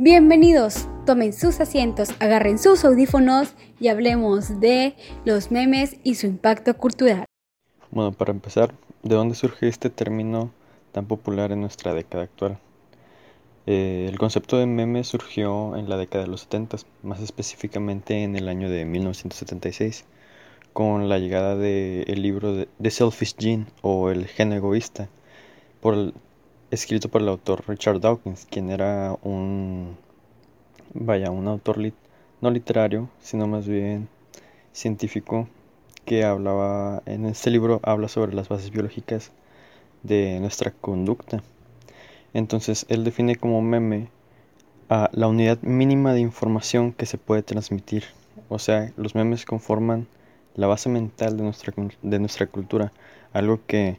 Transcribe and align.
Bienvenidos, 0.00 0.86
tomen 1.06 1.32
sus 1.32 1.58
asientos, 1.58 2.10
agarren 2.20 2.60
sus 2.60 2.84
audífonos 2.84 3.54
y 3.80 3.88
hablemos 3.88 4.60
de 4.60 4.94
los 5.24 5.50
memes 5.50 5.96
y 6.04 6.14
su 6.14 6.28
impacto 6.28 6.76
cultural. 6.76 7.24
Bueno, 7.90 8.12
para 8.12 8.30
empezar, 8.30 8.72
¿de 9.02 9.16
dónde 9.16 9.34
surge 9.34 9.66
este 9.66 9.90
término 9.90 10.52
tan 10.92 11.06
popular 11.06 11.50
en 11.50 11.62
nuestra 11.62 11.94
década 11.94 12.22
actual? 12.22 12.60
Eh, 13.66 14.06
el 14.08 14.18
concepto 14.18 14.56
de 14.56 14.66
meme 14.66 15.02
surgió 15.02 15.76
en 15.76 15.88
la 15.88 15.96
década 15.96 16.22
de 16.22 16.30
los 16.30 16.42
70, 16.42 16.76
más 17.02 17.20
específicamente 17.20 18.22
en 18.22 18.36
el 18.36 18.48
año 18.48 18.70
de 18.70 18.84
1976, 18.84 20.04
con 20.72 21.08
la 21.08 21.18
llegada 21.18 21.56
del 21.56 22.22
libro 22.22 22.54
de 22.54 22.68
The 22.80 22.92
Selfish 22.92 23.34
Gene 23.36 23.66
o 23.82 24.10
El 24.10 24.28
gen 24.28 24.52
egoísta, 24.52 25.08
por 25.80 26.12
escrito 26.70 27.08
por 27.08 27.22
el 27.22 27.28
autor 27.28 27.64
Richard 27.66 28.00
Dawkins, 28.00 28.46
quien 28.50 28.70
era 28.70 29.16
un, 29.22 29.96
vaya, 30.94 31.30
un 31.30 31.48
autor 31.48 31.78
no 32.40 32.50
literario, 32.50 33.08
sino 33.20 33.46
más 33.46 33.66
bien 33.66 34.08
científico, 34.72 35.48
que 36.04 36.24
hablaba, 36.24 37.02
en 37.06 37.26
este 37.26 37.50
libro 37.50 37.80
habla 37.82 38.08
sobre 38.08 38.34
las 38.34 38.48
bases 38.48 38.70
biológicas 38.70 39.32
de 40.02 40.38
nuestra 40.40 40.70
conducta. 40.70 41.42
Entonces, 42.34 42.86
él 42.88 43.04
define 43.04 43.36
como 43.36 43.62
meme 43.62 44.08
a 44.88 45.10
la 45.12 45.28
unidad 45.28 45.58
mínima 45.62 46.12
de 46.12 46.20
información 46.20 46.92
que 46.92 47.06
se 47.06 47.18
puede 47.18 47.42
transmitir. 47.42 48.04
O 48.48 48.58
sea, 48.58 48.92
los 48.96 49.14
memes 49.14 49.44
conforman 49.44 50.06
la 50.54 50.66
base 50.66 50.88
mental 50.88 51.36
de 51.36 51.42
nuestra, 51.42 51.72
de 52.02 52.18
nuestra 52.18 52.46
cultura, 52.46 52.92
algo 53.32 53.60
que 53.66 53.98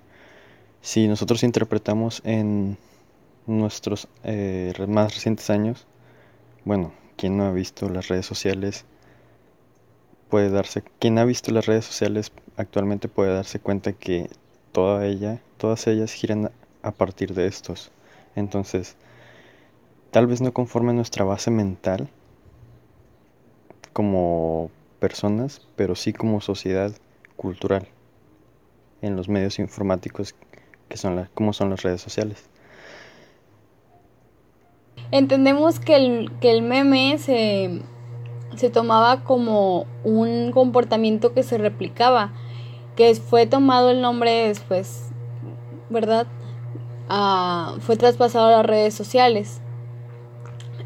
si 0.81 1.07
nosotros 1.07 1.43
interpretamos 1.43 2.21
en 2.23 2.77
nuestros 3.47 4.07
eh, 4.23 4.73
más 4.88 5.13
recientes 5.15 5.49
años, 5.49 5.88
bueno, 6.66 6.94
quien 7.17 7.38
no 7.38 7.45
ha 7.45 7.52
visto 7.52 7.89
las 7.89 8.08
redes 8.08 8.25
sociales 8.25 8.86
puede 10.30 10.49
darse, 10.49 10.83
quien 10.99 11.17
ha 11.17 11.25
visto 11.25 11.52
las 11.52 11.66
redes 11.66 11.86
sociales 11.86 12.31
actualmente 12.55 13.08
puede 13.08 13.33
darse 13.33 13.59
cuenta 13.59 13.94
que 13.94 14.30
toda 14.71 15.05
ella, 15.05 15.41
todas 15.58 15.88
ellas 15.88 16.13
giran 16.13 16.52
a 16.81 16.91
partir 16.91 17.33
de 17.33 17.47
estos. 17.47 17.91
Entonces, 18.36 18.95
tal 20.11 20.27
vez 20.27 20.41
no 20.41 20.53
conforme 20.53 20.93
nuestra 20.93 21.25
base 21.25 21.52
mental 21.52 22.09
como 23.93 24.69
personas, 24.99 25.67
pero 25.75 25.95
sí 25.95 26.14
como 26.14 26.41
sociedad 26.41 26.93
cultural 27.36 27.88
en 29.02 29.16
los 29.16 29.30
medios 29.30 29.59
informáticos 29.59 30.36
que 30.90 30.98
son 30.98 31.30
como 31.34 31.54
son 31.54 31.70
las 31.70 31.84
redes 31.84 32.02
sociales. 32.02 32.50
Entendemos 35.12 35.80
que 35.80 35.95
el, 35.95 36.32
que 36.40 36.52
el 36.52 36.62
meme 36.62 37.18
se, 37.18 37.82
se 38.56 38.70
tomaba 38.70 39.23
como 39.23 39.88
un 40.04 40.52
comportamiento 40.52 41.34
que 41.34 41.44
se 41.44 41.58
replicaba, 41.58 42.34
que 42.95 43.16
fue 43.16 43.48
tomado 43.48 43.90
el 43.90 44.02
nombre 44.02 44.48
después, 44.48 45.10
¿verdad? 45.90 46.28
Ah, 47.08 47.76
fue 47.80 47.98
traspasado 47.98 48.48
a 48.48 48.58
las 48.58 48.66
redes 48.66 48.94
sociales. 48.94 49.62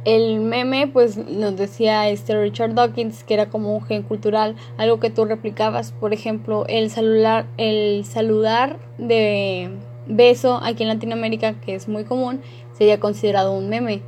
El 0.06 0.40
meme, 0.40 0.88
pues 0.88 1.18
nos 1.18 1.56
decía 1.56 2.10
este 2.10 2.40
Richard 2.40 2.76
Dawkins 2.76 3.24
que 3.24 3.34
era 3.34 3.50
como 3.50 3.76
un 3.76 3.84
gen 3.84 4.04
cultural, 4.04 4.56
algo 4.78 5.00
que 5.00 5.10
tú 5.10 5.26
replicabas, 5.26 5.92
por 5.92 6.14
ejemplo, 6.14 6.66
el 6.68 6.90
celular, 6.92 7.46
el 7.58 8.06
saludar 8.06 8.80
de 8.98 9.72
beso 10.08 10.60
aquí 10.64 10.84
en 10.84 10.90
Latinoamérica, 10.90 11.54
que 11.62 11.76
es 11.76 11.88
muy 11.88 12.04
común, 12.04 12.42
sería 12.74 13.00
considerado 13.00 13.54
un 13.54 13.70
meme. 13.70 14.02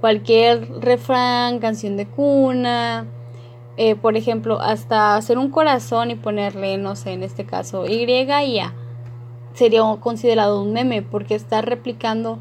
Cualquier 0.00 0.68
refrán, 0.80 1.60
canción 1.60 1.96
de 1.96 2.06
cuna, 2.06 3.06
eh, 3.76 3.96
por 3.96 4.16
ejemplo, 4.16 4.60
hasta 4.60 5.16
hacer 5.16 5.38
un 5.38 5.50
corazón 5.50 6.10
y 6.10 6.14
ponerle, 6.14 6.76
no 6.76 6.94
sé, 6.96 7.12
en 7.12 7.22
este 7.22 7.44
caso, 7.44 7.86
Y 7.86 8.04
y 8.04 8.58
A, 8.60 8.74
sería 9.54 9.82
considerado 10.00 10.62
un 10.62 10.72
meme 10.72 11.02
porque 11.02 11.34
está 11.34 11.62
replicando 11.62 12.38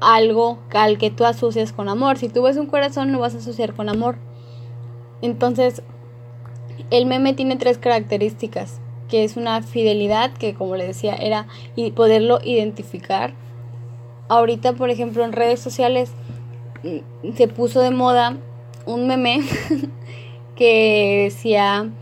algo 0.00 0.58
al 0.74 0.98
que 0.98 1.10
tú 1.10 1.24
asocias 1.24 1.72
con 1.72 1.88
amor. 1.88 2.18
Si 2.18 2.28
tú 2.28 2.42
ves 2.42 2.56
un 2.56 2.66
corazón, 2.66 3.12
lo 3.12 3.20
vas 3.20 3.34
a 3.34 3.38
asociar 3.38 3.74
con 3.74 3.88
amor. 3.88 4.16
Entonces, 5.22 5.82
el 6.90 7.06
meme 7.06 7.32
tiene 7.32 7.56
tres 7.56 7.78
características 7.78 8.80
que 9.14 9.22
es 9.22 9.36
una 9.36 9.62
fidelidad 9.62 10.32
que 10.32 10.54
como 10.54 10.74
le 10.74 10.88
decía 10.88 11.14
era 11.14 11.46
y 11.76 11.92
poderlo 11.92 12.40
identificar. 12.42 13.32
Ahorita, 14.26 14.72
por 14.72 14.90
ejemplo, 14.90 15.24
en 15.24 15.32
redes 15.32 15.60
sociales 15.60 16.10
mm, 16.82 17.36
se 17.36 17.46
puso 17.46 17.80
de 17.80 17.92
moda 17.92 18.36
un 18.86 19.06
meme 19.06 19.42
que 20.56 21.30
decía 21.30 21.92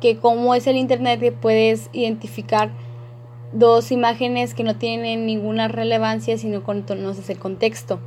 que 0.00 0.16
como 0.16 0.54
es 0.54 0.66
el 0.66 0.78
internet 0.78 1.20
que 1.20 1.30
puedes 1.30 1.90
identificar 1.92 2.70
dos 3.52 3.92
imágenes 3.92 4.54
que 4.54 4.64
no 4.64 4.76
tienen 4.76 5.26
ninguna 5.26 5.68
relevancia 5.68 6.38
sino 6.38 6.64
conoces 6.64 7.28
el 7.28 7.38
contexto. 7.38 8.00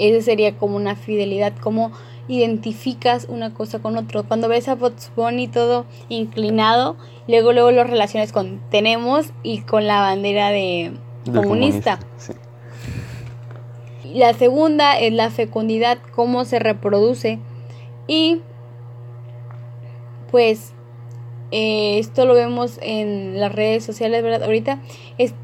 Ese 0.00 0.20
sería 0.22 0.56
como 0.56 0.74
una 0.74 0.96
fidelidad, 0.96 1.52
como 1.58 1.92
identificas 2.28 3.26
una 3.28 3.54
cosa 3.54 3.80
con 3.80 3.96
otro. 3.96 4.24
Cuando 4.24 4.48
ves 4.48 4.68
a 4.68 4.74
Bots 4.74 5.10
Bunny 5.16 5.48
todo 5.48 5.86
inclinado, 6.08 6.96
luego 7.26 7.52
luego 7.52 7.70
lo 7.72 7.84
relacionas 7.84 8.32
con 8.32 8.60
tenemos 8.70 9.32
y 9.42 9.62
con 9.62 9.86
la 9.86 10.00
bandera 10.00 10.50
de 10.50 10.92
comunista. 11.32 11.98
La 14.14 14.32
segunda 14.34 14.98
es 14.98 15.12
la 15.12 15.30
fecundidad, 15.30 15.98
cómo 16.14 16.44
se 16.44 16.58
reproduce. 16.58 17.38
Y 18.06 18.40
pues 20.30 20.72
eh, 21.50 21.98
esto 21.98 22.26
lo 22.26 22.34
vemos 22.34 22.78
en 22.82 23.40
las 23.40 23.52
redes 23.52 23.84
sociales, 23.84 24.22
¿verdad? 24.22 24.42
Ahorita 24.44 24.80
es, 25.18 25.34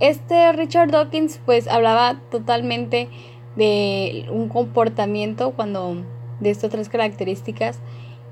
este 0.00 0.52
Richard 0.52 0.90
Dawkins 0.90 1.40
pues 1.44 1.68
hablaba 1.68 2.20
totalmente 2.30 3.08
de 3.56 4.26
un 4.30 4.48
comportamiento 4.48 5.52
cuando 5.52 5.96
de 6.40 6.50
estas 6.50 6.70
tres 6.70 6.88
características 6.88 7.80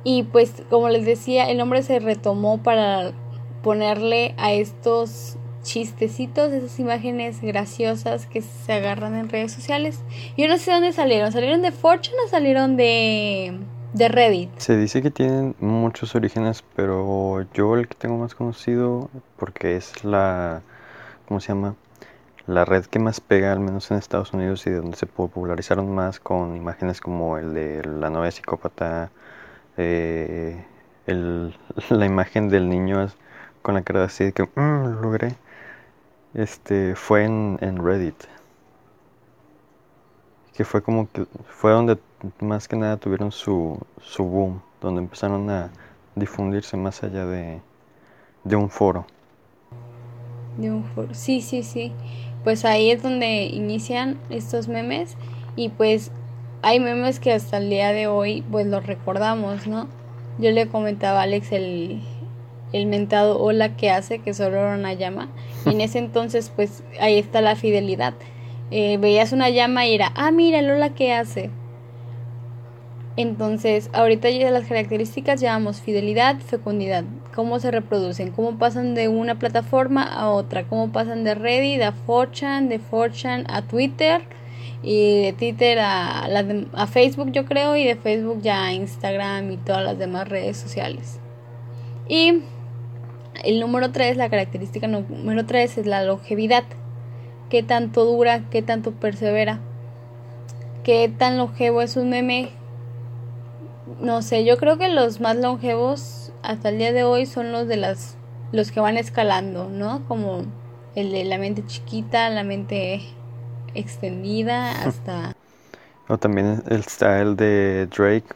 y 0.05 0.25
pues 0.25 0.63
como 0.69 0.89
les 0.91 1.07
decía 1.07 1.51
el 1.51 1.57
nombre 1.57 1.83
se 1.83 1.99
retomó 1.99 2.63
para 2.63 3.13
ponerle 3.63 4.35
a 4.37 4.53
estos 4.53 5.39
chistecitos, 5.63 6.53
esas 6.53 6.79
imágenes 6.79 7.41
graciosas 7.41 8.27
que 8.27 8.43
se 8.43 8.73
agarran 8.73 9.17
en 9.17 9.29
redes 9.31 9.51
sociales. 9.53 10.01
Yo 10.37 10.47
no 10.47 10.59
sé 10.59 10.71
dónde 10.71 10.93
salieron, 10.93 11.33
¿salieron 11.33 11.63
de 11.63 11.73
Fortune 11.73 12.17
o 12.25 12.29
salieron 12.29 12.77
de, 12.77 13.59
de 13.95 14.09
Reddit? 14.09 14.51
Se 14.59 14.77
dice 14.77 15.01
que 15.03 15.11
tienen 15.11 15.57
muchos 15.59 16.15
orígenes, 16.15 16.63
pero 16.77 17.47
yo 17.55 17.75
el 17.77 17.89
que 17.89 17.95
tengo 17.95 18.19
más 18.19 18.35
conocido, 18.35 19.09
porque 19.39 19.77
es 19.77 20.05
la, 20.05 20.63
¿cómo 21.27 21.41
se 21.41 21.49
llama? 21.49 21.75
La 22.47 22.65
red 22.65 22.85
que 22.87 22.99
más 22.99 23.21
pega, 23.21 23.53
al 23.53 23.61
menos 23.61 23.91
en 23.91 23.97
Estados 23.97 24.33
Unidos, 24.33 24.67
y 24.67 24.71
donde 24.71 24.97
se 24.97 25.07
popularizaron 25.07 25.95
más 25.95 26.21
con 26.21 26.57
imágenes 26.57 27.01
como 27.01 27.39
el 27.39 27.55
de 27.55 27.83
la 27.85 28.11
novia 28.11 28.31
psicópata, 28.31 29.11
eh, 29.77 30.65
el, 31.07 31.57
la 31.91 32.07
imagen 32.07 32.49
del 32.49 32.69
niño 32.69 33.09
con 33.63 33.75
la 33.75 33.83
cara 33.83 34.05
así 34.05 34.25
de 34.25 34.33
que 34.33 34.43
mm, 34.43 34.85
lo 34.85 35.01
logré, 35.01 35.37
este, 36.35 36.95
fue 36.97 37.25
en, 37.25 37.59
en 37.61 37.83
Reddit. 37.83 38.25
Que 40.55 40.65
fue 40.65 40.83
como 40.83 41.11
que 41.11 41.27
fue 41.49 41.73
donde 41.73 41.99
más 42.41 42.69
que 42.69 42.77
nada 42.77 42.97
tuvieron 42.97 43.33
su, 43.33 43.81
su 44.01 44.25
boom, 44.25 44.63
donde 44.81 45.01
empezaron 45.01 45.51
a 45.51 45.71
difundirse 46.15 46.77
más 46.77 47.03
allá 47.03 47.27
de, 47.27 47.61
de 48.45 48.57
un 48.57 48.71
foro. 48.71 49.07
De 50.59 50.71
un 50.71 50.85
foro, 50.85 51.13
sí, 51.13 51.41
sí, 51.41 51.65
sí 51.65 51.93
pues 52.45 52.65
ahí 52.65 52.91
es 52.91 53.03
donde 53.03 53.47
inician 53.47 54.19
estos 54.31 54.69
memes 54.69 55.17
y 55.57 55.71
pues 55.71 56.13
hay 56.63 56.79
memes 56.79 57.19
que 57.19 57.33
hasta 57.33 57.57
el 57.57 57.71
día 57.71 57.93
de 57.93 58.07
hoy 58.07 58.45
pues 58.51 58.67
los 58.67 58.87
recordamos, 58.87 59.67
¿no? 59.67 59.89
Yo 60.39 60.51
le 60.51 60.69
comentaba 60.69 61.21
a 61.21 61.23
Alex 61.23 61.53
el, 61.53 62.01
el 62.73 62.87
mentado 62.87 63.41
hola 63.41 63.77
que 63.77 63.91
hace, 63.91 64.19
que 64.19 64.35
solo 64.35 64.59
era 64.59 64.75
una 64.75 64.93
llama. 64.93 65.29
En 65.67 65.81
ese 65.81 65.99
entonces 65.99 66.53
pues 66.55 66.85
ahí 67.01 67.19
está 67.19 67.41
la 67.41 67.57
fidelidad. 67.57 68.15
Eh, 68.71 68.99
veías 68.99 69.33
una 69.33 69.51
llama 69.51 69.87
y 69.87 69.95
era, 69.95 70.13
ah, 70.15 70.31
mira 70.31 70.59
el 70.59 70.71
hola 70.71 70.91
que 70.91 71.13
hace. 71.13 71.51
Entonces, 73.17 73.91
ahorita 73.93 74.29
ya 74.31 74.51
las 74.51 74.67
características 74.67 75.41
llamamos 75.41 75.81
fidelidad, 75.81 76.39
fecundidad, 76.41 77.05
cómo 77.35 77.59
se 77.59 77.71
reproducen, 77.71 78.31
cómo 78.31 78.59
pasan 78.59 78.95
de 78.95 79.09
una 79.09 79.39
plataforma 79.39 80.03
a 80.03 80.31
otra, 80.31 80.65
cómo 80.65 80.93
pasan 80.93 81.25
de 81.25 81.35
Reddit 81.35 81.83
a 81.83 81.95
4chan, 82.07 82.69
de 82.69 82.81
4chan 82.81 83.45
a 83.49 83.63
Twitter 83.63 84.23
y 84.83 85.23
de 85.23 85.33
Twitter 85.33 85.79
a, 85.81 86.25
a 86.25 86.87
Facebook 86.87 87.33
yo 87.33 87.45
creo 87.45 87.77
y 87.77 87.85
de 87.85 87.97
Facebook 87.97 88.41
ya 88.43 88.67
a 88.67 88.73
Instagram 88.73 89.51
y 89.51 89.57
todas 89.57 89.85
las 89.85 89.99
demás 89.99 90.29
redes 90.29 90.57
sociales. 90.57 91.19
Y 92.09 92.43
el 93.43 93.61
número 93.61 93.91
3, 93.91 94.17
la 94.17 94.29
característica 94.29 94.87
número 94.87 95.47
3 95.47 95.79
es 95.79 95.87
la 95.87 96.05
longevidad. 96.05 96.65
¿Qué 97.51 97.63
tanto 97.63 98.05
dura? 98.05 98.49
¿Qué 98.51 98.63
tanto 98.63 98.93
persevera? 98.93 99.61
qué 100.85 101.09
tan 101.09 101.39
longevo 101.39 101.83
es 101.83 101.97
un 101.97 102.11
meme. 102.11 102.51
No 104.01 104.23
sé, 104.23 104.45
yo 104.45 104.57
creo 104.59 104.79
que 104.79 104.89
los 104.89 105.21
más 105.21 105.37
longevos 105.37 106.24
hasta 106.45 106.69
el 106.69 106.79
día 106.79 106.93
de 106.93 107.05
hoy 107.05 107.27
son 107.27 107.53
los 107.53 107.67
de 107.67 107.77
las 107.77 108.17
los 108.53 108.71
que 108.71 108.81
van 108.81 108.97
escalando, 108.97 109.69
¿no? 109.69 110.07
Como 110.07 110.45
el 110.95 111.11
de 111.11 111.25
la 111.25 111.39
mente 111.39 111.65
chiquita, 111.67 112.31
la 112.31 112.45
mente 112.45 113.01
extendida 113.75 114.71
hasta 114.85 115.35
o 116.09 116.19
también 116.19 116.63
está 116.69 117.21
el 117.21 117.35
de 117.35 117.87
Drake, 117.87 118.27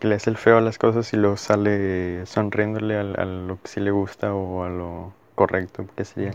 que 0.00 0.08
le 0.08 0.14
hace 0.14 0.30
el 0.30 0.38
feo 0.38 0.56
a 0.56 0.60
las 0.62 0.78
cosas 0.78 1.12
y 1.12 1.16
luego 1.16 1.36
sale 1.36 2.24
sonriéndole 2.24 2.96
a, 2.96 3.00
a, 3.00 3.24
lo 3.26 3.60
que 3.60 3.68
sí 3.68 3.80
le 3.80 3.90
gusta 3.90 4.34
o 4.34 4.64
a 4.64 4.70
lo 4.70 5.12
correcto, 5.34 5.84
que 5.96 6.04
sería. 6.04 6.32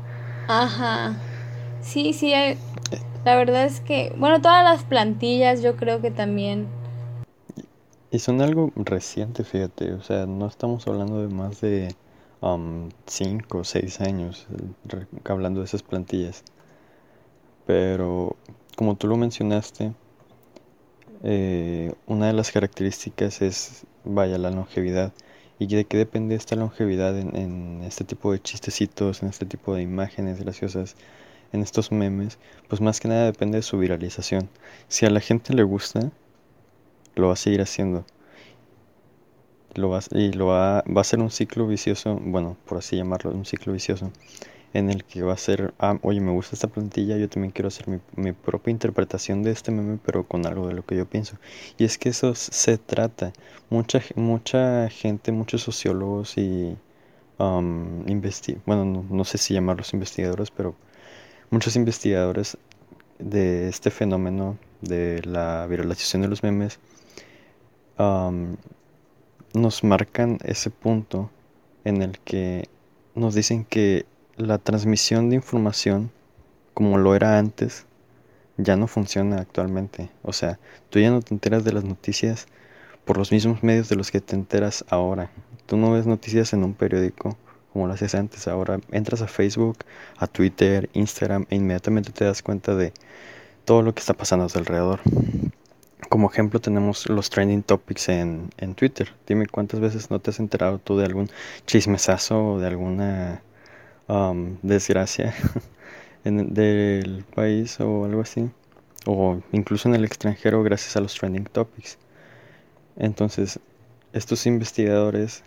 Ajá. 0.48 1.16
Sí, 1.82 2.14
sí, 2.14 2.34
la 3.24 3.36
verdad 3.36 3.66
es 3.66 3.80
que, 3.80 4.14
bueno, 4.18 4.42
todas 4.42 4.64
las 4.64 4.84
plantillas 4.84 5.64
yo 5.64 5.76
creo 5.76 6.02
que 6.02 6.12
también. 6.12 6.68
Y 8.16 8.20
son 8.20 8.40
algo 8.42 8.72
reciente, 8.78 9.44
fíjate, 9.44 9.92
o 9.92 10.02
sea, 10.02 10.26
no 10.26 10.48
estamos 10.48 10.88
hablando 10.88 11.22
de 11.22 11.28
más 11.28 11.60
de 11.60 11.94
5 13.08 13.58
o 13.58 13.64
6 13.66 14.00
años 14.00 14.48
hablando 15.26 15.60
de 15.60 15.66
esas 15.66 15.84
plantillas. 15.84 16.46
Pero, 17.68 18.38
como 18.78 18.96
tú 18.96 19.08
lo 19.08 19.18
mencionaste, 19.18 19.92
eh, 21.24 21.94
una 22.08 22.28
de 22.28 22.34
las 22.34 22.52
características 22.54 23.42
es, 23.42 23.86
vaya, 24.06 24.38
la 24.38 24.50
longevidad. 24.50 25.12
¿Y 25.60 25.68
de 25.68 25.84
qué 25.84 25.98
depende 25.98 26.36
esta 26.36 26.56
longevidad 26.56 27.20
en, 27.20 27.82
este 27.84 28.06
tipo 28.06 28.32
de 28.32 28.42
chistecitos, 28.42 29.24
en 29.24 29.28
este 29.28 29.46
tipo 29.46 29.76
de 29.76 29.82
imágenes 29.82 30.40
graciosas, 30.40 30.96
en 31.52 31.62
estos 31.62 31.92
memes? 31.92 32.40
Pues 32.70 32.80
más 32.80 33.02
que 33.02 33.10
nada 33.10 33.26
depende 33.26 33.58
de 33.58 33.62
su 33.62 33.78
viralización. 33.78 34.50
Si 34.88 35.06
a 35.06 35.10
la 35.10 35.20
gente 35.20 35.54
le 35.54 35.64
gusta, 35.64 36.12
lo 37.16 37.28
va 37.28 37.34
a 37.34 37.38
seguir 37.38 37.62
haciendo. 37.62 38.06
Lo 39.76 39.90
va, 39.90 40.00
y 40.12 40.32
lo 40.32 40.48
va, 40.48 40.84
va 40.84 41.02
a 41.02 41.04
ser 41.04 41.20
un 41.20 41.32
ciclo 41.32 41.68
vicioso, 41.68 42.18
bueno, 42.22 42.58
por 42.66 42.78
así 42.78 42.96
llamarlo, 42.96 43.32
un 43.32 43.46
ciclo 43.46 43.74
vicioso 43.74 44.12
en 44.76 44.90
el 44.90 45.06
que 45.06 45.24
va 45.24 45.34
a 45.34 45.38
ser, 45.38 45.74
ah, 45.80 45.98
oye, 46.02 46.20
me 46.20 46.32
gusta 46.34 46.56
esta 46.56 46.68
plantilla, 46.68 47.18
yo 47.18 47.30
también 47.30 47.52
quiero 47.52 47.70
hacer 47.70 47.88
mi, 47.88 48.00
mi, 48.18 48.34
propia 48.34 48.72
interpretación 48.72 49.42
de 49.42 49.52
este 49.52 49.72
meme, 49.72 50.00
pero 50.06 50.28
con 50.28 50.46
algo 50.46 50.68
de 50.68 50.74
lo 50.74 50.86
que 50.86 50.98
yo 50.98 51.06
pienso. 51.06 51.38
Y 51.78 51.86
es 51.86 51.98
que 51.98 52.10
eso 52.10 52.36
se 52.36 52.78
trata. 52.78 53.32
Mucha, 53.70 54.02
mucha 54.16 54.90
gente, 54.90 55.32
muchos 55.32 55.62
sociólogos 55.62 56.38
y 56.38 56.78
um, 57.40 58.06
bueno, 58.66 58.86
no, 58.86 59.06
no, 59.10 59.24
sé 59.24 59.38
si 59.38 59.54
llamarlos 59.54 59.94
investigadores, 59.94 60.52
pero 60.52 60.76
muchos 61.52 61.76
investigadores 61.78 62.58
de 63.20 63.70
este 63.70 63.92
fenómeno 63.92 64.58
de 64.82 65.22
la 65.24 65.66
viralización 65.68 66.22
de 66.22 66.28
los 66.28 66.44
memes 66.44 66.80
um, 67.98 68.58
nos 69.54 69.84
marcan 69.84 70.40
ese 70.44 70.70
punto 70.70 71.30
en 71.84 72.02
el 72.02 72.20
que 72.20 72.68
nos 73.14 73.36
dicen 73.36 73.66
que 73.66 74.06
la 74.36 74.58
transmisión 74.58 75.30
de 75.30 75.38
información, 75.38 76.12
como 76.74 76.98
lo 76.98 77.16
era 77.16 77.40
antes, 77.40 77.86
ya 78.58 78.76
no 78.76 78.88
funciona 78.88 79.38
actualmente. 79.38 80.10
O 80.24 80.34
sea, 80.34 80.60
tú 80.90 81.00
ya 81.00 81.10
no 81.10 81.22
te 81.22 81.34
enteras 81.34 81.64
de 81.64 81.74
las 81.74 81.84
noticias 81.84 82.48
por 83.06 83.18
los 83.18 83.32
mismos 83.32 83.64
medios 83.64 83.88
de 83.90 83.96
los 83.96 84.12
que 84.12 84.22
te 84.22 84.36
enteras 84.36 84.84
ahora. 84.90 85.32
Tú 85.66 85.78
no 85.78 85.92
ves 85.92 86.06
noticias 86.08 86.54
en 86.54 86.64
un 86.64 86.74
periódico 86.74 87.38
como 87.72 87.88
lo 87.88 87.94
hacías 87.94 88.16
antes. 88.16 88.48
Ahora 88.48 88.80
entras 88.92 89.22
a 89.22 89.28
Facebook, 89.28 89.80
a 90.18 90.28
Twitter, 90.28 90.90
Instagram 90.94 91.46
e 91.50 91.56
inmediatamente 91.56 92.12
te 92.12 92.26
das 92.26 92.42
cuenta 92.42 92.76
de 92.76 92.94
todo 93.66 93.82
lo 93.82 93.94
que 93.94 94.00
está 94.00 94.14
pasando 94.14 94.46
a 94.46 94.48
tu 94.48 94.60
alrededor. 94.60 95.02
Como 96.10 96.30
ejemplo 96.30 96.60
tenemos 96.60 97.10
los 97.10 97.30
trending 97.30 97.64
topics 97.64 98.10
en, 98.10 98.50
en 98.58 98.76
Twitter. 98.76 99.10
Dime 99.28 99.48
cuántas 99.48 99.80
veces 99.80 100.12
no 100.12 100.20
te 100.20 100.30
has 100.30 100.40
enterado 100.40 100.80
tú 100.80 100.98
de 100.98 101.06
algún 101.06 101.30
chismesazo 101.66 102.54
o 102.54 102.60
de 102.60 102.68
alguna 102.68 103.42
um, 104.08 104.58
desgracia 104.62 105.34
en, 106.24 106.54
del 106.54 107.26
país 107.34 107.80
o 107.80 108.06
algo 108.06 108.22
así, 108.22 108.50
o 109.06 109.40
incluso 109.52 109.90
en 109.90 109.96
el 109.96 110.06
extranjero 110.06 110.64
gracias 110.64 110.96
a 110.96 111.02
los 111.02 111.16
trending 111.16 111.46
topics. 111.46 111.98
Entonces, 112.98 113.60
estos 114.14 114.46
investigadores 114.46 115.44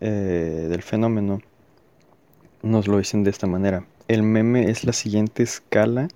eh, 0.00 0.66
del 0.68 0.82
fenómeno 0.82 1.40
nos 2.62 2.88
lo 2.88 2.98
dicen 2.98 3.24
de 3.24 3.30
esta 3.30 3.46
manera. 3.46 3.86
El 4.08 4.22
meme 4.22 4.70
es 4.70 4.84
la 4.84 4.92
siguiente 4.92 5.42
escala 5.42 6.08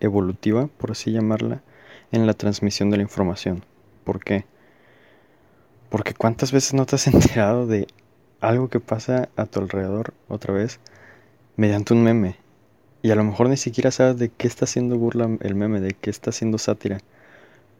evolutiva, 0.00 0.66
por 0.66 0.90
así 0.90 1.12
llamarla, 1.12 1.62
en 2.12 2.26
la 2.26 2.34
transmisión 2.34 2.90
de 2.90 2.98
la 2.98 3.02
información. 3.02 3.64
¿Por 4.04 4.22
qué? 4.22 4.44
Porque 5.90 6.14
cuántas 6.14 6.52
veces 6.52 6.74
no 6.74 6.86
te 6.86 6.96
has 6.96 7.06
enterado 7.12 7.66
de 7.66 7.86
algo 8.40 8.68
que 8.68 8.80
pasa 8.80 9.28
a 9.36 9.46
tu 9.46 9.60
alrededor 9.60 10.14
otra 10.28 10.54
vez 10.54 10.80
mediante 11.56 11.94
un 11.94 12.02
meme. 12.02 12.36
Y 13.02 13.10
a 13.10 13.14
lo 13.14 13.24
mejor 13.24 13.48
ni 13.48 13.56
siquiera 13.56 13.90
sabes 13.90 14.18
de 14.18 14.30
qué 14.30 14.46
está 14.46 14.64
haciendo 14.64 14.98
burla 14.98 15.28
el 15.40 15.54
meme, 15.54 15.80
de 15.80 15.94
qué 15.94 16.10
está 16.10 16.30
haciendo 16.30 16.58
sátira. 16.58 16.98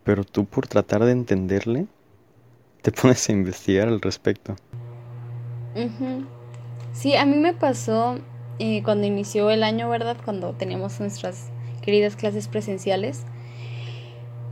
Pero 0.04 0.24
tú 0.24 0.44
por 0.44 0.66
tratar 0.66 1.04
de 1.04 1.12
entenderle, 1.12 1.86
te 2.82 2.92
pones 3.02 3.28
a 3.28 3.32
investigar 3.32 3.88
al 3.88 4.00
respecto. 4.00 4.56
Sí, 6.92 7.14
a 7.16 7.26
mí 7.26 7.36
me 7.36 7.52
pasó 7.52 8.18
eh, 8.58 8.82
cuando 8.82 9.06
inició 9.06 9.50
el 9.50 9.62
año, 9.62 9.88
¿verdad? 9.90 10.16
Cuando 10.24 10.52
teníamos 10.52 10.98
nuestras 11.00 11.50
queridas 11.82 12.16
clases 12.16 12.48
presenciales. 12.48 13.24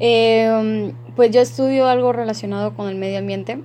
Em, 0.00 0.92
pues 1.14 1.30
yo 1.30 1.40
estudio 1.40 1.86
algo 1.86 2.12
relacionado 2.12 2.74
con 2.74 2.88
el 2.88 2.96
medio 2.96 3.18
ambiente. 3.18 3.62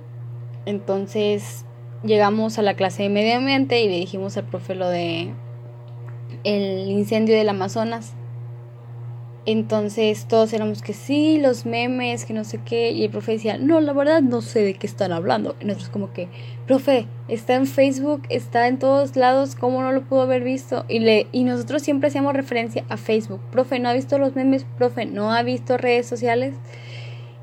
Entonces 0.66 1.64
llegamos 2.02 2.58
a 2.58 2.62
la 2.62 2.74
clase 2.74 3.02
de 3.02 3.08
medio 3.08 3.36
ambiente 3.36 3.82
y 3.82 3.88
le 3.88 3.96
dijimos 3.96 4.36
al 4.36 4.44
profe 4.44 4.74
lo 4.74 4.88
de 4.88 5.32
el 6.44 6.90
incendio 6.90 7.36
del 7.36 7.48
Amazonas. 7.48 8.14
Entonces 9.46 10.26
todos 10.28 10.52
éramos 10.52 10.82
que 10.82 10.92
sí, 10.92 11.38
los 11.38 11.64
memes, 11.64 12.26
que 12.26 12.34
no 12.34 12.44
sé 12.44 12.60
qué. 12.64 12.90
Y 12.90 13.04
el 13.04 13.10
profe 13.10 13.32
decía, 13.32 13.56
no, 13.56 13.80
la 13.80 13.92
verdad 13.92 14.20
no 14.20 14.42
sé 14.42 14.62
de 14.62 14.74
qué 14.74 14.86
están 14.86 15.12
hablando. 15.12 15.56
Y 15.60 15.64
nosotros 15.64 15.88
como 15.88 16.12
que, 16.12 16.28
profe, 16.66 17.06
está 17.28 17.54
en 17.54 17.66
Facebook, 17.66 18.22
está 18.28 18.68
en 18.68 18.78
todos 18.78 19.16
lados, 19.16 19.56
¿cómo 19.56 19.82
no 19.82 19.92
lo 19.92 20.02
pudo 20.02 20.22
haber 20.22 20.44
visto? 20.44 20.84
Y, 20.88 20.98
le, 20.98 21.26
y 21.32 21.44
nosotros 21.44 21.82
siempre 21.82 22.08
hacíamos 22.08 22.34
referencia 22.34 22.84
a 22.88 22.96
Facebook. 22.96 23.40
Profe, 23.50 23.78
¿no 23.78 23.88
ha 23.88 23.94
visto 23.94 24.18
los 24.18 24.36
memes? 24.36 24.66
Profe, 24.76 25.06
¿no 25.06 25.32
ha 25.32 25.42
visto 25.42 25.78
redes 25.78 26.06
sociales? 26.06 26.54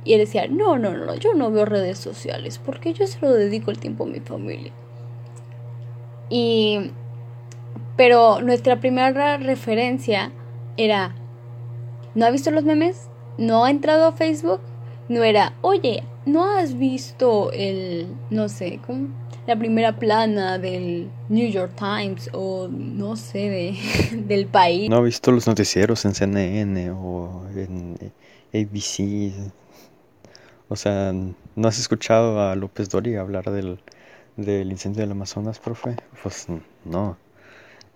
Y 0.04 0.13
él 0.13 0.20
decía, 0.20 0.48
no, 0.48 0.77
no, 0.77 0.96
no, 0.96 1.16
yo 1.16 1.34
no 1.34 1.51
veo 1.51 1.66
redes 1.66 1.98
sociales 1.98 2.62
porque 2.63 2.94
yo 2.94 3.08
solo 3.08 3.34
dedico 3.34 3.72
el 3.72 3.80
tiempo 3.80 4.04
a 4.04 4.08
mi 4.08 4.20
familia. 4.20 4.72
Y... 6.30 6.92
Pero 7.98 8.42
nuestra 8.42 8.80
primera 8.80 9.38
referencia 9.38 10.32
era, 10.77 11.16
¿no 12.18 12.26
ha 12.26 12.32
visto 12.32 12.50
los 12.50 12.64
memes? 12.64 13.10
¿No 13.38 13.64
ha 13.64 13.70
entrado 13.70 14.08
a 14.08 14.12
Facebook? 14.12 14.60
No 15.08 15.24
era, 15.24 15.54
oye, 15.62 16.04
¿no 16.26 16.44
has 16.44 16.76
visto 16.78 17.52
el, 17.52 18.08
no 18.32 18.50
sé, 18.50 18.80
¿cómo? 18.86 19.10
la 19.46 19.56
primera 19.56 19.98
plana 19.98 20.58
del 20.58 21.10
New 21.30 21.50
York 21.50 21.74
Times 21.78 22.30
o 22.34 22.68
no 22.70 23.16
sé, 23.16 23.50
de, 23.50 23.78
del 24.28 24.48
país? 24.48 24.90
¿No 24.90 24.98
ha 24.98 25.02
visto 25.02 25.32
los 25.32 25.46
noticieros 25.46 26.04
en 26.06 26.16
CNN 26.16 26.90
o 26.90 27.46
en 27.56 28.12
ABC? 28.52 29.52
O 30.70 30.76
sea, 30.76 31.14
¿no 31.56 31.68
has 31.68 31.78
escuchado 31.78 32.42
a 32.42 32.56
López 32.56 32.90
Dori 32.90 33.16
hablar 33.16 33.52
del, 33.52 33.80
del 34.38 34.72
incendio 34.72 35.02
del 35.02 35.12
Amazonas, 35.12 35.60
profe? 35.60 35.96
Pues 36.24 36.48
no. 36.84 37.16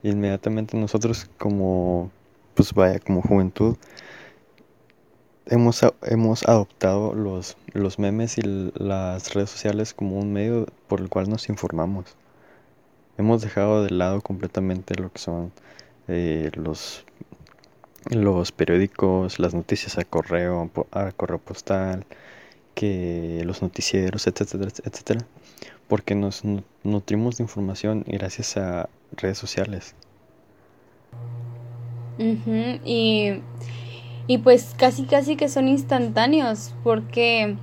Inmediatamente 0.04 0.78
nosotros 0.78 1.28
como, 1.40 2.12
pues 2.56 2.74
vaya, 2.74 3.00
como 3.00 3.22
juventud, 3.22 3.78
hemos, 5.46 5.82
hemos 6.04 6.44
adoptado 6.48 7.14
los, 7.14 7.58
los 7.74 8.00
memes 8.00 8.38
y 8.38 8.42
las 8.44 9.34
redes 9.34 9.50
sociales 9.50 9.94
como 9.94 10.18
un 10.18 10.34
medio 10.34 10.68
por 10.88 11.02
el 11.02 11.10
cual 11.10 11.30
nos 11.30 11.50
informamos. 11.50 12.16
Hemos 13.18 13.42
dejado 13.42 13.84
de 13.84 13.92
lado 13.92 14.22
completamente 14.22 14.96
lo 14.96 15.12
que 15.12 15.20
son 15.20 15.52
eh, 16.08 16.52
los, 16.56 17.06
los 18.10 18.52
periódicos, 18.52 19.40
las 19.40 19.54
noticias 19.54 19.98
a 19.98 20.06
correo, 20.06 20.72
a 20.92 21.12
correo 21.12 21.40
postal, 21.40 22.06
que 22.74 23.44
los 23.46 23.62
noticieros, 23.62 24.28
etcétera, 24.28 24.72
etcétera, 24.84 25.26
porque 25.88 26.16
nos 26.16 26.44
nutrimos 26.84 27.38
de 27.38 27.44
información 27.44 28.04
gracias 28.08 28.58
a 28.58 28.90
redes 29.12 29.38
sociales. 29.38 29.96
Y, 32.18 33.42
y 34.28 34.38
pues 34.40 34.76
casi 34.78 35.04
casi 35.04 35.36
que 35.36 35.50
son 35.50 35.68
instantáneos, 35.68 36.74
porque 36.84 37.56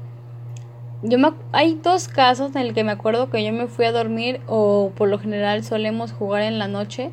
yo 1.03 1.19
me, 1.19 1.33
hay 1.53 1.75
dos 1.83 2.09
casos 2.09 2.57
en 2.57 2.63
el 2.63 2.75
que 2.75 2.85
me 2.85 2.93
acuerdo 2.93 3.31
que 3.31 3.45
yo 3.45 3.53
me 3.53 3.69
fui 3.69 3.85
a 3.85 3.93
dormir 3.93 4.41
o 4.49 4.91
por 4.97 5.09
lo 5.09 5.19
general 5.19 5.63
solemos 5.63 6.13
jugar 6.13 6.43
en 6.43 6.59
la 6.59 6.67
noche 6.67 7.13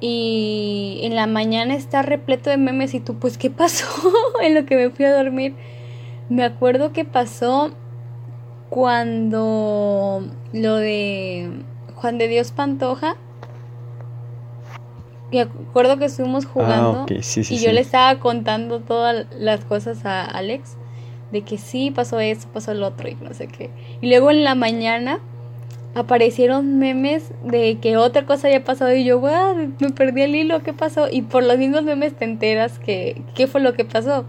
y 0.00 1.00
en 1.02 1.16
la 1.16 1.26
mañana 1.26 1.74
está 1.74 2.02
repleto 2.02 2.50
de 2.50 2.56
memes 2.56 2.94
y 2.94 3.00
tú, 3.00 3.14
pues, 3.16 3.36
¿qué 3.36 3.50
pasó? 3.50 3.86
en 4.42 4.54
lo 4.54 4.64
que 4.64 4.76
me 4.76 4.90
fui 4.90 5.04
a 5.04 5.16
dormir. 5.16 5.54
Me 6.28 6.44
acuerdo 6.44 6.92
que 6.92 7.04
pasó 7.04 7.70
cuando 8.70 10.22
lo 10.52 10.76
de 10.76 11.50
Juan 11.96 12.18
de 12.18 12.28
Dios 12.28 12.52
Pantoja. 12.52 13.16
Me 15.30 15.42
acuerdo 15.42 15.98
que 15.98 16.06
estuvimos 16.06 16.46
ah, 16.46 16.50
jugando 16.52 17.06
y 17.08 17.58
yo 17.58 17.72
le 17.72 17.80
estaba 17.80 18.18
contando 18.18 18.80
todas 18.80 19.26
las 19.38 19.64
cosas 19.64 20.04
a 20.04 20.24
Alex 20.24 20.76
de 21.32 21.42
que 21.42 21.58
sí 21.58 21.90
pasó 21.90 22.18
eso, 22.20 22.48
pasó 22.52 22.72
el 22.72 22.82
otro 22.82 23.08
y 23.08 23.14
no 23.16 23.34
sé 23.34 23.48
qué. 23.48 23.70
Y 24.00 24.08
luego 24.08 24.30
en 24.30 24.44
la 24.44 24.54
mañana 24.54 25.20
aparecieron 25.94 26.78
memes 26.78 27.30
de 27.44 27.78
que 27.80 27.96
otra 27.96 28.24
cosa 28.24 28.46
había 28.46 28.64
pasado 28.64 28.94
y 28.94 29.04
yo, 29.04 29.20
me 29.20 29.90
perdí 29.90 30.22
el 30.22 30.34
hilo, 30.34 30.62
¿qué 30.62 30.72
pasó? 30.72 31.08
Y 31.10 31.22
por 31.22 31.42
los 31.42 31.58
mismos 31.58 31.82
memes 31.82 32.14
te 32.14 32.24
enteras 32.24 32.78
que 32.78 33.22
qué 33.34 33.46
fue 33.46 33.60
lo 33.60 33.74
que 33.74 33.84
pasó. 33.84 34.24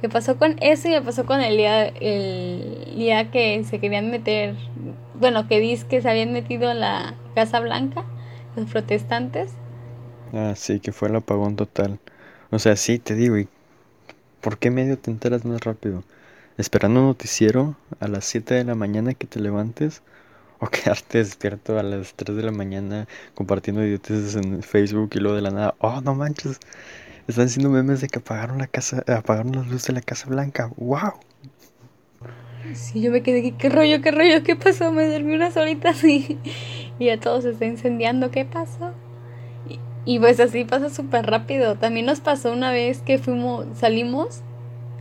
¿Qué 0.00 0.10
pasó 0.10 0.36
con 0.36 0.56
eso 0.60 0.88
y 0.88 0.90
me 0.90 1.00
pasó 1.00 1.24
con 1.24 1.40
el 1.40 1.56
día, 1.56 1.86
el 1.86 2.94
día 2.94 3.30
que 3.30 3.64
se 3.64 3.78
querían 3.78 4.10
meter, 4.10 4.54
bueno, 5.14 5.48
que 5.48 5.60
dice 5.60 5.86
que 5.86 6.02
se 6.02 6.10
habían 6.10 6.30
metido 6.30 6.68
a 6.68 6.74
la 6.74 7.14
Casa 7.34 7.58
Blanca, 7.60 8.04
los 8.54 8.70
protestantes. 8.70 9.54
Ah, 10.34 10.54
sí, 10.56 10.80
que 10.80 10.92
fue 10.92 11.08
el 11.08 11.16
apagón 11.16 11.56
total. 11.56 11.98
O 12.50 12.58
sea, 12.58 12.76
sí, 12.76 12.98
te 12.98 13.14
digo, 13.14 13.38
¿y 13.38 13.48
por 14.42 14.58
qué 14.58 14.70
medio 14.70 14.98
te 14.98 15.10
enteras 15.10 15.44
más 15.44 15.62
rápido? 15.62 16.04
¿Esperando 16.58 17.00
un 17.00 17.06
noticiero 17.08 17.76
a 18.00 18.08
las 18.08 18.26
7 18.26 18.54
de 18.54 18.64
la 18.64 18.74
mañana 18.74 19.14
que 19.14 19.26
te 19.26 19.40
levantes? 19.40 20.02
o 20.60 20.66
quedarte 20.70 21.18
despierto 21.18 21.78
a 21.78 21.82
las 21.82 22.14
3 22.14 22.36
de 22.36 22.42
la 22.42 22.52
mañana 22.52 23.08
compartiendo 23.34 23.84
idioteces 23.84 24.36
en 24.36 24.62
Facebook 24.62 25.10
y 25.14 25.18
luego 25.18 25.36
de 25.36 25.42
la 25.42 25.50
nada, 25.50 25.74
oh 25.80 26.00
no 26.00 26.14
manches, 26.14 26.58
están 27.28 27.46
haciendo 27.46 27.70
memes 27.70 28.00
de 28.00 28.08
que 28.08 28.18
apagaron 28.20 28.58
la 28.58 28.66
casa, 28.66 29.04
apagaron 29.06 29.52
la 29.52 29.62
luz 29.62 29.86
de 29.86 29.94
la 29.94 30.00
Casa 30.00 30.28
Blanca, 30.28 30.70
wow. 30.76 31.14
Sí, 32.74 33.02
yo 33.02 33.10
me 33.10 33.22
quedé, 33.22 33.52
¿qué 33.52 33.68
rollo, 33.68 34.00
qué 34.00 34.10
rollo, 34.10 34.42
qué 34.42 34.56
pasó? 34.56 34.90
Me 34.90 35.06
dormí 35.06 35.34
unas 35.34 35.56
horitas 35.56 36.02
y, 36.04 36.38
y 36.98 37.10
a 37.10 37.20
todos 37.20 37.44
se 37.44 37.50
está 37.50 37.66
incendiando, 37.66 38.30
¿qué 38.30 38.44
pasó? 38.46 38.94
Y, 40.04 40.18
pues 40.18 40.38
así 40.40 40.64
pasa 40.64 40.90
súper 40.90 41.26
rápido. 41.26 41.76
También 41.76 42.06
nos 42.06 42.20
pasó 42.20 42.52
una 42.52 42.70
vez 42.70 43.00
que 43.00 43.18
fuimos, 43.18 43.66
salimos 43.74 44.42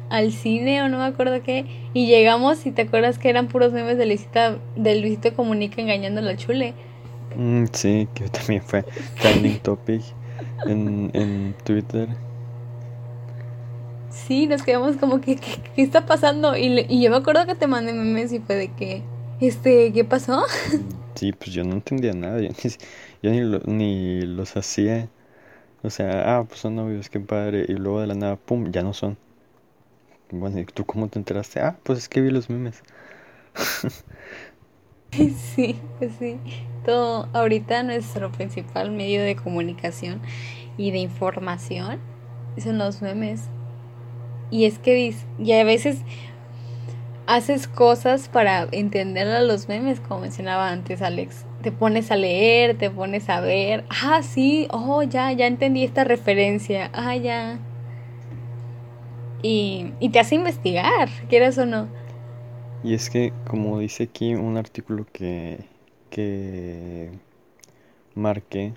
al 0.09 0.31
cine 0.31 0.81
o 0.83 0.89
no 0.89 0.99
me 0.99 1.05
acuerdo 1.05 1.41
qué 1.41 1.65
y 1.93 2.05
llegamos 2.05 2.67
y 2.67 2.71
te 2.71 2.83
acuerdas 2.83 3.17
que 3.17 3.29
eran 3.29 3.47
puros 3.47 3.73
memes 3.73 3.97
de 3.97 4.05
Luisita, 4.05 4.59
del 4.75 5.01
Luisito 5.01 5.33
Comunica 5.33 5.81
engañando 5.81 6.21
a 6.21 6.23
la 6.23 6.37
chule. 6.37 6.73
Mm, 7.35 7.65
sí, 7.71 8.07
que 8.13 8.29
también 8.29 8.61
fue 8.61 8.85
trending 9.19 9.59
topic 9.59 10.01
en, 10.67 11.09
en 11.13 11.55
Twitter. 11.63 12.09
Sí, 14.09 14.45
nos 14.45 14.61
quedamos 14.61 14.97
como 14.97 15.19
que 15.19 15.37
¿qué, 15.37 15.81
está 15.81 16.05
pasando? 16.05 16.55
Y, 16.55 16.85
y 16.87 17.01
yo 17.01 17.09
me 17.09 17.17
acuerdo 17.17 17.45
que 17.45 17.55
te 17.55 17.67
mandé 17.67 17.93
memes 17.93 18.31
y 18.31 18.39
fue 18.39 18.55
de 18.55 18.67
que, 18.71 19.01
este, 19.41 19.91
¿qué 19.91 20.03
pasó? 20.03 20.43
Sí, 21.15 21.31
pues 21.31 21.51
yo 21.51 21.63
no 21.63 21.73
entendía 21.73 22.11
nada, 22.13 22.41
yo 22.41 22.49
ni, 22.49 22.55
ni, 23.31 23.41
ni 23.65 24.21
los 24.21 24.55
hacía. 24.57 25.09
O 25.83 25.89
sea, 25.89 26.37
ah, 26.39 26.45
pues 26.45 26.61
son 26.61 26.75
novios, 26.75 27.09
qué 27.09 27.19
padre. 27.19 27.65
Y 27.67 27.73
luego 27.73 28.01
de 28.01 28.07
la 28.07 28.15
nada, 28.15 28.35
pum, 28.37 28.71
ya 28.71 28.83
no 28.83 28.93
son. 28.93 29.17
Bueno, 30.31 30.59
¿y 30.59 30.65
tú 30.65 30.85
cómo 30.85 31.07
te 31.09 31.19
enteraste? 31.19 31.59
Ah, 31.61 31.77
pues 31.83 31.99
es 31.99 32.09
que 32.09 32.21
vi 32.21 32.31
los 32.31 32.49
memes. 32.49 32.83
sí, 35.11 35.79
sí. 36.19 36.39
Todo, 36.85 37.29
ahorita 37.33 37.83
nuestro 37.83 38.31
principal 38.31 38.91
medio 38.91 39.23
de 39.23 39.35
comunicación 39.35 40.21
y 40.77 40.91
de 40.91 40.97
información 40.97 41.99
son 42.57 42.77
los 42.77 43.01
memes. 43.01 43.43
Y 44.51 44.65
es 44.65 44.79
que 44.79 45.13
y 45.39 45.51
a 45.51 45.63
veces 45.63 45.99
haces 47.27 47.67
cosas 47.67 48.27
para 48.29 48.67
entender 48.71 49.27
a 49.27 49.41
los 49.41 49.67
memes, 49.67 49.99
como 49.99 50.21
mencionaba 50.21 50.69
antes 50.69 51.01
Alex. 51.01 51.45
Te 51.63 51.71
pones 51.71 52.11
a 52.11 52.15
leer, 52.15 52.77
te 52.77 52.91
pones 52.91 53.29
a 53.29 53.39
ver. 53.39 53.85
Ah, 53.89 54.21
sí, 54.21 54.67
oh, 54.71 55.01
ya, 55.01 55.31
ya 55.31 55.47
entendí 55.47 55.83
esta 55.83 56.03
referencia. 56.03 56.91
Ah, 56.93 57.15
ya 57.15 57.59
y, 59.43 60.09
te 60.09 60.19
hace 60.19 60.35
investigar, 60.35 61.09
quieras 61.29 61.57
o 61.57 61.65
no. 61.65 61.87
Y 62.83 62.93
es 62.95 63.09
que, 63.09 63.33
como 63.47 63.79
dice 63.79 64.03
aquí 64.03 64.33
un 64.35 64.57
artículo 64.57 65.05
que, 65.11 65.59
que 66.09 67.11
marqué 68.15 68.73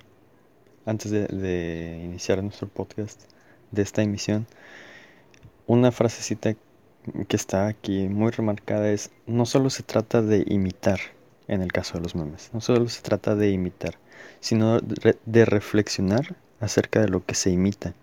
antes 0.85 1.11
de, 1.11 1.27
de 1.29 2.03
iniciar 2.05 2.43
nuestro 2.43 2.69
podcast 2.69 3.23
de 3.71 3.83
esta 3.83 4.03
emisión, 4.03 4.47
una 5.67 5.91
frasecita 5.93 6.55
que 7.29 7.37
está 7.37 7.69
aquí 7.69 8.09
muy 8.09 8.31
remarcada 8.33 8.91
es, 8.91 9.11
no 9.27 9.47
solo 9.47 9.71
se 9.71 9.85
trata 9.85 10.23
de 10.23 10.45
imitar, 10.49 10.99
en 11.49 11.63
el 11.63 11.73
caso 11.73 11.95
de 11.99 12.03
los 12.03 12.15
memes, 12.15 12.51
no 12.53 12.61
solo 12.61 12.89
se 12.89 13.03
trata 13.03 13.35
de 13.35 13.51
imitar, 13.51 13.99
sino 14.41 14.79
de 14.81 15.45
reflexionar 15.45 16.37
acerca 16.61 17.01
de 17.01 17.09
lo 17.09 17.25
que 17.25 17.35
se 17.35 17.51
imita. 17.51 17.95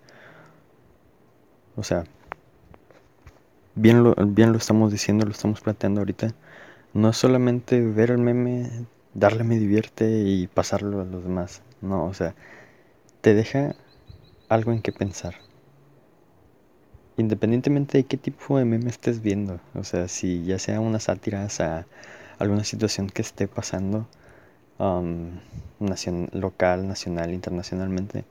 O 1.76 1.82
sea, 1.82 2.04
bien 3.74 4.02
lo, 4.04 4.14
bien 4.14 4.52
lo 4.52 4.58
estamos 4.58 4.92
diciendo, 4.92 5.26
lo 5.26 5.32
estamos 5.32 5.60
planteando 5.60 6.00
ahorita, 6.00 6.34
no 6.92 7.10
es 7.10 7.16
solamente 7.16 7.80
ver 7.80 8.10
el 8.10 8.18
meme, 8.18 8.86
darle 9.14 9.44
me 9.44 9.58
divierte 9.58 10.08
y 10.22 10.46
pasarlo 10.46 11.00
a 11.00 11.04
los 11.04 11.24
demás. 11.24 11.62
No, 11.80 12.06
o 12.06 12.14
sea, 12.14 12.34
te 13.20 13.34
deja 13.34 13.74
algo 14.48 14.72
en 14.72 14.82
que 14.82 14.92
pensar. 14.92 15.34
Independientemente 17.16 17.98
de 17.98 18.04
qué 18.04 18.16
tipo 18.16 18.58
de 18.58 18.64
meme 18.64 18.90
estés 18.90 19.22
viendo, 19.22 19.60
o 19.74 19.84
sea, 19.84 20.08
si 20.08 20.44
ya 20.44 20.58
sea 20.58 20.80
una 20.80 20.98
sátira 21.00 21.48
alguna 22.38 22.64
situación 22.64 23.08
que 23.08 23.22
esté 23.22 23.48
pasando, 23.48 24.06
um, 24.78 25.38
local, 26.32 26.88
nacional, 26.88 27.32
internacionalmente, 27.32 28.24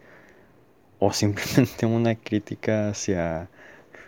o 0.99 1.11
simplemente 1.13 1.85
una 1.85 2.15
crítica 2.15 2.89
hacia 2.89 3.49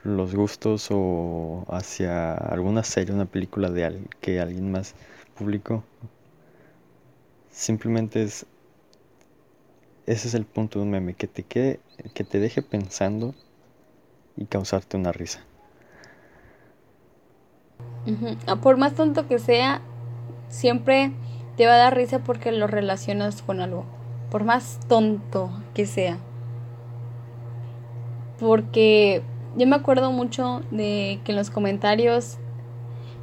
los 0.03 0.35
gustos 0.35 0.87
o 0.91 1.65
hacia 1.69 2.33
alguna 2.35 2.83
serie, 2.83 3.13
una 3.13 3.25
película 3.25 3.69
de 3.69 4.01
que 4.21 4.39
alguien 4.39 4.71
más 4.71 4.95
publicó. 5.35 5.83
Simplemente 7.51 8.23
es 8.23 8.45
ese 10.05 10.27
es 10.27 10.35
el 10.35 10.45
punto 10.45 10.77
de 10.77 10.85
un 10.85 10.91
meme, 10.91 11.15
que 11.15 11.27
te 11.27 11.41
quede, 11.43 11.79
que 12.13 12.23
te 12.23 12.39
deje 12.39 12.61
pensando 12.61 13.33
y 14.37 14.45
causarte 14.45 14.97
una 14.97 15.11
risa. 15.11 15.43
Por 18.61 18.77
más 18.77 18.93
tonto 18.93 19.27
que 19.27 19.39
sea, 19.39 19.81
siempre 20.47 21.11
te 21.57 21.65
va 21.65 21.73
a 21.73 21.77
dar 21.77 21.95
risa 21.95 22.19
porque 22.19 22.51
lo 22.51 22.67
relacionas 22.67 23.41
con 23.41 23.61
algo. 23.61 23.85
Por 24.29 24.43
más 24.43 24.79
tonto 24.87 25.49
que 25.73 25.85
sea. 25.85 26.17
Porque 28.39 29.21
yo 29.55 29.67
me 29.67 29.75
acuerdo 29.75 30.11
mucho 30.11 30.61
de 30.71 31.19
que 31.23 31.31
en 31.31 31.37
los 31.37 31.49
comentarios 31.49 32.37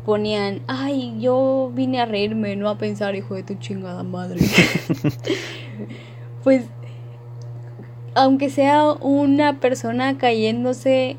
ponían, 0.04 0.62
ay, 0.66 1.16
yo 1.20 1.70
vine 1.74 2.00
a 2.00 2.06
reírme, 2.06 2.56
no 2.56 2.68
a 2.68 2.78
pensar, 2.78 3.14
hijo 3.14 3.34
de 3.34 3.42
tu 3.42 3.54
chingada 3.54 4.02
madre. 4.02 4.40
pues, 6.42 6.64
aunque 8.14 8.50
sea 8.50 8.92
una 8.92 9.60
persona 9.60 10.18
cayéndose, 10.18 11.16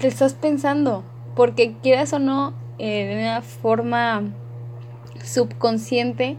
te 0.00 0.08
estás 0.08 0.34
pensando, 0.34 1.04
porque 1.34 1.74
quieras 1.82 2.12
o 2.12 2.18
no, 2.18 2.54
eh, 2.78 3.06
de 3.06 3.22
una 3.22 3.42
forma 3.42 4.22
subconsciente, 5.22 6.36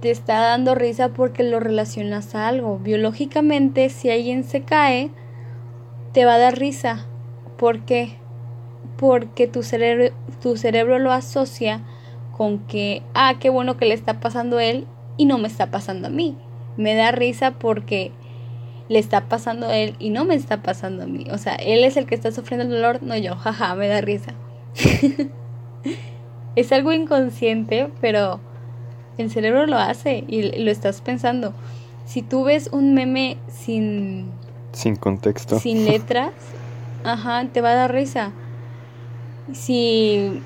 te 0.00 0.10
está 0.10 0.40
dando 0.40 0.74
risa 0.74 1.10
porque 1.10 1.44
lo 1.44 1.60
relacionas 1.60 2.34
a 2.34 2.48
algo. 2.48 2.78
Biológicamente, 2.78 3.88
si 3.88 4.10
alguien 4.10 4.44
se 4.44 4.62
cae, 4.62 5.10
te 6.12 6.24
va 6.24 6.34
a 6.34 6.38
dar 6.38 6.58
risa. 6.58 7.06
¿Por 7.56 7.84
qué? 7.84 8.16
Porque 8.96 9.46
tu 9.46 9.62
cerebro, 9.62 10.12
tu 10.40 10.56
cerebro 10.56 10.98
lo 10.98 11.12
asocia 11.12 11.82
con 12.36 12.58
que, 12.66 13.02
ah, 13.14 13.34
qué 13.38 13.50
bueno 13.50 13.76
que 13.76 13.86
le 13.86 13.94
está 13.94 14.18
pasando 14.18 14.58
a 14.58 14.64
él 14.64 14.86
y 15.16 15.26
no 15.26 15.38
me 15.38 15.46
está 15.48 15.70
pasando 15.70 16.08
a 16.08 16.10
mí. 16.10 16.36
Me 16.76 16.94
da 16.94 17.12
risa 17.12 17.52
porque 17.52 18.10
le 18.88 18.98
está 18.98 19.28
pasando 19.28 19.68
a 19.68 19.76
él 19.76 19.96
y 19.98 20.10
no 20.10 20.24
me 20.24 20.34
está 20.34 20.62
pasando 20.62 21.04
a 21.04 21.06
mí. 21.06 21.26
O 21.30 21.38
sea, 21.38 21.54
él 21.54 21.84
es 21.84 21.96
el 21.96 22.06
que 22.06 22.14
está 22.14 22.32
sufriendo 22.32 22.64
el 22.64 22.70
dolor, 22.70 23.02
no 23.02 23.16
yo, 23.16 23.36
jaja, 23.36 23.74
me 23.74 23.88
da 23.88 24.00
risa. 24.00 24.34
es 26.56 26.72
algo 26.72 26.92
inconsciente, 26.92 27.90
pero 28.00 28.40
el 29.18 29.30
cerebro 29.30 29.66
lo 29.66 29.78
hace 29.78 30.24
y 30.26 30.62
lo 30.62 30.70
estás 30.70 31.00
pensando. 31.00 31.54
Si 32.04 32.22
tú 32.22 32.44
ves 32.44 32.68
un 32.72 32.94
meme 32.94 33.38
sin 33.48 34.32
sin 34.72 34.96
contexto. 34.96 35.58
Sin 35.58 35.84
letras. 35.84 36.32
Ajá, 37.04 37.46
te 37.52 37.60
va 37.60 37.70
a 37.70 37.74
dar 37.74 37.92
risa. 37.92 38.32
Si 39.52 40.42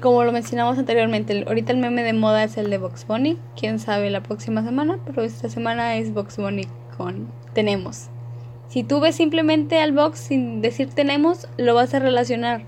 como 0.00 0.24
lo 0.24 0.32
mencionamos 0.32 0.78
anteriormente, 0.78 1.44
ahorita 1.46 1.72
el 1.72 1.78
meme 1.78 2.02
de 2.02 2.12
moda 2.12 2.44
es 2.44 2.56
el 2.56 2.70
de 2.70 2.78
Box 2.78 3.06
Bunny. 3.06 3.38
Quién 3.58 3.78
sabe 3.78 4.10
la 4.10 4.22
próxima 4.22 4.64
semana, 4.64 4.98
pero 5.04 5.22
esta 5.22 5.48
semana 5.48 5.96
es 5.96 6.12
Box 6.12 6.36
Bunny 6.36 6.66
con 6.96 7.28
tenemos. 7.52 8.08
Si 8.68 8.82
tú 8.82 9.00
ves 9.00 9.16
simplemente 9.16 9.78
al 9.80 9.92
box 9.92 10.18
sin 10.18 10.60
decir 10.60 10.88
tenemos, 10.88 11.46
lo 11.56 11.74
vas 11.74 11.94
a 11.94 11.98
relacionar. 11.98 12.64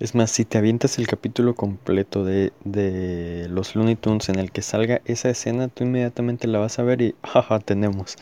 Es 0.00 0.14
más, 0.14 0.30
si 0.30 0.44
te 0.44 0.58
avientas 0.58 0.98
el 0.98 1.06
capítulo 1.06 1.54
completo 1.54 2.24
de, 2.24 2.52
de 2.64 3.48
los 3.48 3.74
Looney 3.74 3.96
Tunes 3.96 4.28
en 4.28 4.38
el 4.38 4.52
que 4.52 4.62
salga 4.62 5.00
esa 5.06 5.28
escena, 5.28 5.68
tú 5.68 5.84
inmediatamente 5.84 6.46
la 6.46 6.58
vas 6.58 6.78
a 6.78 6.84
ver 6.84 7.02
y 7.02 7.14
jaja, 7.24 7.58
tenemos. 7.58 8.16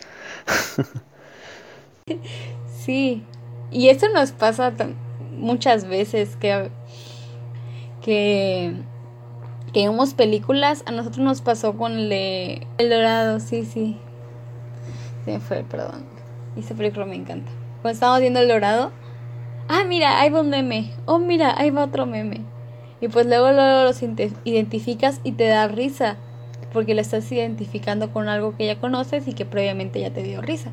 sí, 2.79 3.23
y 3.71 3.89
eso 3.89 4.09
nos 4.09 4.33
pasa 4.33 4.73
muchas 5.37 5.87
veces 5.87 6.37
que 6.37 6.71
que 8.07 8.73
que 9.73 9.87
vemos 9.87 10.15
películas, 10.15 10.83
a 10.87 10.91
nosotros 10.91 11.23
nos 11.23 11.43
pasó 11.43 11.77
con 11.77 11.93
el 11.93 12.09
de 12.09 12.67
El 12.79 12.89
Dorado, 12.89 13.41
sí, 13.41 13.67
sí. 13.67 13.99
Se 15.25 15.33
me 15.33 15.41
fue, 15.41 15.65
perdón. 15.65 16.05
Esa 16.57 16.75
película 16.75 17.05
me 17.05 17.17
encanta. 17.17 17.51
Cuando 17.83 17.95
estábamos 17.95 18.21
viendo 18.21 18.41
El 18.41 18.49
Dorado, 18.49 18.91
ah, 19.69 19.85
mira, 19.87 20.19
ahí 20.19 20.31
va 20.31 20.41
un 20.41 20.49
meme. 20.49 20.93
Oh, 21.05 21.19
mira, 21.19 21.55
ahí 21.59 21.69
va 21.69 21.85
otro 21.85 22.07
meme. 22.07 22.41
Y 23.03 23.09
pues 23.09 23.27
luego, 23.27 23.53
luego 23.53 23.85
los 23.85 24.03
identificas 24.45 25.21
y 25.25 25.33
te 25.33 25.47
da 25.47 25.69
risa, 25.69 26.17
porque 26.73 26.95
lo 26.95 27.03
estás 27.03 27.31
identificando 27.31 28.13
con 28.13 28.29
algo 28.29 28.57
que 28.57 28.65
ya 28.65 28.81
conoces 28.81 29.29
y 29.29 29.35
que 29.35 29.45
previamente 29.45 30.01
ya 30.01 30.11
te 30.11 30.23
dio 30.23 30.41
risa. 30.41 30.71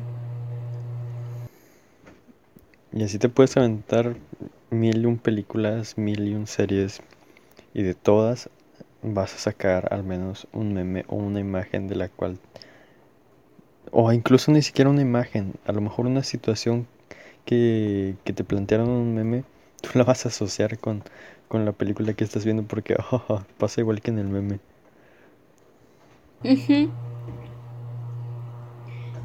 Y 2.90 3.02
así 3.02 3.18
te 3.18 3.28
puedes 3.28 3.54
aventar 3.58 4.16
mil 4.70 5.02
y 5.02 5.04
un 5.04 5.18
películas, 5.18 5.98
mil 5.98 6.26
y 6.26 6.34
un 6.34 6.46
series, 6.46 7.02
y 7.74 7.82
de 7.82 7.94
todas 7.94 8.48
vas 9.02 9.34
a 9.34 9.38
sacar 9.38 9.92
al 9.92 10.04
menos 10.04 10.46
un 10.52 10.72
meme 10.72 11.04
o 11.08 11.16
una 11.16 11.40
imagen 11.40 11.88
de 11.88 11.96
la 11.96 12.08
cual 12.08 12.38
o 13.90 14.12
incluso 14.12 14.50
ni 14.50 14.62
siquiera 14.62 14.90
una 14.90 15.02
imagen, 15.02 15.54
a 15.66 15.72
lo 15.72 15.80
mejor 15.80 16.06
una 16.06 16.24
situación 16.24 16.86
que, 17.44 18.16
que 18.24 18.32
te 18.32 18.44
plantearon 18.44 18.88
un 18.88 19.14
meme, 19.14 19.44
tú 19.80 19.90
la 19.94 20.04
vas 20.04 20.24
a 20.24 20.28
asociar 20.28 20.78
con, 20.78 21.02
con 21.48 21.64
la 21.64 21.72
película 21.72 22.14
que 22.14 22.24
estás 22.24 22.44
viendo 22.44 22.64
porque 22.64 22.96
oh, 23.10 23.42
pasa 23.58 23.80
igual 23.80 24.00
que 24.00 24.10
en 24.10 24.18
el 24.18 24.28
meme. 24.28 24.58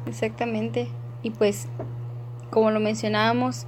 Exactamente. 0.06 0.88
Y 1.22 1.30
pues, 1.30 1.68
como 2.50 2.70
lo 2.70 2.80
mencionábamos, 2.80 3.66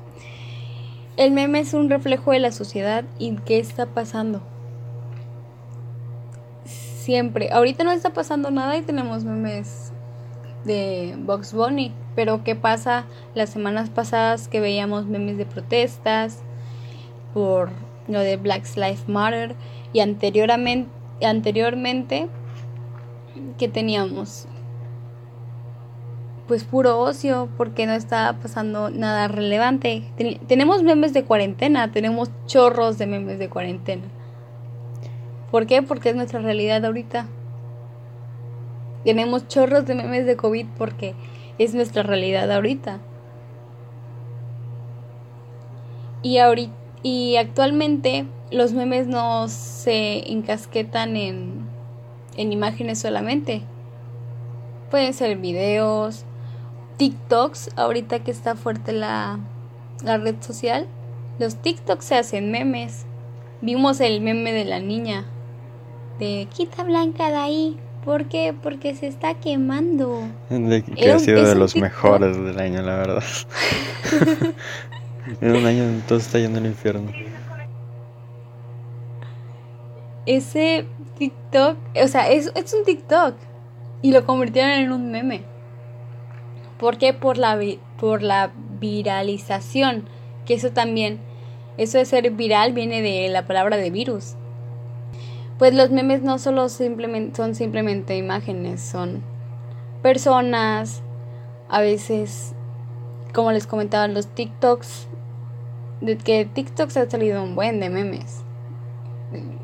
el 1.17 1.33
meme 1.33 1.61
es 1.61 1.75
un 1.75 1.91
reflejo 1.91 2.33
de 2.33 2.39
la 2.39 2.53
sociedad 2.53 3.05
y 3.19 3.37
qué 3.37 3.59
está 3.59 3.87
pasando. 3.87 4.43
Siempre. 7.03 7.51
Ahorita 7.51 7.83
no 7.83 7.91
está 7.91 8.11
pasando 8.11 8.53
nada 8.53 8.77
y 8.77 8.83
tenemos 8.83 9.25
memes 9.25 9.93
de 10.65 11.17
Box 11.19 11.53
Bunny. 11.53 11.93
Pero 12.15 12.45
¿qué 12.45 12.55
pasa 12.55 13.07
las 13.35 13.51
semanas 13.51 13.91
pasadas 13.91 14.47
que 14.47 14.61
veíamos 14.61 15.07
memes 15.07 15.37
de 15.37 15.45
protestas 15.45 16.43
por 17.35 17.71
lo 18.07 18.21
de 18.21 18.37
Black 18.37 18.65
Lives 18.77 19.09
Matter 19.09 19.57
y 19.93 19.99
anteriormente, 19.99 20.89
anteriormente 21.27 22.29
que 23.59 23.67
teníamos 23.67 24.47
pues 26.47 26.63
puro 26.63 27.01
ocio 27.01 27.49
porque 27.57 27.87
no 27.87 27.95
estaba 27.95 28.39
pasando 28.39 28.91
nada 28.91 29.27
relevante. 29.27 30.05
tenemos 30.47 30.85
memes 30.85 31.13
de 31.15 31.25
cuarentena, 31.25 31.91
tenemos 31.91 32.31
chorros 32.47 32.97
de 32.97 33.07
memes 33.07 33.41
de 33.41 33.49
cuarentena. 33.49 34.05
¿Por 35.53 35.67
qué? 35.67 35.83
Porque 35.83 36.09
es 36.09 36.17
nuestra 36.17 36.41
realidad 36.41 36.83
ahorita. 36.83 37.27
Tenemos 39.05 39.49
chorros 39.49 39.85
de 39.85 39.95
memes 39.95 40.25
de 40.25 40.35
COVID 40.35 40.67
porque 40.79 41.15
es 41.59 41.75
nuestra 41.75 42.03
realidad 42.03 42.51
ahorita. 42.51 43.01
Y, 46.23 46.39
ahorita, 46.39 46.73
y 47.03 47.37
actualmente 47.37 48.25
los 48.51 48.73
memes 48.73 49.07
no 49.09 49.47
se 49.49 50.33
encasquetan 50.33 51.17
en, 51.17 51.67
en 52.39 52.51
imágenes 52.51 52.99
solamente. 52.99 53.61
Pueden 54.91 55.13
ser 55.13 55.37
videos, 55.37 56.25
TikToks, 56.97 57.73
ahorita 57.77 58.21
que 58.21 58.31
está 58.31 58.55
fuerte 58.55 58.93
la, 58.93 59.39
la 60.03 60.17
red 60.17 60.37
social. 60.41 60.87
Los 61.39 61.57
TikToks 61.57 62.07
se 62.07 62.15
hacen 62.15 62.51
memes. 62.51 63.05
Vimos 63.61 64.01
el 64.01 64.23
meme 64.23 64.53
de 64.53 64.65
la 64.65 64.81
niña. 64.81 65.27
De 66.19 66.47
quita 66.55 66.85
blanca 66.85 67.31
de 67.31 67.37
ahí. 67.37 67.77
¿Por 68.05 68.27
qué? 68.27 68.53
Porque 68.61 68.95
se 68.97 69.07
está 69.07 69.35
quemando. 69.35 70.23
que 70.49 71.11
ha 71.11 71.19
sido 71.19 71.47
de 71.47 71.55
los 71.55 71.77
mejores 71.77 72.37
del 72.37 72.59
año, 72.59 72.83
la 72.83 72.97
verdad. 72.97 73.23
en 75.41 75.57
un 75.57 75.67
año 75.67 75.85
todo 76.09 76.19
está 76.19 76.41
yendo 76.41 76.59
al 76.59 76.67
infierno. 76.67 77.13
Ese 80.27 80.87
TikTok, 81.19 81.77
o 82.03 82.09
sea, 82.09 82.29
es, 82.31 82.51
es 82.57 82.75
un 82.75 82.85
TikTok. 82.85 83.37
Y 84.03 84.11
lo 84.11 84.27
convirtieron 84.27 84.73
en 84.73 84.91
un 84.91 85.13
meme. 85.13 85.45
¿Por 86.79 86.99
qué? 86.99 87.15
Por 87.15 87.39
la, 87.39 87.57
por 88.01 88.23
la 88.23 88.51
viralización. 88.81 90.09
Que 90.45 90.55
eso 90.55 90.73
también, 90.73 91.21
eso 91.79 91.99
de 91.99 92.05
ser 92.05 92.29
viral 92.33 92.73
viene 92.73 93.01
de 93.01 93.29
la 93.29 93.47
palabra 93.47 93.77
de 93.77 93.91
virus 93.91 94.35
pues 95.59 95.75
los 95.75 95.91
memes 95.91 96.23
no 96.23 96.39
solo 96.39 96.69
simplemente, 96.69 97.37
son 97.37 97.55
simplemente 97.55 98.17
imágenes, 98.17 98.81
son 98.81 99.23
personas, 100.03 101.03
a 101.69 101.81
veces, 101.81 102.55
como 103.33 103.53
les 103.53 103.67
comentaba, 103.67 104.09
los 104.09 104.27
TikToks, 104.29 105.09
de 106.01 106.19
que 106.19 106.45
TikToks 106.45 106.97
ha 106.97 107.09
salido 107.09 107.43
un 107.43 107.55
buen 107.55 107.81
de 107.81 107.89
memes. 107.91 108.45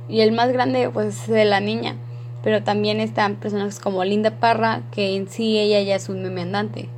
Y 0.09 0.20
el 0.20 0.33
más 0.33 0.53
grande, 0.53 0.88
pues, 0.90 1.22
es 1.22 1.29
de 1.29 1.44
la 1.44 1.61
niña. 1.61 1.96
Pero 2.42 2.62
también 2.62 3.01
están 3.01 3.37
personas 3.37 3.81
como 3.81 4.05
Linda 4.05 4.38
Parra, 4.40 4.83
que 4.92 5.16
en 5.16 5.29
sí 5.29 5.59
ella 5.59 5.83
ya 5.83 5.96
es 5.96 6.09
un 6.09 6.22
meme 6.22 6.42
andante. 6.42 6.88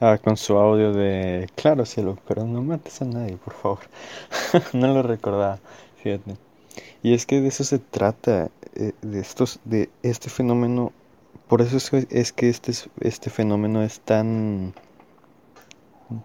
Ah, 0.00 0.18
con 0.18 0.36
su 0.36 0.56
audio 0.56 0.92
de 0.92 1.48
Claro, 1.56 1.84
cielo, 1.84 2.18
pero 2.26 2.44
no 2.44 2.62
mates 2.62 3.02
a 3.02 3.04
nadie, 3.04 3.36
por 3.36 3.54
favor. 3.54 3.80
no 4.72 4.88
lo 4.94 5.02
recordaba, 5.02 5.60
fíjate. 5.96 6.49
Y 7.02 7.14
es 7.14 7.26
que 7.26 7.40
de 7.40 7.48
eso 7.48 7.64
se 7.64 7.78
trata, 7.78 8.50
eh, 8.74 8.92
de 9.02 9.20
estos, 9.20 9.60
de 9.64 9.90
este 10.02 10.30
fenómeno, 10.30 10.92
por 11.48 11.62
eso 11.62 11.76
es, 11.76 12.32
que 12.32 12.48
este, 12.48 12.72
este 13.00 13.30
fenómeno 13.30 13.82
es 13.82 14.00
tan 14.00 14.74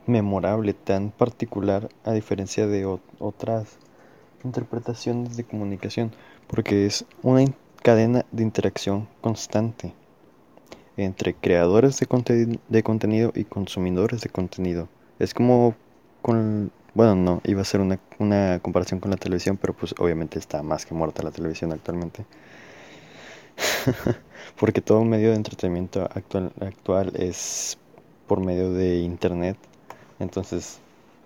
memorable, 0.05 0.73
tan 0.73 1.11
particular, 1.11 1.89
a 2.03 2.11
diferencia 2.11 2.67
de 2.67 2.85
otras 3.19 3.77
interpretaciones 4.43 5.37
de 5.37 5.43
comunicación, 5.43 6.11
porque 6.47 6.85
es 6.85 7.05
una 7.23 7.45
cadena 7.81 8.25
de 8.31 8.43
interacción 8.43 9.07
constante 9.21 9.93
entre 10.97 11.33
creadores 11.33 11.99
de, 11.99 12.59
de 12.69 12.83
contenido 12.83 13.31
y 13.35 13.43
consumidores 13.45 14.21
de 14.21 14.29
contenido. 14.29 14.87
Es 15.19 15.33
como 15.33 15.75
con 16.21 16.71
bueno, 16.95 17.15
no, 17.15 17.41
iba 17.43 17.62
a 17.62 17.65
ser 17.65 17.81
una, 17.81 17.99
una 18.19 18.60
comparación 18.62 19.01
con 19.01 19.12
la 19.12 19.17
televisión, 19.17 19.58
pero 19.58 19.73
pues 19.73 19.93
obviamente 19.99 20.39
está 20.39 20.63
más 20.63 20.86
que 20.86 20.95
muerta 20.95 21.23
la 21.23 21.31
televisión 21.31 21.73
actualmente. 21.73 22.25
Porque 24.60 24.81
todo 24.81 25.03
medio 25.03 25.31
de 25.31 25.36
entretenimiento 25.36 26.03
actual, 26.03 26.53
actual 26.62 27.12
es 27.17 27.77
por 28.27 28.39
medio 28.39 28.71
de 28.71 28.99
internet. 28.99 29.58
Entonces 30.19 30.79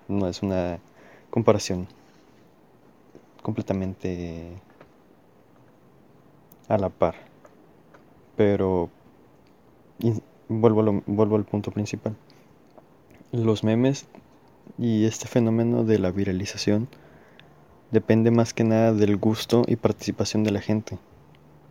no 0.08 0.28
es 0.28 0.42
una 0.42 0.80
comparación 1.30 1.86
completamente 3.42 4.50
a 6.68 6.78
la 6.78 6.88
par. 6.88 7.14
Pero 8.36 8.90
vuelvo, 10.48 11.02
vuelvo 11.06 11.36
al 11.36 11.44
punto 11.44 11.70
principal. 11.70 12.16
Los 13.30 13.62
memes 13.62 14.08
y 14.78 15.04
este 15.04 15.26
fenómeno 15.26 15.84
de 15.84 15.98
la 15.98 16.10
viralización 16.10 16.88
depende 17.90 18.30
más 18.30 18.54
que 18.54 18.64
nada 18.64 18.92
del 18.92 19.16
gusto 19.16 19.62
y 19.66 19.76
participación 19.76 20.44
de 20.44 20.50
la 20.52 20.60
gente. 20.60 20.98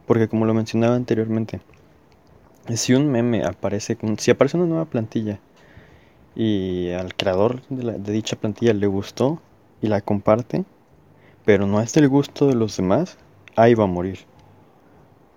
Porque 0.05 0.27
como 0.27 0.45
lo 0.45 0.53
mencionaba 0.53 0.95
anteriormente, 0.95 1.61
si 2.75 2.93
un 2.93 3.11
meme 3.11 3.43
aparece, 3.43 3.97
si 4.17 4.31
aparece 4.31 4.57
una 4.57 4.65
nueva 4.65 4.85
plantilla 4.85 5.39
y 6.35 6.91
al 6.91 7.15
creador 7.15 7.61
de, 7.69 8.11
dicha 8.11 8.35
plantilla 8.35 8.73
le 8.73 8.87
gustó 8.87 9.41
y 9.81 9.87
la 9.87 10.01
comparte, 10.01 10.65
pero 11.45 11.67
no 11.67 11.81
es 11.81 11.93
del 11.93 12.09
gusto 12.09 12.47
de 12.47 12.55
los 12.55 12.77
demás, 12.77 13.17
ahí 13.55 13.73
va 13.73 13.85
a 13.85 13.87
morir. 13.87 14.19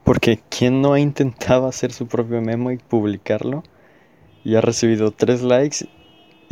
Porque 0.05 0.41
¿quién 0.49 0.83
no 0.83 0.95
ha 0.95 1.01
intentado 1.01 1.67
hacer 1.67 1.93
su 1.93 2.07
propio 2.07 2.41
meme 2.41 2.75
y 2.75 2.79
publicarlo? 2.79 3.63
Y 4.45 4.57
ha 4.57 4.61
recibido 4.61 5.13
tres 5.13 5.43
likes 5.43 5.89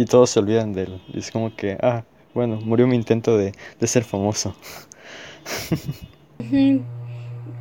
y 0.00 0.06
todos 0.06 0.30
se 0.30 0.38
olvidan 0.38 0.72
de 0.72 0.84
él. 0.84 1.02
Y 1.12 1.18
es 1.18 1.30
como 1.30 1.54
que, 1.54 1.76
ah, 1.82 2.04
bueno, 2.32 2.58
murió 2.62 2.86
mi 2.86 2.96
intento 2.96 3.36
de, 3.36 3.52
ser 3.82 4.02
famoso. 4.02 4.54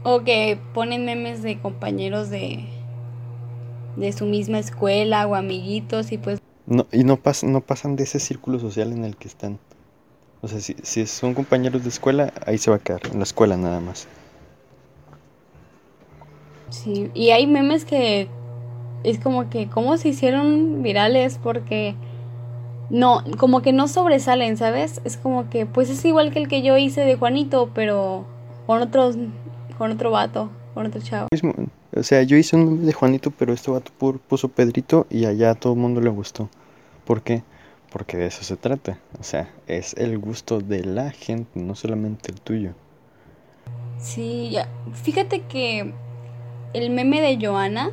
o 0.04 0.24
que 0.24 0.58
ponen 0.74 1.04
memes 1.04 1.44
de 1.44 1.60
compañeros 1.60 2.30
de, 2.30 2.64
de 3.98 4.14
su 4.14 4.26
misma 4.26 4.60
escuela 4.60 5.28
o 5.28 5.36
amiguitos 5.36 6.14
y 6.14 6.18
pues... 6.18 6.40
No, 6.66 6.88
y 6.94 7.04
no, 7.04 7.20
no 7.44 7.62
pasan 7.62 7.98
de 7.98 8.04
ese 8.04 8.22
círculo 8.22 8.58
social 8.58 8.94
en 8.94 9.04
el 9.04 9.18
que 9.18 9.28
están. 9.28 9.60
O 10.40 10.48
sea, 10.48 10.62
si, 10.62 10.78
si 10.82 11.06
son 11.08 11.34
compañeros 11.34 11.84
de 11.84 11.90
escuela, 11.90 12.32
ahí 12.46 12.58
se 12.58 12.72
va 12.72 12.78
a 12.78 12.80
quedar, 12.80 13.02
en 13.12 13.18
la 13.18 13.24
escuela 13.24 13.58
nada 13.58 13.82
más. 13.82 14.08
Sí, 16.70 17.12
y 17.14 17.32
hay 17.32 17.48
memes 17.48 17.84
que 17.84 18.30
es 19.04 19.20
como 19.20 19.50
que, 19.50 19.68
¿cómo 19.68 19.98
se 19.98 20.08
hicieron 20.08 20.82
virales? 20.82 21.38
Porque 21.44 21.96
no, 22.90 23.24
como 23.38 23.62
que 23.62 23.74
no 23.74 23.88
sobresalen, 23.88 24.58
¿sabes? 24.58 25.02
Es 25.04 25.18
como 25.18 25.50
que, 25.50 25.66
pues 25.66 25.90
es 25.90 26.04
igual 26.06 26.32
que 26.32 26.40
el 26.40 26.48
que 26.48 26.62
yo 26.62 26.78
hice 26.78 27.02
de 27.02 27.16
Juanito, 27.16 27.70
pero 27.74 28.26
con 28.66 28.82
otros, 28.82 29.18
con 29.78 29.92
otro 29.92 30.12
vato, 30.12 30.50
con 30.74 30.86
otro 30.86 31.02
chavo. 31.02 31.28
O 31.96 32.04
sea, 32.04 32.24
yo 32.24 32.38
hice 32.38 32.56
un 32.56 32.86
de 32.86 32.94
Juanito, 32.94 33.32
pero 33.32 33.54
este 33.54 33.72
vato 33.72 33.92
puso 34.28 34.48
Pedrito 34.50 35.08
y 35.10 35.26
allá 35.26 35.52
a 35.52 35.56
todo 35.56 35.74
el 35.74 35.80
mundo 35.80 36.02
le 36.02 36.10
gustó. 36.10 36.50
¿Por 37.06 37.22
qué? 37.22 37.44
Porque 37.92 38.18
de 38.18 38.28
eso 38.28 38.44
se 38.44 38.56
trata. 38.56 39.00
O 39.20 39.24
sea, 39.24 39.50
es 39.68 39.96
el 39.96 40.18
gusto 40.20 40.60
de 40.60 40.84
la 40.84 41.12
gente, 41.12 41.60
no 41.60 41.76
solamente 41.76 42.32
el 42.32 42.40
tuyo. 42.40 42.74
Sí, 43.98 44.50
ya. 44.52 44.68
Fíjate 44.94 45.42
que 45.42 45.94
el 46.74 46.90
meme 46.92 47.22
de 47.22 47.44
Joana, 47.44 47.90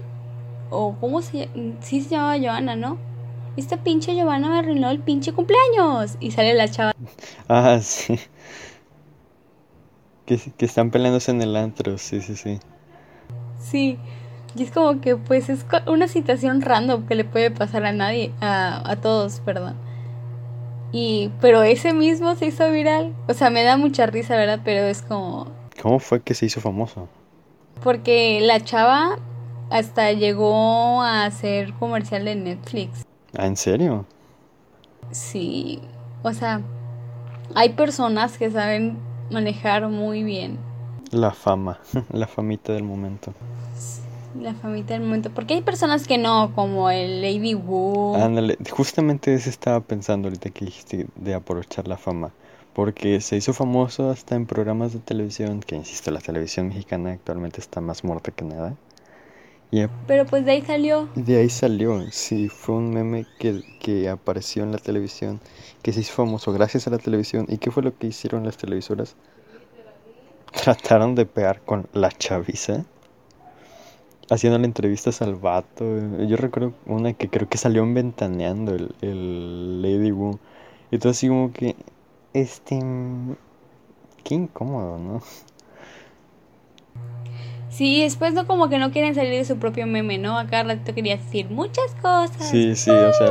o 0.71 0.95
cómo 1.01 1.23
se 1.23 1.47
llama, 1.47 1.77
sí 1.81 2.03
se 2.03 2.11
llamaba 2.11 2.39
Joana, 2.39 2.77
¿no? 2.77 2.99
Esta 3.57 3.83
pinche 3.83 4.21
Joana 4.21 4.49
me 4.49 4.59
arruinó 4.59 4.91
el 4.91 5.01
pinche 5.01 5.33
cumpleaños. 5.33 6.17
Y 6.21 6.31
sale 6.31 6.55
la 6.55 6.69
chava. 6.69 6.93
Ah, 7.49 7.79
sí. 7.81 8.19
Que, 10.27 10.39
que 10.39 10.65
están 10.67 10.91
peleándose 10.91 11.31
en 11.31 11.41
el 11.41 11.57
antro, 11.57 11.99
sí, 11.99 12.21
sí, 12.21 12.37
sí. 12.37 12.59
Sí. 13.61 13.99
Y 14.57 14.63
es 14.65 14.71
como 14.71 15.01
que 15.01 15.17
pues 15.17 15.49
es 15.49 15.65
una 15.87 16.09
situación 16.09 16.63
random 16.63 17.07
que 17.07 17.15
le 17.15 17.25
puede 17.25 17.51
pasar 17.51 17.85
a 17.85 17.93
nadie, 17.93 18.33
a, 18.41 18.91
a 18.91 18.97
todos, 18.97 19.41
perdón. 19.41 19.77
Y, 20.93 21.31
pero 21.41 21.63
ese 21.63 21.93
mismo 21.93 22.35
se 22.37 22.47
hizo 22.47 22.71
viral. 22.71 23.15
O 23.29 23.35
sea, 23.35 23.51
me 23.51 23.63
da 23.63 23.77
mucha 23.77 24.07
risa, 24.07 24.37
¿verdad? 24.37 24.61
Pero 24.65 24.87
es 24.87 25.03
como... 25.03 25.47
¿Cómo 25.81 25.99
fue 25.99 26.23
que 26.23 26.35
se 26.35 26.47
hizo 26.47 26.61
famoso? 26.61 27.09
Porque 27.83 28.41
la 28.43 28.61
chava 28.61 29.19
hasta 29.71 30.13
llegó 30.13 31.03
a 31.03 31.25
hacer 31.25 31.75
comercial 31.75 32.25
de 32.25 32.35
Netflix. 32.37 33.06
¿Ah, 33.39 33.47
en 33.47 33.57
serio? 33.57 34.07
Sí. 35.11 35.81
O 36.23 36.33
sea, 36.33 36.63
hay 37.55 37.71
personas 37.71 38.39
que 38.39 38.51
saben 38.51 38.99
manejar 39.31 39.89
muy 39.89 40.25
bien. 40.25 40.59
La 41.11 41.33
fama, 41.33 41.79
la 42.13 42.27
famita 42.27 42.73
del 42.73 42.83
momento. 42.83 43.33
La 44.41 44.55
famita 44.55 44.95
del 44.95 45.03
momento. 45.03 45.31
Porque 45.31 45.55
hay 45.55 45.63
personas 45.63 46.07
que 46.07 46.19
no, 46.19 46.53
como 46.55 46.91
el 46.91 47.23
Lady 47.23 47.55
Wu. 47.55 48.17
Ándale, 48.17 48.59
justamente 48.71 49.35
eso 49.35 49.51
estaba 49.51 49.81
pensando 49.81 50.29
ahorita 50.29 50.51
que 50.51 50.65
dijiste 50.65 51.07
de 51.15 51.35
aprovechar 51.35 51.89
la 51.89 51.97
fama. 51.97 52.33
Porque 52.75 53.21
se 53.23 53.37
hizo 53.37 53.55
famoso 53.55 54.11
hasta 54.11 54.35
en 54.35 54.45
programas 54.45 54.93
de 54.93 54.99
televisión, 54.99 55.61
que 55.61 55.77
insisto, 55.77 56.11
la 56.11 56.21
televisión 56.21 56.69
mexicana 56.69 57.13
actualmente 57.13 57.61
está 57.61 57.81
más 57.81 58.05
muerta 58.05 58.31
que 58.33 58.45
nada. 58.45 58.75
Pero 60.07 60.25
pues 60.27 60.45
de 60.45 60.53
ahí 60.53 60.63
salió. 60.63 61.09
De 61.15 61.39
ahí 61.39 61.51
salió, 61.51 62.01
sí, 62.11 62.49
fue 62.49 62.77
un 62.77 62.91
meme 62.91 63.27
que, 63.39 63.63
que 63.81 64.09
apareció 64.09 64.63
en 64.63 64.73
la 64.73 64.79
televisión, 64.79 65.41
que 65.83 65.93
se 65.93 66.01
hizo 66.01 66.13
famoso 66.13 66.53
gracias 66.53 66.87
a 66.87 66.91
la 66.91 66.99
televisión. 66.99 67.47
¿Y 67.49 67.59
qué 67.59 67.71
fue 67.71 67.83
lo 67.83 67.97
que 67.97 68.07
hicieron 68.07 68.45
las 68.45 68.57
televisoras? 68.57 69.17
Trataron 70.53 71.15
de 71.15 71.27
pegar 71.27 71.61
con 71.63 71.89
la 71.93 72.11
chaviza 72.11 72.85
haciéndole 74.31 74.67
entrevistas 74.67 75.23
al 75.23 75.37
vato. 75.37 75.85
Yo 76.27 76.37
recuerdo 76.37 76.75
una 76.87 77.13
que 77.13 77.29
creo 77.29 77.49
que 77.49 77.59
salió 77.59 77.83
en 77.83 77.95
Ventaneando 77.95 78.75
el, 78.75 78.95
el 79.01 79.83
Lady 79.83 80.13
Wu. 80.13 80.39
Y 80.91 80.99
todo 80.99 81.11
así 81.11 81.29
como 81.29 81.53
que, 81.53 81.77
este, 82.33 82.81
qué 84.25 84.35
incómodo, 84.35 84.99
¿no? 84.99 85.23
Sí, 87.77 88.01
después 88.01 88.33
no 88.33 88.47
como 88.47 88.71
que 88.71 88.79
no 88.79 88.91
quieren 88.91 89.15
salir 89.15 89.33
de 89.33 89.45
su 89.45 89.59
propio 89.59 89.87
meme, 89.87 90.17
¿no? 90.17 90.39
Acá 90.39 90.63
rato 90.63 90.95
quería 90.95 91.19
decir 91.19 91.51
muchas 91.51 91.95
cosas. 92.01 92.49
Sí, 92.49 92.75
sí, 92.75 92.91
o 92.91 93.13
sea, 93.13 93.31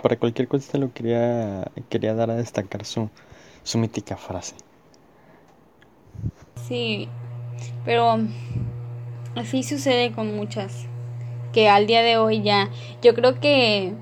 para 0.00 0.16
cualquier 0.16 0.46
cosa 0.46 0.78
lo 0.78 0.92
quería, 0.92 1.68
quería 1.88 2.14
dar 2.14 2.30
a 2.30 2.36
destacar 2.36 2.84
su, 2.84 3.10
su 3.64 3.78
mítica 3.78 4.16
frase. 4.16 4.54
Sí, 6.68 7.08
pero 7.84 8.20
así 9.34 9.64
sucede 9.64 10.12
con 10.12 10.36
muchas. 10.36 10.86
Que 11.52 11.68
al 11.68 11.88
día 11.88 12.02
de 12.02 12.16
hoy 12.16 12.42
ya, 12.42 12.70
yo 13.02 13.12
creo 13.16 13.40
que, 13.40 13.94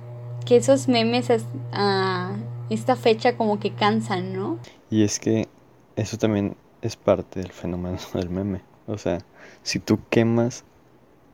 que 0.45 0.57
esos 0.57 0.87
memes 0.89 1.31
a 1.73 2.37
esta 2.69 2.95
fecha 2.95 3.39
como 3.39 3.59
que 3.59 3.73
cansan, 3.73 4.35
¿no? 4.35 4.59
Y 4.91 5.03
es 5.03 5.19
que 5.19 5.49
eso 5.97 6.19
también 6.19 6.59
es 6.83 6.97
parte 6.97 7.41
del 7.41 7.53
fenómeno 7.53 7.97
del 8.13 8.29
meme. 8.29 8.61
O 8.87 8.99
sea, 8.99 9.19
si 9.69 9.79
tú 9.79 9.99
quemas 10.09 10.65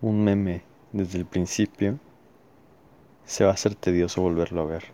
un 0.03 0.25
meme 0.25 0.63
desde 0.93 1.19
el 1.19 1.25
principio, 1.25 1.99
se 3.25 3.45
va 3.45 3.51
a 3.51 3.55
hacer 3.55 3.75
tedioso 3.75 4.23
volverlo 4.23 4.63
a 4.63 4.65
ver. 4.65 4.85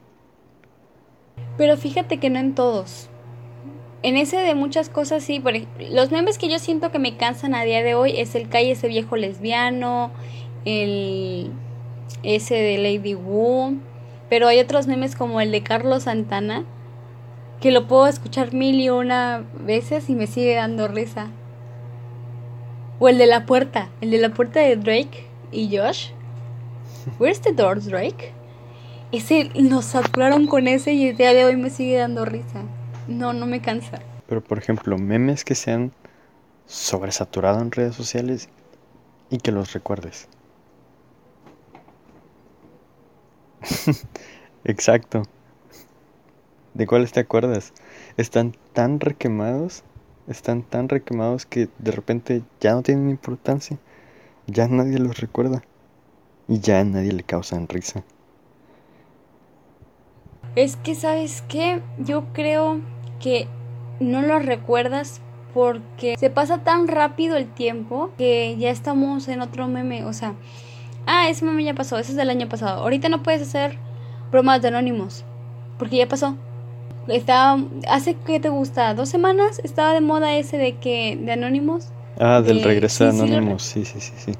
Pero 1.57 1.77
fíjate 1.77 2.19
que 2.19 2.29
no 2.29 2.39
en 2.39 2.55
todos 2.55 3.09
en 4.03 4.17
ese 4.17 4.37
de 4.37 4.55
muchas 4.55 4.89
cosas 4.89 5.23
sí, 5.23 5.41
por 5.41 5.55
los 5.91 6.11
memes 6.11 6.39
que 6.39 6.49
yo 6.49 6.59
siento 6.59 6.91
que 6.91 6.99
me 6.99 7.17
cansan 7.17 7.55
a 7.55 7.65
día 7.65 7.83
de 7.83 7.95
hoy 7.95 8.19
es 8.19 8.35
el 8.35 8.49
calle 8.49 8.73
ese 8.73 8.89
viejo 8.89 9.17
lesbiano, 9.17 10.11
el 10.65 11.51
ese 12.23 12.55
de 12.55 12.79
Lady 12.79 13.15
Wu, 13.15 13.79
pero 14.29 14.49
hay 14.49 14.59
otros 14.61 14.87
memes 14.87 15.17
como 15.17 15.41
el 15.41 15.51
de 15.51 15.63
Carlos 15.63 16.03
Santana 16.05 16.65
que 17.61 17.71
lo 17.71 17.87
puedo 17.87 18.07
escuchar 18.07 18.55
mil 18.55 18.81
y 18.81 18.89
una 18.89 19.45
veces 19.65 20.09
y 20.09 20.15
me 20.15 20.27
sigue 20.27 20.55
dando 20.55 20.89
risa. 20.89 21.31
O 23.01 23.09
el 23.09 23.17
de 23.17 23.27
la 23.27 23.47
puerta, 23.47 23.89
el 24.03 24.11
de 24.11 24.19
la 24.19 24.29
puerta 24.29 24.61
de 24.61 24.77
Drake 24.77 25.27
y 25.51 25.77
Josh. 25.77 26.11
Where's 27.19 27.41
the 27.41 27.53
doors, 27.53 27.87
Drake? 27.87 28.35
Ese 29.11 29.51
nos 29.55 29.87
saturaron 29.87 30.47
con 30.47 30.69
ese 30.69 30.93
y 30.93 31.09
el 31.09 31.17
día 31.17 31.33
de 31.33 31.47
hoy 31.47 31.57
me 31.57 31.71
sigue 31.71 31.97
dando 31.97 32.27
risa. 32.27 32.63
No, 33.09 33.33
no 33.33 33.47
me 33.47 33.63
cansa. 33.63 34.01
Pero 34.29 34.45
por 34.45 34.59
ejemplo, 34.59 34.99
memes 34.99 35.45
que 35.45 35.55
se 35.55 35.73
han 35.73 35.93
sobresaturado 36.67 37.63
en 37.63 37.73
redes 37.73 37.97
sociales 37.97 38.51
y 39.31 39.39
que 39.39 39.51
los 39.51 39.73
recuerdes. 39.73 40.29
Exacto. 44.65 45.23
¿De 46.75 46.87
cuáles 46.87 47.13
te 47.13 47.21
acuerdas? 47.21 47.73
Están 48.19 48.55
tan 48.75 49.01
requemados, 49.01 49.85
están 50.31 50.63
tan 50.63 50.89
requemados 50.89 51.45
que 51.45 51.69
de 51.79 51.91
repente 51.91 52.43
ya 52.61 52.73
no 52.73 52.83
tienen 52.83 53.11
importancia. 53.11 53.79
Ya 54.47 54.69
nadie 54.69 54.99
los 54.99 55.19
recuerda. 55.19 55.63
Y 56.49 56.61
ya 56.61 56.83
nadie 56.85 57.13
le 57.13 57.23
causan 57.23 57.69
risa. 57.69 58.05
Es 60.57 60.77
que, 60.77 60.95
¿sabes 60.95 61.43
qué? 61.49 61.83
Yo 61.99 62.25
creo 62.33 62.81
que 63.21 63.49
no 64.01 64.23
lo 64.23 64.39
recuerdas 64.39 65.21
porque 65.53 66.17
se 66.19 66.31
pasa 66.31 66.65
tan 66.65 66.89
rápido 66.89 67.37
el 67.37 67.47
tiempo 67.53 68.11
que 68.17 68.57
ya 68.57 68.71
estamos 68.71 69.29
en 69.29 69.43
otro 69.43 69.69
meme. 69.69 70.05
O 70.05 70.13
sea, 70.13 70.35
ah, 71.07 71.29
ese 71.29 71.45
meme 71.45 71.65
ya 71.65 71.75
pasó, 71.75 71.99
ese 71.99 72.13
es 72.13 72.17
del 72.17 72.31
año 72.31 72.49
pasado. 72.49 72.83
Ahorita 72.83 73.09
no 73.09 73.23
puedes 73.23 73.43
hacer 73.43 73.79
bromas 74.31 74.63
de 74.63 74.69
anónimos 74.69 75.25
porque 75.79 75.97
ya 75.97 76.09
pasó. 76.09 76.37
Estaba, 77.09 77.63
hace 77.89 78.15
que 78.15 78.41
te 78.41 78.49
gusta, 78.49 78.95
dos 78.95 79.09
semanas 79.09 79.61
estaba 79.65 79.93
de 79.93 80.01
moda 80.01 80.37
ese 80.37 80.59
de 80.59 80.77
que 80.77 81.17
de 81.21 81.33
anónimos. 81.33 81.89
Ah, 82.19 82.43
del 82.43 82.63
regreso 82.63 83.05
de 83.05 83.11
anónimos, 83.11 83.63
sí, 83.63 83.85
sí, 83.85 84.01
sí, 84.01 84.13
sí. 84.17 84.33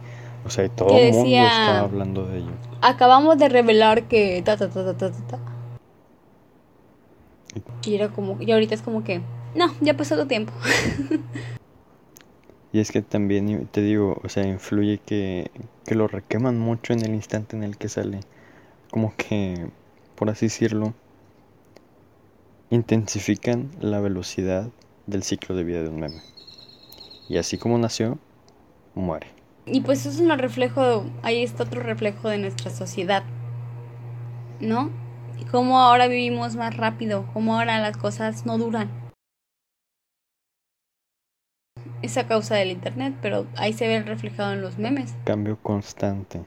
O 0.45 0.51
sea, 0.51 0.69
todo 0.69 0.97
el 0.97 1.13
mundo 1.13 1.29
está 1.29 1.81
hablando 1.81 2.27
de 2.27 2.39
ello. 2.39 2.53
Acabamos 2.81 3.39
de 3.39 3.49
revelar 3.49 4.05
que 4.05 4.43
ta 4.45 4.57
ta 4.57 4.69
ta 4.69 4.85
ta 4.85 5.11
ta 5.11 5.27
ta. 5.27 5.39
Y 7.85 7.95
era 7.95 8.09
como, 8.09 8.41
y 8.41 8.51
ahorita 8.53 8.75
es 8.75 8.83
como 8.83 9.03
que, 9.05 9.21
no, 9.55 9.73
ya 9.81 9.97
pasó 9.97 10.17
tu 10.17 10.27
tiempo. 10.27 10.53
y 12.73 12.81
es 12.81 12.93
que 12.93 13.03
también 13.03 13.67
te 13.67 13.83
digo, 13.83 14.21
o 14.23 14.29
sea, 14.29 14.47
influye 14.47 14.99
que, 14.99 15.51
que 15.85 15.95
lo 15.95 16.07
requeman 16.09 16.59
mucho 16.59 16.93
en 16.93 17.05
el 17.05 17.15
instante 17.15 17.57
en 17.57 17.65
el 17.65 17.77
que 17.77 17.89
sale. 17.89 18.21
Como 18.91 19.15
que, 19.17 19.69
por 20.15 20.31
así 20.31 20.47
decirlo, 20.47 20.95
intensifican 22.71 23.71
la 23.81 24.01
velocidad 24.01 24.71
del 25.07 25.23
ciclo 25.23 25.55
de 25.55 25.65
vida 25.65 25.83
de 25.83 25.89
un 25.89 26.01
meme. 26.01 26.23
Y 27.29 27.37
así 27.37 27.59
como 27.59 27.79
nació, 27.79 28.19
muere. 28.95 29.29
Y 29.67 29.83
pues 29.83 30.01
eso 30.01 30.11
es 30.11 30.21
un 30.21 30.37
reflejo, 30.39 31.05
ahí 31.23 31.43
está 31.43 31.65
otro 31.65 31.83
reflejo 31.83 32.29
de 32.29 32.39
nuestra 32.39 32.71
sociedad, 32.71 33.23
¿no? 34.61 34.91
cómo 35.51 35.81
ahora 35.81 36.07
vivimos 36.07 36.55
más 36.55 36.77
rápido, 36.77 37.27
cómo 37.33 37.59
ahora 37.59 37.81
las 37.81 37.97
cosas 37.97 38.47
no 38.47 38.57
duran. 38.57 39.01
es 42.03 42.17
a 42.17 42.27
causa 42.27 42.55
del 42.55 42.71
internet, 42.71 43.15
pero 43.21 43.47
ahí 43.57 43.73
se 43.73 43.87
ve 43.87 44.01
reflejado 44.03 44.53
en 44.53 44.63
los 44.63 44.79
memes. 44.79 45.15
Cambio 45.25 45.59
constante. 45.59 46.41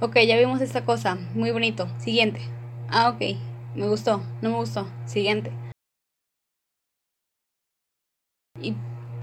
Ok, 0.00 0.18
ya 0.26 0.36
vimos 0.36 0.60
esta 0.60 0.84
cosa. 0.84 1.16
Muy 1.34 1.52
bonito. 1.52 1.88
Siguiente. 1.98 2.40
Ah, 2.96 3.08
ok. 3.08 3.36
Me 3.74 3.88
gustó. 3.88 4.22
No 4.40 4.50
me 4.50 4.56
gustó. 4.56 4.86
Siguiente. 5.04 5.50
Y 8.62 8.76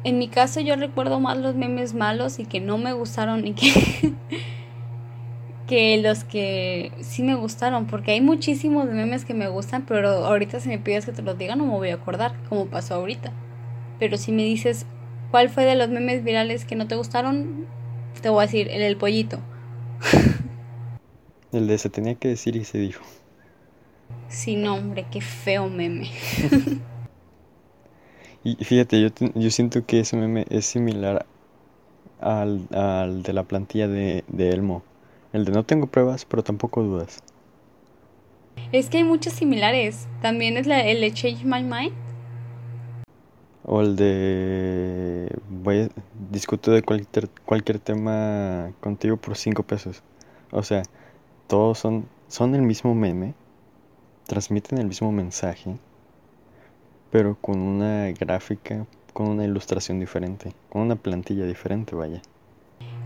en 0.03 0.19
mi 0.19 0.27
caso 0.27 0.59
yo 0.59 0.75
recuerdo 0.75 1.21
más 1.21 1.37
los 1.37 1.55
memes 1.55 1.93
malos 1.93 2.39
y 2.39 2.45
que 2.45 2.59
no 2.59 2.77
me 2.77 2.91
gustaron 2.91 3.47
y 3.47 3.53
que... 3.53 4.11
que 5.67 6.01
los 6.01 6.25
que 6.25 6.91
sí 6.99 7.23
me 7.23 7.35
gustaron, 7.35 7.87
porque 7.87 8.11
hay 8.11 8.19
muchísimos 8.19 8.87
memes 8.87 9.23
que 9.23 9.33
me 9.33 9.47
gustan, 9.47 9.85
pero 9.85 10.09
ahorita 10.25 10.59
si 10.59 10.67
me 10.67 10.77
pides 10.77 11.05
que 11.05 11.13
te 11.13 11.21
los 11.21 11.37
diga 11.37 11.55
no 11.55 11.65
me 11.65 11.71
voy 11.71 11.91
a 11.91 11.95
acordar, 11.95 12.33
como 12.49 12.65
pasó 12.65 12.95
ahorita. 12.95 13.31
Pero 13.99 14.17
si 14.17 14.33
me 14.33 14.43
dices 14.43 14.85
cuál 15.31 15.47
fue 15.47 15.63
de 15.63 15.75
los 15.75 15.87
memes 15.87 16.25
virales 16.25 16.65
que 16.65 16.75
no 16.75 16.87
te 16.87 16.97
gustaron, 16.97 17.67
te 18.21 18.27
voy 18.27 18.39
a 18.39 18.47
decir 18.47 18.67
el 18.67 18.81
del 18.81 18.97
pollito. 18.97 19.39
El 21.53 21.67
de 21.67 21.77
se 21.77 21.89
tenía 21.89 22.15
que 22.15 22.29
decir 22.29 22.55
y 22.57 22.65
se 22.65 22.77
dijo. 22.77 23.03
Sí, 24.31 24.55
no, 24.55 24.75
hombre, 24.75 25.05
qué 25.11 25.19
feo 25.19 25.69
meme. 25.69 26.09
y 28.45 28.55
fíjate, 28.63 29.01
yo, 29.01 29.09
yo 29.35 29.51
siento 29.51 29.85
que 29.85 29.99
ese 29.99 30.15
meme 30.15 30.45
es 30.49 30.65
similar 30.65 31.25
al, 32.21 32.65
al 32.71 33.23
de 33.23 33.33
la 33.33 33.43
plantilla 33.43 33.89
de, 33.89 34.23
de 34.29 34.49
Elmo. 34.49 34.83
El 35.33 35.43
de 35.43 35.51
no 35.51 35.65
tengo 35.65 35.87
pruebas, 35.87 36.23
pero 36.23 36.43
tampoco 36.43 36.81
dudas. 36.81 37.21
Es 38.71 38.89
que 38.89 38.99
hay 38.99 39.03
muchos 39.03 39.33
similares. 39.33 40.07
También 40.21 40.55
es 40.55 40.65
la, 40.65 40.79
el 40.87 41.01
de 41.01 41.11
Change 41.11 41.43
My 41.43 41.61
Mind. 41.61 41.93
O 43.65 43.81
el 43.81 43.97
de... 43.97 45.29
Voy 45.49 45.79
a... 45.81 45.89
Discuto 46.31 46.71
de 46.71 46.83
cualquier, 46.83 47.29
cualquier 47.45 47.79
tema 47.79 48.71
contigo 48.79 49.17
por 49.17 49.35
cinco 49.35 49.63
pesos. 49.63 50.01
O 50.51 50.63
sea, 50.63 50.83
todos 51.47 51.79
son, 51.79 52.05
son 52.29 52.55
el 52.55 52.61
mismo 52.61 52.95
meme. 52.95 53.33
Transmiten 54.31 54.77
el 54.77 54.87
mismo 54.87 55.11
mensaje. 55.11 55.75
Pero 57.11 57.35
con 57.35 57.59
una 57.59 58.11
gráfica, 58.11 58.85
con 59.11 59.27
una 59.27 59.43
ilustración 59.43 59.99
diferente. 59.99 60.53
Con 60.69 60.83
una 60.83 60.95
plantilla 60.95 61.43
diferente, 61.45 61.95
vaya. 61.95 62.21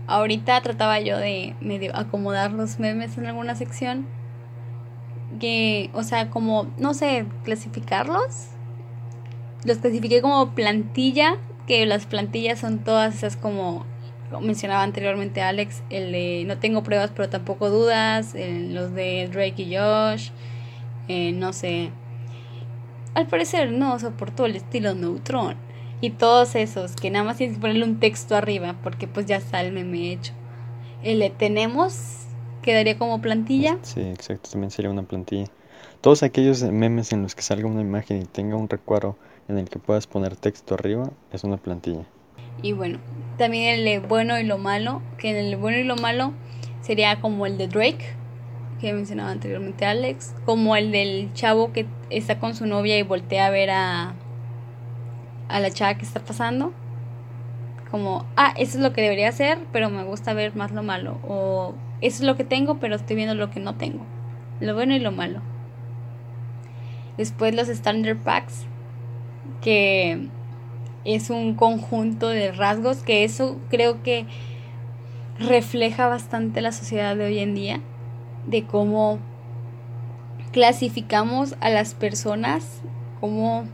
Ahorita 0.06 0.60
trataba 0.60 1.00
yo 1.00 1.18
de 1.18 1.56
medio 1.60 1.96
acomodar 1.96 2.52
los 2.52 2.78
memes 2.78 3.18
en 3.18 3.26
alguna 3.26 3.56
sección. 3.56 4.06
Que, 5.40 5.90
o 5.94 6.04
sea, 6.04 6.30
como, 6.30 6.68
no 6.78 6.94
sé, 6.94 7.26
clasificarlos. 7.42 8.50
Los 9.64 9.78
clasifiqué 9.78 10.22
como 10.22 10.54
plantilla, 10.54 11.38
que 11.66 11.86
las 11.86 12.06
plantillas 12.06 12.60
son 12.60 12.84
todas 12.84 13.16
esas 13.16 13.36
como, 13.36 13.84
mencionaba 14.40 14.84
anteriormente 14.84 15.42
Alex, 15.42 15.82
el 15.90 16.12
de 16.12 16.44
no 16.46 16.58
tengo 16.58 16.84
pruebas 16.84 17.10
pero 17.16 17.28
tampoco 17.28 17.68
dudas, 17.68 18.32
los 18.36 18.94
de 18.94 19.28
Drake 19.32 19.62
y 19.64 19.76
Josh, 19.76 20.30
eh, 21.08 21.32
no 21.32 21.52
sé. 21.52 21.90
Al 23.14 23.26
parecer 23.26 23.70
no 23.70 23.98
soportó 23.98 24.46
el 24.46 24.56
estilo 24.56 24.94
Neutron 24.94 25.56
y 26.00 26.10
todos 26.10 26.54
esos 26.54 26.94
que 26.96 27.10
nada 27.10 27.24
más 27.24 27.38
tienes 27.38 27.56
que 27.56 27.60
ponerle 27.60 27.84
un 27.84 27.98
texto 27.98 28.36
arriba 28.36 28.76
porque 28.82 29.08
pues 29.08 29.26
ya 29.26 29.36
está 29.36 29.60
el 29.62 29.72
meme 29.72 30.12
hecho. 30.12 30.32
El 31.02 31.20
de 31.20 31.30
tenemos 31.30 32.26
quedaría 32.62 32.98
como 32.98 33.20
plantilla. 33.20 33.78
Sí, 33.82 34.00
exacto, 34.00 34.50
también 34.50 34.70
sería 34.70 34.90
una 34.90 35.04
plantilla. 35.04 35.46
Todos 36.00 36.22
aquellos 36.22 36.62
memes 36.62 37.12
en 37.12 37.22
los 37.22 37.34
que 37.34 37.42
salga 37.42 37.66
una 37.66 37.80
imagen 37.80 38.20
y 38.20 38.24
tenga 38.24 38.56
un 38.56 38.68
recuadro 38.68 39.16
en 39.48 39.58
el 39.58 39.68
que 39.68 39.78
puedas 39.78 40.06
poner 40.06 40.36
texto 40.36 40.74
arriba 40.74 41.10
es 41.32 41.44
una 41.44 41.56
plantilla. 41.56 42.04
Y 42.62 42.72
bueno, 42.72 42.98
también 43.38 43.86
el 43.86 44.00
bueno 44.00 44.38
y 44.38 44.44
lo 44.44 44.58
malo, 44.58 45.02
que 45.18 45.30
en 45.30 45.36
el 45.36 45.56
bueno 45.56 45.78
y 45.78 45.84
lo 45.84 45.96
malo 45.96 46.32
sería 46.80 47.20
como 47.20 47.46
el 47.46 47.58
de 47.58 47.68
Drake, 47.68 48.04
que 48.80 48.92
mencionaba 48.92 49.30
anteriormente 49.30 49.86
Alex, 49.86 50.34
como 50.44 50.76
el 50.76 50.92
del 50.92 51.32
chavo 51.32 51.72
que 51.72 51.86
está 52.10 52.38
con 52.38 52.54
su 52.54 52.66
novia 52.66 52.98
y 52.98 53.02
voltea 53.02 53.46
a 53.46 53.50
ver 53.50 53.70
a 53.70 54.14
a 55.48 55.60
la 55.60 55.70
chava 55.70 55.94
que 55.94 56.04
está 56.04 56.20
pasando. 56.20 56.72
Como, 57.90 58.26
ah, 58.36 58.52
eso 58.56 58.78
es 58.78 58.82
lo 58.82 58.92
que 58.92 59.00
debería 59.00 59.28
hacer, 59.28 59.58
pero 59.72 59.90
me 59.90 60.04
gusta 60.04 60.34
ver 60.34 60.56
más 60.56 60.72
lo 60.72 60.82
malo. 60.82 61.18
O 61.26 61.74
eso 62.00 62.22
es 62.22 62.26
lo 62.26 62.36
que 62.36 62.44
tengo, 62.44 62.78
pero 62.78 62.96
estoy 62.96 63.16
viendo 63.16 63.34
lo 63.34 63.50
que 63.50 63.60
no 63.60 63.76
tengo. 63.76 64.04
Lo 64.60 64.74
bueno 64.74 64.94
y 64.94 64.98
lo 64.98 65.12
malo. 65.12 65.40
Después 67.16 67.54
los 67.54 67.68
Standard 67.68 68.18
Packs, 68.18 68.66
que 69.62 70.28
es 71.04 71.30
un 71.30 71.54
conjunto 71.54 72.28
de 72.28 72.52
rasgos, 72.52 72.98
que 72.98 73.24
eso 73.24 73.58
creo 73.70 74.02
que 74.02 74.26
refleja 75.38 76.08
bastante 76.08 76.60
la 76.60 76.72
sociedad 76.72 77.16
de 77.16 77.26
hoy 77.26 77.38
en 77.38 77.54
día, 77.54 77.80
de 78.46 78.64
cómo 78.64 79.18
clasificamos 80.52 81.54
a 81.60 81.68
las 81.68 81.94
personas, 81.94 82.80
cómo 83.20 83.64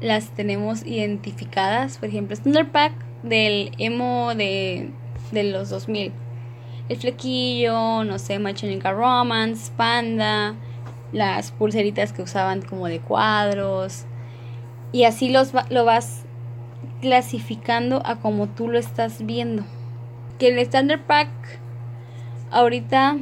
las 0.00 0.30
tenemos 0.30 0.84
identificadas. 0.86 1.98
Por 1.98 2.08
ejemplo, 2.08 2.34
Standard 2.34 2.70
Pack 2.70 2.92
del 3.22 3.72
emo 3.78 4.34
de, 4.34 4.90
de 5.32 5.44
los 5.44 5.70
2000. 5.70 6.12
El 6.88 6.96
flequillo, 6.96 8.04
no 8.04 8.18
sé, 8.18 8.38
Machonica 8.38 8.92
Romance, 8.92 9.70
Panda, 9.76 10.54
las 11.12 11.52
pulseritas 11.52 12.12
que 12.12 12.22
usaban 12.22 12.62
como 12.62 12.86
de 12.86 13.00
cuadros. 13.00 14.06
Y 14.92 15.04
así 15.04 15.28
los 15.28 15.52
lo 15.70 15.84
vas 15.84 16.24
clasificando 17.00 18.02
a 18.04 18.16
como 18.16 18.48
tú 18.48 18.68
lo 18.68 18.78
estás 18.78 19.24
viendo. 19.24 19.64
Que 20.38 20.48
el 20.48 20.58
Standard 20.58 21.02
Pack 21.02 21.28
ahorita 22.50 23.18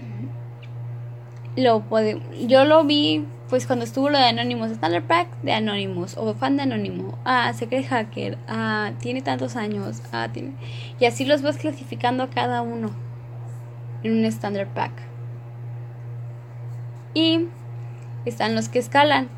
lo 1.59 1.81
puede, 1.81 2.21
yo 2.47 2.65
lo 2.65 2.85
vi 2.85 3.27
pues 3.49 3.67
cuando 3.67 3.85
estuvo 3.85 4.11
lo 4.11 4.19
de 4.19 4.25
Anonymous, 4.25 4.73
Standard 4.73 5.05
Pack 5.05 5.41
de 5.43 5.53
Anonymous 5.53 6.17
o 6.17 6.35
fan 6.35 6.57
de 6.57 6.65
Anonymous, 6.65 7.15
ah, 7.25 7.53
Secret 7.55 7.87
Hacker, 7.87 8.37
ah, 8.47 8.93
tiene 9.01 9.23
tantos 9.23 9.57
años, 9.57 10.03
ah, 10.13 10.29
tiene... 10.33 10.53
Y 11.01 11.07
así 11.07 11.25
los 11.25 11.41
vas 11.41 11.57
clasificando 11.57 12.23
a 12.23 12.31
cada 12.31 12.61
uno 12.61 12.91
en 14.03 14.19
un 14.19 14.25
Standard 14.27 14.69
Pack. 14.69 14.93
Y 17.15 17.47
están 18.27 18.55
los 18.55 18.69
que 18.69 18.79
escalan, 18.79 19.29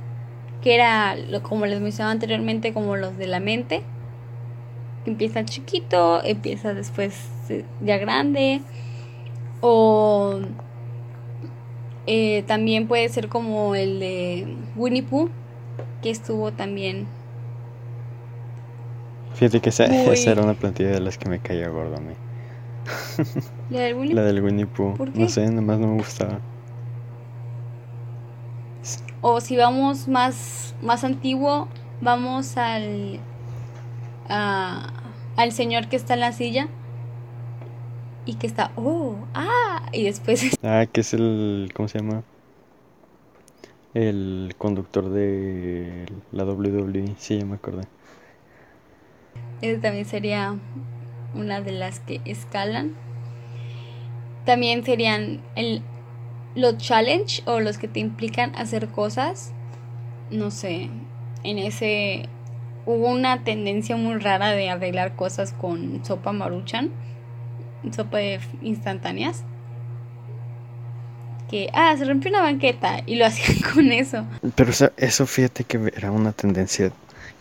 que 0.61 0.75
era, 0.75 1.17
como 1.43 1.67
les 1.67 1.81
mencionaba 1.81 2.11
anteriormente, 2.11 2.73
como 2.73 2.97
los 2.97 3.17
de 3.17 3.29
la 3.29 3.39
mente, 3.39 3.85
que 5.05 5.13
empieza 5.13 5.45
chiquito, 5.45 6.23
empieza 6.25 6.75
después 6.75 7.29
eh, 7.49 7.65
ya 7.81 7.97
grande, 7.99 8.61
o 9.61 10.41
eh, 12.12 12.42
también 12.42 12.88
puede 12.88 13.09
ser 13.09 13.29
como 13.29 13.77
el 13.77 14.01
de 14.01 14.57
Winnie 14.75 15.05
Pooh, 15.05 15.31
que 16.03 16.11
estuvo 16.11 16.51
también. 16.51 17.07
Fíjate 19.35 19.61
que 19.61 19.68
esa, 19.68 19.85
era 20.31 20.42
una 20.42 20.55
plantilla 20.55 20.90
de 20.90 20.99
las 20.99 21.18
que 21.18 21.29
me 21.29 21.38
caía 21.38 21.68
gordo 21.68 21.99
a 21.99 22.01
mí. 22.01 22.14
¿La 23.70 23.83
del 23.83 23.94
Winnie, 23.94 24.14
La 24.16 24.25
del 24.25 24.42
Winnie 24.42 24.66
Pooh. 24.66 24.96
No 25.14 25.29
sé, 25.29 25.49
nomás 25.53 25.79
no 25.79 25.87
me 25.87 25.99
gustaba. 25.99 26.40
O 29.20 29.40
si 29.40 29.57
vamos 29.57 30.09
más, 30.09 30.75
más 30.83 31.05
antiguo, 31.05 31.68
vamos 32.01 32.57
al, 32.57 33.20
al 34.27 35.53
señor 35.53 35.88
que 35.88 35.94
está 35.94 36.14
en 36.14 36.20
la 36.20 36.33
silla 36.33 36.66
y 38.27 38.35
que 38.35 38.47
está, 38.47 38.73
oh, 38.77 39.17
ah, 39.35 39.89
y 39.93 40.05
después... 40.05 40.57
Ah, 40.63 40.87
que 40.91 41.01
es 41.01 41.15
el, 41.15 41.71
¿cómo 41.75 41.89
se 41.89 41.99
llama? 41.99 42.23
El 43.95 44.55
conductor 44.59 45.11
de 45.11 46.07
la 46.33 46.45
WWE, 46.45 47.15
sí, 47.19 47.39
ya 47.39 47.45
me 47.45 47.57
acordé. 47.57 47.85
Ese 49.63 49.81
también 49.81 50.05
sería 50.05 50.57
una 51.35 51.61
de 51.61 51.73
las 51.73 52.01
que 52.01 52.21
escalan. 52.25 52.95
También 54.45 54.85
serían 54.85 55.41
el, 55.57 55.83
los 56.55 56.79
challenge 56.79 57.43
o 57.47 57.61
los 57.61 57.79
que 57.79 57.89
te 57.89 58.01
implican 58.01 58.55
hacer 58.55 58.89
cosas. 58.89 59.53
No 60.31 60.51
sé, 60.51 60.89
en 61.43 61.59
ese 61.59 62.29
hubo 62.87 63.09
una 63.09 63.45
tendencia 63.45 63.97
muy 63.97 64.19
rara 64.19 64.53
de 64.53 64.71
arreglar 64.71 65.17
cosas 65.17 65.53
con 65.53 66.05
sopa 66.05 66.33
maruchan 66.33 66.91
sopa 67.93 68.19
de 68.19 68.40
instantáneas. 68.62 69.45
Que, 71.49 71.69
ah, 71.73 71.95
se 71.99 72.05
rompió 72.05 72.31
una 72.31 72.43
banqueta 72.43 73.01
y 73.07 73.16
lo 73.16 73.27
hacían 73.27 73.59
con 73.73 73.90
eso. 73.90 74.25
Pero 74.55 74.71
eso, 74.97 75.27
fíjate 75.27 75.64
que 75.64 75.93
era 75.97 76.12
una 76.12 76.33
tendencia 76.33 76.93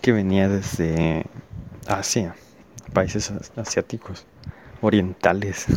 que 0.01 0.11
venía 0.11 0.49
desde 0.49 1.25
Asia, 1.87 2.35
países 2.93 3.31
asiáticos, 3.55 4.25
orientales. 4.81 5.67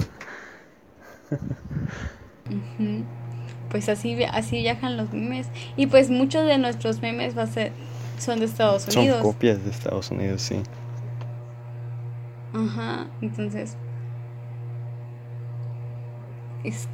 Pues 3.70 3.88
así, 3.88 4.22
así 4.24 4.58
viajan 4.58 4.96
los 4.96 5.12
memes. 5.12 5.48
Y 5.76 5.86
pues 5.86 6.10
muchos 6.10 6.46
de 6.46 6.58
nuestros 6.58 7.00
memes 7.00 7.36
va 7.36 7.42
a 7.42 7.46
ser, 7.46 7.72
son 8.18 8.38
de 8.38 8.46
Estados 8.46 8.86
Unidos. 8.94 9.22
Son 9.22 9.32
copias 9.32 9.64
de 9.64 9.70
Estados 9.70 10.10
Unidos, 10.10 10.42
sí. 10.42 10.62
Ajá, 12.54 13.06
entonces 13.22 13.76
es, 16.64 16.88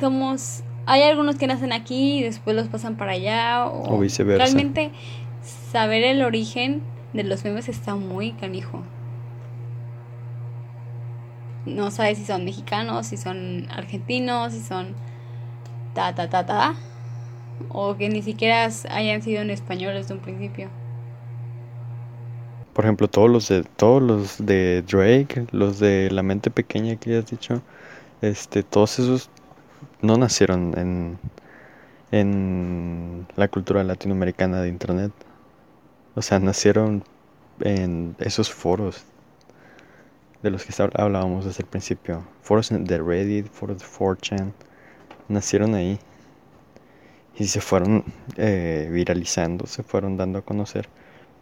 somos 0.00 0.62
hay 0.86 1.02
algunos 1.02 1.36
que 1.36 1.46
nacen 1.46 1.72
aquí 1.72 2.18
y 2.18 2.22
después 2.22 2.56
los 2.56 2.68
pasan 2.68 2.96
para 2.96 3.12
allá 3.12 3.66
o, 3.66 3.96
O 3.96 3.98
viceversa. 4.00 4.44
realmente 4.44 4.90
saber 5.70 6.02
el 6.04 6.22
origen 6.22 6.82
de 7.12 7.24
los 7.24 7.44
memes 7.44 7.68
está 7.68 7.94
muy 7.94 8.32
canijo. 8.32 8.82
No 11.66 11.90
sabes 11.92 12.18
si 12.18 12.24
son 12.24 12.44
mexicanos, 12.44 13.06
si 13.06 13.16
son 13.16 13.68
argentinos, 13.70 14.52
si 14.52 14.60
son 14.60 14.94
ta 15.94 16.14
ta 16.14 16.28
ta 16.28 16.44
ta 16.46 16.74
o 17.68 17.96
que 17.96 18.08
ni 18.08 18.22
siquiera 18.22 18.68
hayan 18.90 19.22
sido 19.22 19.42
en 19.42 19.50
español 19.50 19.94
desde 19.94 20.14
un 20.14 20.20
principio. 20.20 20.68
Por 22.72 22.84
ejemplo, 22.84 23.06
todos 23.08 23.30
los 23.30 23.48
de 23.48 23.64
todos 23.64 24.02
los 24.02 24.44
de 24.44 24.82
Drake, 24.82 25.46
los 25.52 25.78
de 25.78 26.10
La 26.10 26.22
mente 26.22 26.50
pequeña 26.50 26.96
que 26.96 27.10
ya 27.10 27.18
has 27.18 27.26
dicho, 27.26 27.62
este 28.22 28.62
todos 28.62 28.98
esos 28.98 29.30
no 30.00 30.16
nacieron 30.16 30.78
en 30.78 31.18
en 32.12 33.26
la 33.36 33.48
cultura 33.48 33.82
latinoamericana 33.82 34.60
de 34.60 34.68
internet. 34.68 35.12
O 36.14 36.22
sea, 36.22 36.38
nacieron 36.38 37.02
en 37.60 38.14
esos 38.20 38.52
foros 38.52 39.04
de 40.42 40.50
los 40.50 40.64
que 40.64 40.74
hablábamos 40.94 41.46
desde 41.46 41.62
el 41.62 41.68
principio. 41.68 42.22
Foros 42.42 42.68
de 42.70 42.98
Reddit, 42.98 43.46
foros 43.48 43.78
de 43.78 43.86
4chan. 43.86 44.52
Nacieron 45.28 45.74
ahí. 45.74 45.98
Y 47.38 47.46
se 47.46 47.62
fueron 47.62 48.04
eh, 48.36 48.90
viralizando, 48.92 49.66
se 49.66 49.82
fueron 49.82 50.18
dando 50.18 50.38
a 50.38 50.42
conocer 50.42 50.88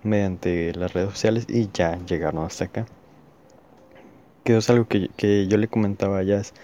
mediante 0.04 0.72
las 0.74 0.92
redes 0.92 1.10
sociales 1.10 1.46
y 1.48 1.68
ya 1.74 1.98
llegaron 2.06 2.44
hasta 2.44 2.66
acá. 2.66 2.86
Que 4.44 4.56
es 4.56 4.70
algo 4.70 4.86
que, 4.88 5.10
que 5.16 5.46
yo 5.48 5.56
le 5.58 5.68
comentaba 5.68 6.18
a 6.18 6.22
Jazz. 6.22 6.54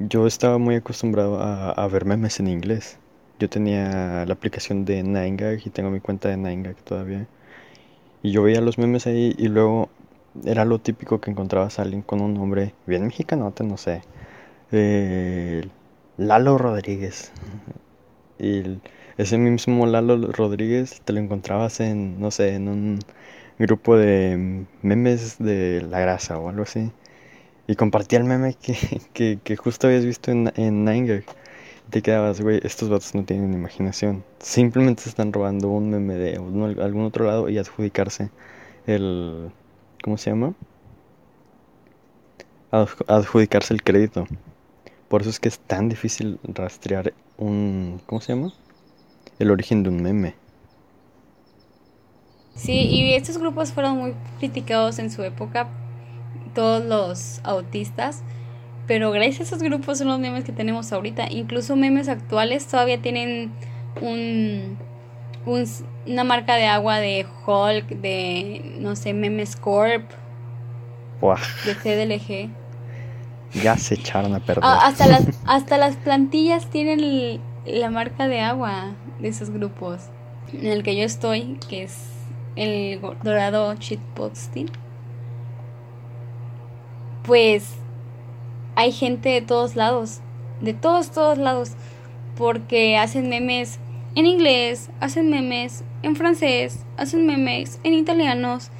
Yo 0.00 0.26
estaba 0.26 0.58
muy 0.58 0.76
acostumbrado 0.76 1.40
a, 1.42 1.86
ver 1.88 2.06
memes 2.06 2.40
en 2.40 2.48
inglés. 2.48 2.98
Yo 3.38 3.50
tenía 3.50 4.24
la 4.26 4.32
aplicación 4.32 4.84
de 4.86 5.04
9gag 5.04 5.60
y 5.66 5.70
tengo 5.70 5.90
mi 5.90 6.00
cuenta 6.00 6.28
de 6.30 6.36
9gag 6.36 6.76
todavía. 6.76 7.26
Y 8.22 8.32
yo 8.32 8.42
veía 8.42 8.62
los 8.62 8.78
memes 8.78 9.06
ahí 9.06 9.34
y 9.38 9.48
luego 9.48 9.90
era 10.44 10.64
lo 10.64 10.78
típico 10.78 11.20
que 11.20 11.30
encontrabas 11.30 11.78
a 11.78 11.82
alguien 11.82 12.02
con 12.02 12.20
un 12.22 12.34
nombre 12.34 12.74
bien 12.86 13.04
mexicanote, 13.04 13.64
no 13.64 13.76
sé. 13.76 14.02
Lalo 16.16 16.58
Rodríguez. 16.58 17.32
Y 18.38 18.80
ese 19.18 19.36
mismo 19.38 19.86
Lalo 19.86 20.16
Rodríguez 20.32 21.02
te 21.04 21.12
lo 21.12 21.20
encontrabas 21.20 21.80
en, 21.80 22.18
no 22.20 22.30
sé, 22.30 22.54
en 22.54 22.68
un 22.68 22.98
grupo 23.58 23.96
de 23.98 24.66
memes 24.82 25.38
de 25.38 25.82
la 25.82 26.00
grasa 26.00 26.38
o 26.38 26.48
algo 26.48 26.62
así. 26.62 26.90
Y 27.70 27.76
compartía 27.76 28.18
el 28.18 28.24
meme 28.24 28.54
que, 28.54 28.74
que, 29.14 29.38
que 29.44 29.56
justo 29.56 29.86
habías 29.86 30.04
visto 30.04 30.30
en, 30.30 30.52
en 30.56 30.84
9gag. 30.84 31.24
Te 31.90 32.02
quedabas, 32.02 32.40
güey, 32.40 32.60
estos 32.64 32.88
vatos 32.88 33.14
no 33.14 33.24
tienen 33.24 33.54
imaginación. 33.54 34.24
Simplemente 34.40 35.04
están 35.08 35.32
robando 35.32 35.68
un 35.68 35.90
meme 35.90 36.14
de 36.14 36.36
algún 36.36 37.04
otro 37.04 37.24
lado 37.26 37.48
y 37.48 37.58
adjudicarse 37.58 38.30
el... 38.86 39.52
¿Cómo 40.02 40.18
se 40.18 40.30
llama? 40.30 40.54
Adju- 42.72 43.04
adjudicarse 43.06 43.74
el 43.74 43.82
crédito. 43.82 44.26
Por 45.08 45.22
eso 45.22 45.30
es 45.30 45.40
que 45.40 45.48
es 45.48 45.60
tan 45.60 45.88
difícil 45.88 46.40
rastrear 46.44 47.14
un... 47.38 48.02
¿Cómo 48.06 48.20
se 48.20 48.34
llama? 48.34 48.52
El 49.38 49.50
origen 49.52 49.82
de 49.84 49.90
un 49.90 50.02
meme. 50.02 50.36
Sí, 52.54 52.72
y 52.72 53.14
estos 53.14 53.38
grupos 53.38 53.72
fueron 53.72 53.96
muy 53.98 54.14
criticados 54.38 54.98
en 54.98 55.10
su 55.10 55.22
época, 55.22 55.68
todos 56.54 56.84
los 56.84 57.40
autistas, 57.44 58.22
pero 58.86 59.10
gracias 59.12 59.40
a 59.40 59.42
esos 59.56 59.62
grupos 59.62 59.98
son 59.98 60.08
los 60.08 60.18
memes 60.20 60.44
que 60.44 60.52
tenemos 60.52 60.92
ahorita. 60.92 61.30
Incluso 61.30 61.76
memes 61.76 62.08
actuales 62.08 62.66
todavía 62.66 63.00
tienen 63.02 63.52
un, 64.00 64.78
una 66.06 66.24
marca 66.24 66.54
de 66.56 66.66
agua 66.66 66.98
de 66.98 67.26
Hulk, 67.46 67.88
de, 67.88 68.76
no 68.80 68.96
sé, 68.96 69.12
Memes 69.14 69.56
Corp, 69.56 70.10
Buah, 71.20 71.40
de 71.62 71.74
CDLG. 71.74 72.50
ya 73.52 73.76
se 73.76 73.94
echaron 73.94 74.34
a 74.34 74.40
perder. 74.40 74.64
Ah, 74.64 74.86
hasta, 74.86 75.06
las, 75.06 75.30
hasta 75.44 75.78
las 75.78 75.96
plantillas 75.96 76.70
tienen 76.70 77.00
el- 77.00 77.40
la 77.66 77.90
marca 77.90 78.28
de 78.28 78.40
agua 78.40 78.96
de 79.18 79.28
esos 79.28 79.50
grupos. 79.50 80.10
En 80.52 80.66
el 80.66 80.82
que 80.82 80.96
yo 80.96 81.04
estoy, 81.04 81.58
que 81.68 81.82
es 81.84 82.28
el 82.56 83.00
dorado 83.22 83.74
shitposting. 83.74 84.70
Pues 87.24 87.74
hay 88.76 88.92
gente 88.92 89.28
de 89.28 89.42
todos 89.42 89.76
lados, 89.76 90.20
de 90.60 90.72
todos, 90.74 91.10
todos 91.10 91.38
lados, 91.38 91.72
porque 92.36 92.96
hacen 92.96 93.28
memes 93.28 93.78
en 94.14 94.26
inglés, 94.26 94.90
hacen 95.00 95.30
memes 95.30 95.84
en 96.02 96.16
francés, 96.16 96.84
hacen 96.96 97.26
memes 97.26 97.78
en 97.84 97.94
italianos, 97.94 98.70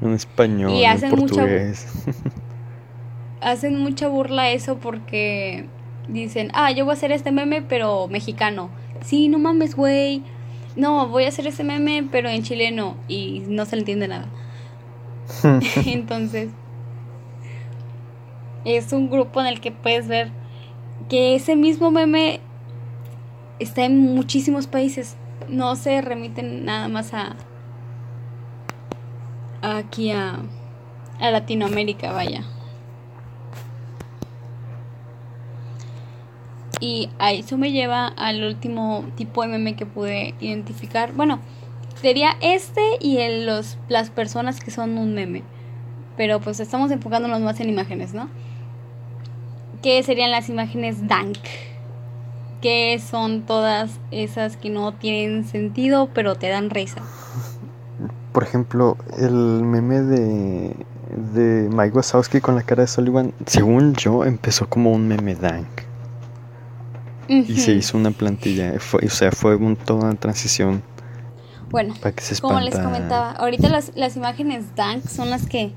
En 0.00 0.12
español, 0.12 0.72
y 0.72 0.84
en 0.84 0.90
hacen 0.90 1.10
mucha- 1.10 1.34
portugués. 1.34 1.86
hacen 3.40 3.78
mucha 3.78 4.08
burla 4.08 4.42
a 4.42 4.50
eso 4.50 4.78
porque 4.78 5.66
dicen, 6.08 6.50
ah, 6.54 6.70
yo 6.72 6.84
voy 6.84 6.92
a 6.92 6.94
hacer 6.96 7.12
este 7.12 7.32
meme 7.32 7.62
pero 7.62 8.08
mexicano. 8.08 8.70
Sí, 9.04 9.28
no 9.28 9.38
mames, 9.38 9.76
güey. 9.76 10.22
No, 10.74 11.08
voy 11.08 11.24
a 11.24 11.28
hacer 11.28 11.46
este 11.46 11.64
meme 11.64 12.06
pero 12.10 12.28
en 12.28 12.42
chileno 12.42 12.96
y 13.08 13.42
no 13.48 13.64
se 13.66 13.76
le 13.76 13.80
entiende 13.80 14.08
nada. 14.08 14.26
Entonces, 15.86 16.48
es 18.66 18.92
un 18.92 19.08
grupo 19.08 19.40
en 19.40 19.46
el 19.46 19.60
que 19.60 19.70
puedes 19.70 20.08
ver 20.08 20.30
que 21.08 21.36
ese 21.36 21.54
mismo 21.54 21.92
meme 21.92 22.40
está 23.60 23.84
en 23.84 24.14
muchísimos 24.14 24.66
países. 24.66 25.16
No 25.48 25.76
se 25.76 26.02
remiten 26.02 26.64
nada 26.64 26.88
más 26.88 27.14
a 27.14 27.36
aquí 29.62 30.10
a, 30.10 30.40
a 31.20 31.30
Latinoamérica, 31.30 32.12
vaya. 32.12 32.44
Y 36.80 37.08
a 37.18 37.32
eso 37.32 37.56
me 37.56 37.70
lleva 37.70 38.08
al 38.08 38.44
último 38.44 39.04
tipo 39.14 39.42
de 39.42 39.48
meme 39.48 39.76
que 39.76 39.86
pude 39.86 40.34
identificar. 40.40 41.12
Bueno, 41.12 41.38
sería 42.02 42.36
este 42.40 42.82
y 43.00 43.18
el, 43.18 43.46
los, 43.46 43.78
las 43.88 44.10
personas 44.10 44.58
que 44.58 44.72
son 44.72 44.98
un 44.98 45.14
meme. 45.14 45.44
Pero 46.16 46.40
pues 46.40 46.58
estamos 46.58 46.90
enfocándonos 46.90 47.40
más 47.40 47.60
en 47.60 47.68
imágenes, 47.68 48.12
¿no? 48.12 48.28
Que 49.82 50.02
serían 50.02 50.30
las 50.30 50.48
imágenes 50.48 51.06
dank. 51.08 51.36
Que 52.62 52.98
son 52.98 53.42
todas 53.42 53.90
esas 54.10 54.56
que 54.56 54.70
no 54.70 54.92
tienen 54.94 55.44
sentido, 55.46 56.08
pero 56.14 56.34
te 56.36 56.48
dan 56.48 56.70
risa. 56.70 57.02
Por 58.32 58.42
ejemplo, 58.42 58.96
el 59.18 59.32
meme 59.32 60.00
de, 60.00 60.76
de 61.32 61.68
Mike 61.70 61.96
Wazowski 61.96 62.40
con 62.40 62.54
la 62.54 62.62
cara 62.62 62.82
de 62.82 62.86
Sullivan, 62.88 63.32
según 63.46 63.94
yo, 63.94 64.24
empezó 64.24 64.68
como 64.68 64.92
un 64.92 65.06
meme 65.08 65.34
dank. 65.34 65.66
Y 67.28 67.56
se 67.56 67.72
hizo 67.72 67.98
una 67.98 68.10
plantilla. 68.12 68.78
Fue, 68.78 69.04
o 69.04 69.10
sea, 69.10 69.32
fue 69.32 69.56
un- 69.56 69.74
toda 69.76 70.04
una 70.04 70.14
transición 70.14 70.82
Bueno, 71.70 71.94
para 72.00 72.12
que 72.14 72.22
se 72.22 72.40
como 72.40 72.60
les 72.60 72.78
comentaba, 72.78 73.32
ahorita 73.32 73.68
las, 73.68 73.90
las 73.96 74.16
imágenes 74.16 74.74
dank 74.76 75.04
son 75.06 75.30
las 75.30 75.46
que 75.46 75.72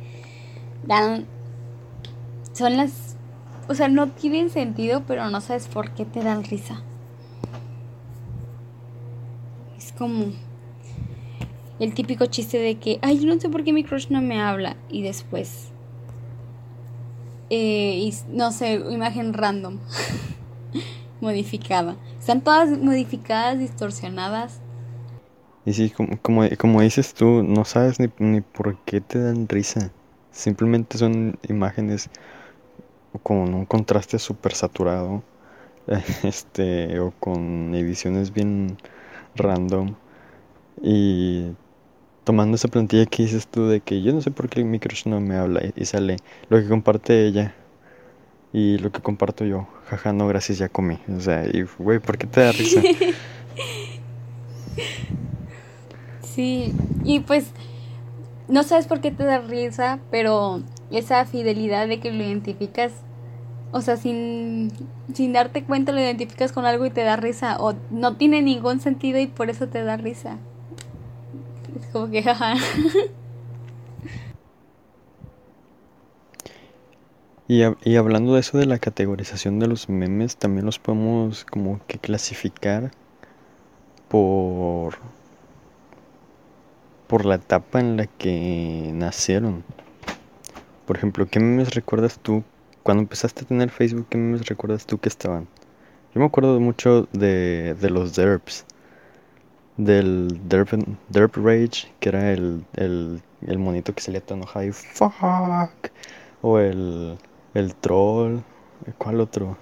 dan. 0.86 1.26
Son 2.54 2.78
las. 2.78 3.09
O 3.70 3.76
sea, 3.76 3.88
no 3.88 4.08
tienen 4.10 4.50
sentido, 4.50 5.04
pero 5.08 5.30
no 5.30 5.42
sabes 5.42 5.68
por 5.68 5.92
qué 5.92 6.04
te 6.04 6.24
dan 6.24 6.44
risa. 6.44 6.82
Es 9.78 9.92
como. 9.92 10.34
El 11.80 11.94
típico 11.94 12.26
chiste 12.26 12.58
de 12.58 12.76
que, 12.76 12.98
ay, 13.04 13.20
yo 13.20 13.34
no 13.34 13.40
sé 13.40 13.48
por 13.48 13.64
qué 13.64 13.72
mi 13.72 13.84
crush 13.84 14.08
no 14.10 14.22
me 14.22 14.42
habla. 14.42 14.76
Y 14.90 15.04
después. 15.04 15.70
eh, 17.52 18.12
no 18.30 18.52
sé, 18.52 18.84
imagen 18.90 19.34
random. 19.34 19.78
modificada. 21.22 21.96
Están 22.18 22.42
todas 22.42 22.70
modificadas, 22.70 23.60
distorsionadas. 23.60 24.62
Y 25.66 25.74
sí, 25.74 25.92
como, 25.92 26.20
como, 26.22 26.44
como 26.58 26.82
dices 26.82 27.14
tú, 27.14 27.44
no 27.44 27.66
sabes 27.66 28.00
ni, 28.00 28.10
ni 28.18 28.42
por 28.42 28.78
qué 28.86 29.00
te 29.00 29.20
dan 29.20 29.48
risa. 29.48 29.92
Simplemente 30.32 30.98
son 30.98 31.38
imágenes 31.48 32.10
con 33.24 33.54
un 33.54 33.66
contraste 33.66 34.20
súper 34.20 34.54
saturado. 34.54 35.24
Este, 36.24 37.00
o 37.00 37.12
con 37.20 37.74
ediciones 37.74 38.32
bien 38.32 38.78
random. 39.36 39.96
Y 40.82 41.52
tomando 42.24 42.56
esa 42.56 42.68
plantilla 42.68 43.06
que 43.08 43.24
dices 43.24 43.48
tú 43.48 43.68
de 43.68 43.82
que 43.82 44.02
yo 44.04 44.14
no 44.14 44.22
sé 44.22 44.30
por 44.30 44.50
qué 44.50 44.64
mi 44.64 44.80
crush 44.80 45.08
no 45.08 45.20
me 45.20 45.36
habla 45.36 45.62
y, 45.76 45.86
sale 45.86 46.18
lo 46.50 46.62
que 46.62 46.68
comparte 46.68 47.26
ella 47.26 47.56
y 48.54 48.78
lo 48.78 48.92
que 48.92 49.02
comparto 49.02 49.46
yo. 49.46 49.68
Jaja, 49.88 50.14
no, 50.14 50.28
gracias, 50.28 50.60
ya 50.60 50.70
comí. 50.70 51.00
O 51.16 51.20
sea, 51.20 51.46
y 51.46 51.66
güey, 51.80 52.00
¿por 52.00 52.18
qué 52.18 52.28
te 52.28 52.42
da 52.42 52.52
risa? 52.52 52.82
Sí, 56.22 56.74
y 57.04 57.20
pues 57.20 57.52
no 58.48 58.64
sabes 58.64 58.88
por 58.88 59.02
qué 59.02 59.12
te 59.12 59.26
da 59.26 59.40
risa, 59.40 60.00
pero 60.10 60.62
esa 60.92 61.26
fidelidad 61.26 61.88
de 61.88 62.00
que 62.00 62.12
lo 62.12 62.24
identificas, 62.24 62.92
o 63.72 63.82
sea, 63.82 63.98
sin, 63.98 64.72
sin 65.14 65.34
darte 65.34 65.64
cuenta 65.64 65.92
lo 65.92 66.00
identificas 66.00 66.52
con 66.52 66.66
algo 66.66 66.86
y 66.86 66.90
te 66.90 67.04
da 67.04 67.16
risa, 67.16 67.58
o 67.60 67.76
no 67.92 68.16
tiene 68.18 68.42
ningún 68.42 68.80
sentido 68.80 69.20
y 69.20 69.28
por 69.28 69.50
eso 69.50 69.68
te 69.68 69.84
da 69.84 69.98
risa. 69.98 70.38
Es 71.80 71.88
como 71.88 72.10
que, 72.10 72.24
jaja. 72.24 72.56
Y, 77.48 77.64
y, 77.84 77.96
hablando 77.96 78.36
de 78.36 78.42
eso 78.42 78.60
de 78.60 78.68
la 78.68 78.78
categorización 78.78 79.58
de 79.58 79.66
los 79.66 79.90
memes, 79.90 80.38
también 80.38 80.68
los 80.68 80.78
podemos 80.78 81.46
como 81.46 81.80
que 81.88 81.98
clasificar 81.98 82.92
por 84.08 85.00
por 87.10 87.26
la 87.26 87.36
etapa 87.36 87.80
en 87.80 87.98
la 87.98 88.06
que 88.06 88.92
nacieron. 88.94 89.64
Por 90.90 90.98
ejemplo, 90.98 91.28
¿qué 91.30 91.40
memes 91.40 91.76
recuerdas 91.76 92.18
tú 92.18 92.44
cuando 92.82 93.04
empezaste 93.04 93.44
a 93.44 93.48
tener 93.48 93.70
Facebook? 93.70 94.08
¿Qué 94.10 94.18
memes 94.18 94.48
recuerdas 94.48 94.88
tú 94.88 94.98
que 94.98 95.08
estaban? 95.08 95.48
Yo 96.16 96.20
me 96.20 96.26
acuerdo 96.26 96.60
mucho 96.60 97.08
de, 97.14 97.76
de 97.80 97.90
los 97.92 98.16
derps. 98.16 98.66
Del 99.78 100.42
derp, 100.50 100.70
derp 101.10 101.36
Rage, 101.36 101.94
que 102.00 102.10
era 102.10 102.32
el, 102.32 102.66
el, 102.74 103.22
el 103.46 103.60
monito 103.60 103.94
que 103.94 104.02
salía 104.02 104.20
todo 104.20 104.40
enojado 104.40 104.66
y 104.66 104.72
fuck. 104.72 105.92
O 106.42 106.58
el, 106.58 107.20
el 107.54 107.76
troll. 107.76 108.40
¿Cuál 108.98 109.22
otro? 109.22 109.58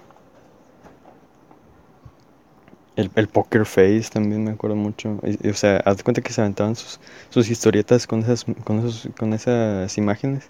El, 2.96 3.10
el, 3.16 3.28
Poker 3.28 3.66
Face 3.66 4.08
también 4.10 4.44
me 4.44 4.52
acuerdo 4.52 4.76
mucho. 4.76 5.20
o 5.22 5.52
sea, 5.52 5.76
haz 5.84 5.98
de 5.98 6.04
cuenta 6.04 6.22
que 6.22 6.32
se 6.32 6.40
aventaban 6.40 6.74
sus, 6.74 6.98
sus 7.28 7.50
historietas 7.50 8.06
con 8.06 8.20
esas, 8.20 8.46
con, 8.64 8.78
esos, 8.78 9.10
con 9.18 9.34
esas 9.34 9.98
imágenes. 9.98 10.48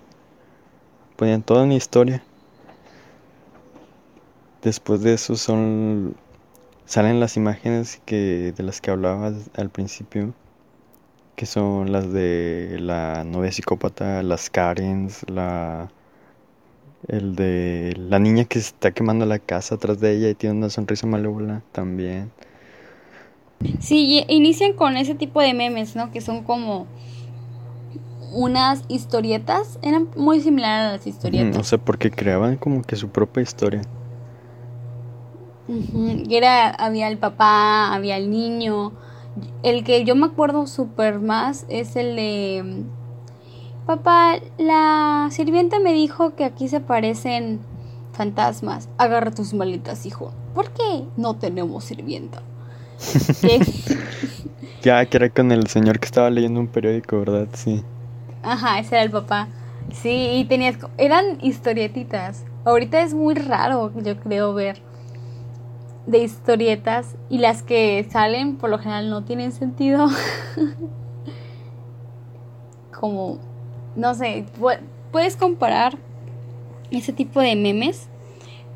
Ponían 1.19 1.43
toda 1.43 1.65
una 1.65 1.75
historia. 1.75 2.23
Después 4.63 5.03
de 5.03 5.15
eso 5.15 5.35
son 5.35 6.15
salen 6.85 7.19
las 7.19 7.37
imágenes 7.37 8.01
que 8.07 8.55
de 8.57 8.63
las 8.63 8.81
que 8.81 8.93
hablaba 8.93 9.33
al 9.57 9.69
principio, 9.69 10.33
que 11.35 11.45
son 11.45 11.91
las 11.91 12.13
de 12.13 12.79
la 12.79 13.25
novia 13.25 13.51
psicópata, 13.51 14.23
las 14.23 14.49
Karens, 14.49 15.29
la 15.29 15.91
el 17.09 17.35
de 17.35 17.97
la 17.99 18.21
niña 18.21 18.45
que 18.45 18.61
está 18.61 18.93
quemando 18.93 19.27
la 19.27 19.41
casa 19.41 19.75
atrás 19.75 19.99
de 19.99 20.13
ella 20.17 20.29
y 20.29 20.37
tiene 20.37 20.55
una 20.55 20.71
sonrisa 20.71 21.09
malévola 21.09 21.63
también. 21.73 22.31
Sí, 23.81 24.25
inician 24.29 24.75
con 24.75 24.97
ese 24.97 25.17
tipo 25.17 25.41
de 25.41 25.53
memes, 25.53 25.97
¿no? 25.97 26.13
Que 26.13 26.21
son 26.21 26.45
como 26.45 26.87
unas 28.33 28.83
historietas, 28.89 29.79
eran 29.83 30.09
muy 30.17 30.41
similares 30.41 30.89
a 30.89 30.93
las 30.97 31.07
historietas. 31.07 31.59
o 31.59 31.65
sea, 31.65 31.79
porque 31.79 32.11
creaban 32.11 32.57
como 32.57 32.83
que 32.83 32.97
su 32.97 33.09
propia 33.09 33.43
historia. 33.43 33.83
y 35.69 36.35
era, 36.35 36.71
había 36.71 37.09
el 37.09 37.19
papá, 37.19 37.93
había 37.95 38.17
el 38.17 38.31
niño. 38.31 38.93
El 39.63 39.85
que 39.85 40.05
yo 40.05 40.17
me 40.17 40.27
acuerdo 40.27 40.67
súper 40.67 41.21
más 41.21 41.65
es 41.69 41.95
el 41.95 42.17
de 42.17 42.85
Papá, 43.89 44.39
la 44.59 45.29
sirvienta 45.31 45.81
me 45.81 45.95
dijo 45.95 46.35
que 46.35 46.45
aquí 46.45 46.69
se 46.69 46.79
parecen 46.79 47.61
fantasmas. 48.13 48.91
Agarra 48.99 49.31
tus 49.31 49.55
maletas, 49.55 50.05
hijo. 50.05 50.35
¿Por 50.55 50.73
qué 50.73 51.05
no 51.17 51.37
tenemos 51.37 51.85
sirvienta? 51.85 52.43
ya, 54.83 55.07
que 55.07 55.17
era 55.17 55.31
con 55.31 55.53
el 55.53 55.69
señor 55.69 56.01
que 56.01 56.05
estaba 56.05 56.29
leyendo 56.29 56.61
un 56.61 56.67
periódico, 56.67 57.19
¿verdad? 57.19 57.49
Sí. 57.55 57.83
Ajá, 58.49 58.79
ese 58.79 58.95
era 58.95 59.05
el 59.05 59.11
papá. 59.11 59.49
Sí, 59.93 60.31
y 60.35 60.45
tenías... 60.45 60.79
Eran 60.97 61.39
historietitas. 61.43 62.45
Ahorita 62.65 63.03
es 63.03 63.15
muy 63.15 63.35
raro, 63.35 63.93
yo 64.03 64.19
creo, 64.19 64.55
ver 64.55 64.83
de 66.07 66.21
historietas 66.21 67.17
y 67.29 67.39
las 67.39 67.63
que 67.63 68.07
salen 68.11 68.57
por 68.57 68.71
lo 68.71 68.79
general 68.79 69.11
no 69.11 69.25
tienen 69.25 69.53
sentido. 69.53 70.09
Como 72.99 73.39
no 73.95 74.15
sé, 74.15 74.47
puedes 75.13 75.37
comparar 75.37 75.99
ese 76.91 77.13
tipo 77.13 77.41
de 77.41 77.57
memes 77.57 78.09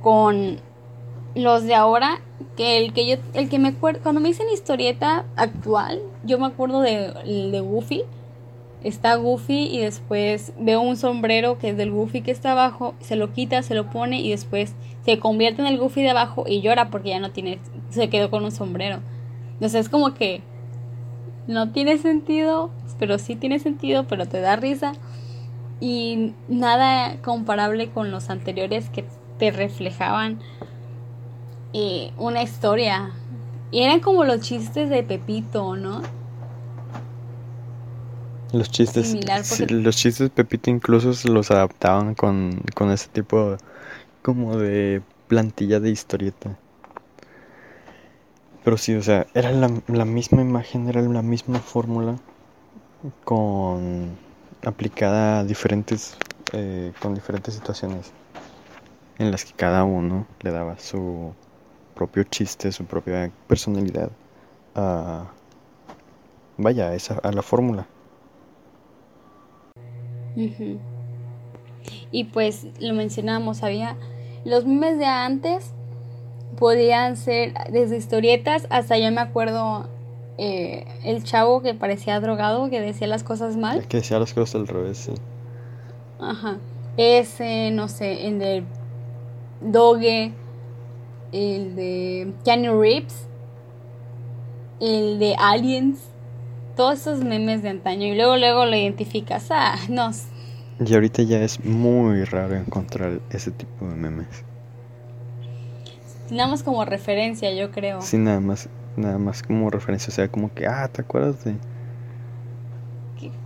con 0.03 0.59
los 1.35 1.62
de 1.62 1.75
ahora 1.75 2.20
que 2.57 2.77
el 2.77 2.93
que 2.93 3.07
yo 3.07 3.16
el 3.33 3.49
que 3.49 3.59
me 3.59 3.68
acuerdo 3.68 4.01
cuando 4.03 4.20
me 4.20 4.29
dicen 4.29 4.49
historieta 4.53 5.25
actual 5.37 6.03
yo 6.25 6.39
me 6.39 6.47
acuerdo 6.47 6.81
de, 6.81 7.12
de 7.51 7.61
Goofy 7.61 8.03
está 8.85 9.14
Goofy 9.16 9.68
y 9.68 9.80
después 9.80 10.53
veo 10.59 10.80
un 10.80 10.97
sombrero 10.97 11.59
que 11.59 11.70
es 11.70 11.76
del 11.76 11.91
Goofy 11.91 12.22
que 12.22 12.30
está 12.30 12.53
abajo 12.53 12.95
se 13.01 13.16
lo 13.16 13.33
quita 13.33 13.62
se 13.62 13.74
lo 13.74 13.91
pone 13.91 14.20
y 14.20 14.30
después 14.30 14.74
se 15.05 15.18
convierte 15.18 15.62
en 15.62 15.68
el 15.68 15.78
Goofy 15.78 16.03
de 16.03 16.11
abajo 16.11 16.45
y 16.47 16.61
llora 16.61 16.91
porque 16.91 17.11
ya 17.11 17.20
no 17.20 17.30
tiene 17.30 17.59
se 17.91 18.09
quedó 18.09 18.30
con 18.30 18.45
un 18.45 18.53
sombrero 18.53 19.01
entonces 19.55 19.83
es 19.83 19.89
como 19.89 20.14
que 20.14 20.43
no 21.47 21.70
tiene 21.70 21.99
sentido 21.99 22.70
pero 22.99 23.18
sí 23.18 23.37
tiene 23.37 23.59
sentido 23.59 24.05
pero 24.09 24.26
te 24.26 24.41
da 24.41 24.57
risa 24.57 24.93
y 25.80 26.33
nada 26.49 27.16
comparable 27.22 27.91
con 27.91 28.12
los 28.12 28.30
anteriores 28.30 28.89
que 28.89 29.05
te 29.39 29.51
reflejaban 29.51 30.39
eh, 31.72 32.12
una 32.18 32.43
historia. 32.43 33.11
Y 33.70 33.83
eran 33.83 34.01
como 34.01 34.24
los 34.24 34.41
chistes 34.41 34.91
de 34.91 35.03
Pepito, 35.03 35.74
¿no? 35.74 36.03
Los 38.53 38.70
chistes, 38.70 39.16
los 39.70 39.96
chistes 39.96 40.30
Pepito 40.30 40.70
incluso 40.70 41.14
se 41.14 41.28
los 41.28 41.50
adaptaban 41.50 42.14
con, 42.14 42.62
con 42.74 42.90
ese 42.90 43.09
tipo 43.09 43.57
como 44.22 44.57
de 44.57 45.03
plantilla 45.28 45.80
de 45.80 45.90
historieta. 45.90 46.59
Pero 48.64 48.76
sí, 48.76 48.94
o 48.94 49.03
sea, 49.03 49.26
era 49.34 49.50
la, 49.50 49.70
la 49.88 50.05
misma 50.05 50.42
imagen, 50.42 50.88
era 50.88 51.00
la 51.00 51.22
misma 51.22 51.59
fórmula 51.59 52.16
con 53.24 54.16
aplicada 54.64 55.40
a 55.40 55.44
diferentes, 55.44 56.16
eh, 56.53 56.92
con 57.00 57.14
diferentes 57.14 57.55
situaciones 57.55 58.12
en 59.18 59.30
las 59.30 59.44
que 59.44 59.53
cada 59.55 59.84
uno 59.84 60.26
le 60.40 60.50
daba 60.50 60.78
su 60.78 61.34
propio 61.94 62.24
chiste, 62.24 62.72
su 62.72 62.84
propia 62.84 63.30
personalidad 63.46 64.11
a, 64.74 65.26
vaya, 66.57 66.94
esa, 66.94 67.14
a 67.22 67.32
la 67.32 67.42
fórmula. 67.42 67.86
Y 72.11 72.24
pues 72.24 72.66
lo 72.80 72.95
mencionamos, 72.95 73.62
había 73.62 73.97
los 74.45 74.64
memes 74.66 74.99
de 74.99 75.07
antes 75.07 75.72
podían 76.59 77.16
ser 77.16 77.55
desde 77.70 77.97
historietas 77.97 78.66
hasta 78.70 78.99
yo 78.99 79.11
me 79.11 79.20
acuerdo 79.20 79.89
eh, 80.39 80.87
el 81.05 81.22
chavo 81.24 81.62
que 81.62 81.74
parecía 81.74 82.18
drogado, 82.20 82.68
que 82.70 82.80
decía 82.80 83.07
las 83.07 83.22
cosas 83.22 83.57
mal. 83.57 83.87
que 83.87 83.99
decía 83.99 84.18
las 84.18 84.35
cosas 84.35 84.57
al 84.57 84.68
revés, 84.68 84.99
sí. 84.99 85.12
Ajá. 86.20 86.59
Ese, 86.97 87.70
no 87.70 87.89
sé, 87.89 88.26
el 88.26 88.39
de 88.39 88.64
Doge, 89.61 90.33
el 91.33 91.74
de 91.74 92.33
Keanu 92.45 92.80
Reeves, 92.80 93.26
el 94.80 95.18
de 95.18 95.35
Aliens, 95.39 96.12
todos 96.77 97.01
esos 97.01 97.25
memes 97.25 97.62
de 97.62 97.70
antaño. 97.70 98.07
Y 98.07 98.14
luego, 98.14 98.37
luego 98.37 98.66
lo 98.66 98.77
identificas. 98.77 99.47
Ah, 99.51 99.77
no. 99.89 100.11
Y 100.85 100.95
ahorita 100.95 101.23
ya 101.23 101.43
es 101.43 101.64
muy 101.64 102.25
raro 102.25 102.57
encontrar 102.57 103.20
ese 103.31 103.51
tipo 103.51 103.87
de 103.87 103.95
memes. 103.95 104.45
Nada 106.31 106.49
más 106.49 106.62
como 106.62 106.85
referencia, 106.85 107.53
yo 107.53 107.70
creo. 107.70 108.01
Sí, 108.01 108.16
nada 108.16 108.41
más 108.41 108.68
nada 108.97 109.18
más 109.18 109.43
como 109.43 109.70
referencia, 109.70 110.11
o 110.11 110.14
sea, 110.14 110.29
como 110.29 110.53
que, 110.53 110.66
ah, 110.66 110.89
¿te 110.89 111.03
acuerdas 111.03 111.45
de...? 111.45 111.57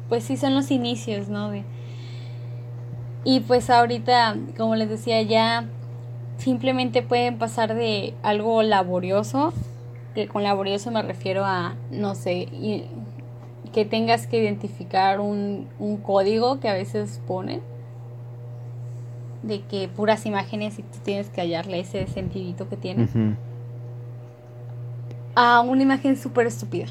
Pues 0.08 0.24
sí, 0.24 0.36
son 0.36 0.54
los 0.54 0.70
inicios, 0.70 1.28
¿no? 1.28 1.50
De... 1.50 1.64
Y 3.24 3.40
pues 3.40 3.70
ahorita, 3.70 4.36
como 4.56 4.76
les 4.76 4.88
decía, 4.88 5.20
ya 5.22 5.64
simplemente 6.38 7.02
pueden 7.02 7.38
pasar 7.38 7.74
de 7.74 8.14
algo 8.22 8.62
laborioso, 8.62 9.52
que 10.14 10.28
con 10.28 10.44
laborioso 10.44 10.90
me 10.90 11.02
refiero 11.02 11.44
a, 11.44 11.74
no 11.90 12.14
sé, 12.14 12.48
que 13.72 13.84
tengas 13.84 14.26
que 14.26 14.38
identificar 14.38 15.20
un, 15.20 15.68
un 15.78 15.96
código 15.98 16.60
que 16.60 16.68
a 16.68 16.74
veces 16.74 17.20
ponen, 17.26 17.60
de 19.42 19.62
que 19.62 19.88
puras 19.88 20.26
imágenes 20.26 20.78
y 20.78 20.82
tú 20.82 20.98
tienes 21.02 21.28
que 21.28 21.40
hallarle 21.40 21.80
ese 21.80 22.06
sentidito 22.06 22.68
que 22.68 22.76
tiene 22.76 23.08
a 25.34 25.60
una 25.60 25.82
imagen 25.82 26.16
súper 26.16 26.46
estúpida. 26.46 26.86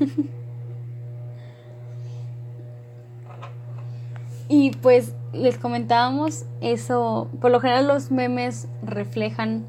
y 4.48 4.72
pues 4.72 5.14
les 5.32 5.56
comentábamos 5.58 6.44
eso, 6.60 7.28
por 7.40 7.50
lo 7.50 7.60
general 7.60 7.88
los 7.88 8.10
memes 8.10 8.68
reflejan 8.82 9.64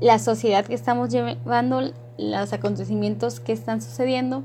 la 0.00 0.18
sociedad 0.18 0.64
que 0.64 0.74
estamos 0.74 1.10
llevando, 1.10 1.92
los 2.16 2.52
acontecimientos 2.52 3.40
que 3.40 3.52
están 3.52 3.82
sucediendo 3.82 4.44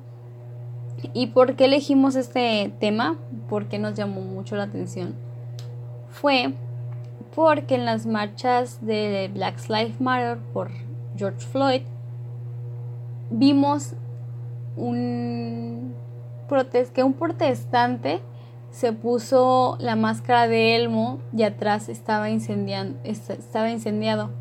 ¿Y 1.13 1.27
por 1.27 1.55
qué 1.55 1.65
elegimos 1.65 2.15
este 2.15 2.73
tema? 2.79 3.17
Porque 3.47 3.79
nos 3.79 3.93
llamó 3.93 4.21
mucho 4.21 4.55
la 4.55 4.63
atención. 4.63 5.15
Fue 6.09 6.53
porque 7.35 7.75
en 7.75 7.85
las 7.85 8.05
marchas 8.05 8.85
de 8.85 9.29
Black 9.33 9.57
Lives 9.69 10.01
Matter 10.01 10.37
por 10.53 10.71
George 11.15 11.45
Floyd 11.45 11.81
vimos 13.29 13.93
un 14.75 15.93
que 16.93 17.03
un 17.03 17.13
protestante 17.13 18.21
se 18.71 18.91
puso 18.91 19.77
la 19.79 19.95
máscara 19.95 20.47
de 20.47 20.75
Elmo 20.75 21.19
y 21.31 21.43
atrás 21.43 21.89
estaba, 21.89 22.31
incendiando, 22.31 22.97
estaba 23.03 23.69
incendiado. 23.69 24.31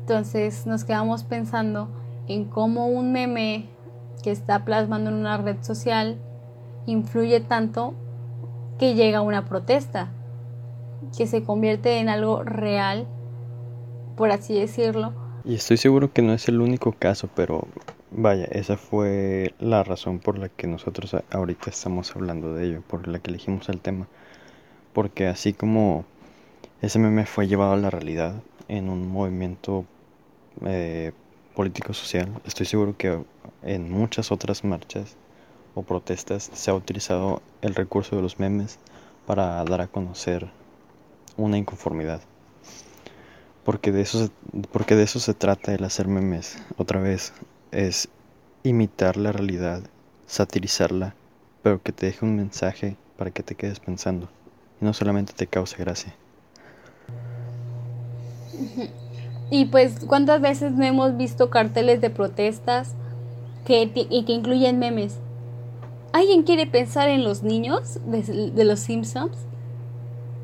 Entonces 0.00 0.66
nos 0.66 0.84
quedamos 0.84 1.24
pensando 1.24 1.88
en 2.26 2.46
cómo 2.46 2.86
un 2.86 3.12
meme 3.12 3.68
que 4.24 4.30
está 4.30 4.64
plasmando 4.64 5.10
en 5.10 5.16
una 5.16 5.36
red 5.36 5.62
social 5.62 6.18
influye 6.86 7.40
tanto 7.40 7.94
que 8.78 8.94
llega 8.94 9.20
una 9.20 9.44
protesta, 9.44 10.10
que 11.16 11.26
se 11.26 11.44
convierte 11.44 11.98
en 11.98 12.08
algo 12.08 12.42
real, 12.42 13.06
por 14.16 14.30
así 14.32 14.58
decirlo. 14.58 15.12
Y 15.44 15.54
estoy 15.54 15.76
seguro 15.76 16.12
que 16.12 16.22
no 16.22 16.32
es 16.32 16.48
el 16.48 16.60
único 16.60 16.92
caso, 16.92 17.28
pero 17.36 17.68
Vaya, 18.16 18.44
esa 18.44 18.76
fue 18.76 19.54
la 19.58 19.82
razón 19.82 20.20
por 20.20 20.38
la 20.38 20.48
que 20.48 20.68
nosotros 20.68 21.16
ahorita 21.32 21.70
estamos 21.70 22.14
hablando 22.14 22.54
de 22.54 22.64
ello, 22.64 22.82
por 22.86 23.08
la 23.08 23.18
que 23.18 23.30
elegimos 23.30 23.68
el 23.68 23.80
tema. 23.80 24.06
Porque 24.92 25.26
así 25.26 25.52
como 25.52 26.04
ese 26.80 27.00
meme 27.00 27.26
fue 27.26 27.48
llevado 27.48 27.72
a 27.72 27.76
la 27.76 27.90
realidad 27.90 28.40
en 28.68 28.88
un 28.88 29.08
movimiento 29.08 29.84
eh, 30.64 31.10
político-social, 31.56 32.28
estoy 32.46 32.66
seguro 32.66 32.96
que 32.96 33.24
en 33.64 33.90
muchas 33.90 34.30
otras 34.30 34.62
marchas 34.62 35.16
o 35.74 35.82
protestas 35.82 36.50
se 36.52 36.70
ha 36.70 36.74
utilizado 36.74 37.42
el 37.62 37.74
recurso 37.74 38.14
de 38.16 38.22
los 38.22 38.38
memes 38.38 38.78
para 39.26 39.64
dar 39.64 39.80
a 39.80 39.86
conocer 39.88 40.50
una 41.36 41.58
inconformidad. 41.58 42.20
Porque 43.64 43.92
de 43.92 44.02
eso 44.02 44.30
porque 44.70 44.94
de 44.94 45.04
eso 45.04 45.18
se 45.18 45.34
trata 45.34 45.74
el 45.74 45.84
hacer 45.84 46.06
memes. 46.06 46.58
Otra 46.76 47.00
vez, 47.00 47.32
es 47.72 48.08
imitar 48.62 49.16
la 49.16 49.32
realidad, 49.32 49.82
satirizarla, 50.26 51.14
pero 51.62 51.82
que 51.82 51.92
te 51.92 52.06
deje 52.06 52.24
un 52.24 52.36
mensaje 52.36 52.96
para 53.16 53.30
que 53.30 53.42
te 53.42 53.54
quedes 53.54 53.80
pensando 53.80 54.28
y 54.80 54.84
no 54.84 54.92
solamente 54.92 55.32
te 55.32 55.46
cause 55.46 55.76
gracia. 55.76 56.14
Y 59.50 59.66
pues, 59.66 60.04
¿cuántas 60.06 60.40
veces 60.40 60.72
no 60.72 60.84
hemos 60.84 61.18
visto 61.18 61.50
carteles 61.50 62.00
de 62.00 62.08
protestas 62.08 62.94
que, 63.64 63.90
y 63.94 64.24
que 64.24 64.32
incluyen 64.32 64.78
memes? 64.78 65.18
¿Alguien 66.12 66.44
quiere 66.44 66.66
pensar 66.66 67.08
en 67.08 67.24
los 67.24 67.42
niños 67.42 68.00
de, 68.06 68.64
los 68.64 68.80
Simpsons? 68.80 69.36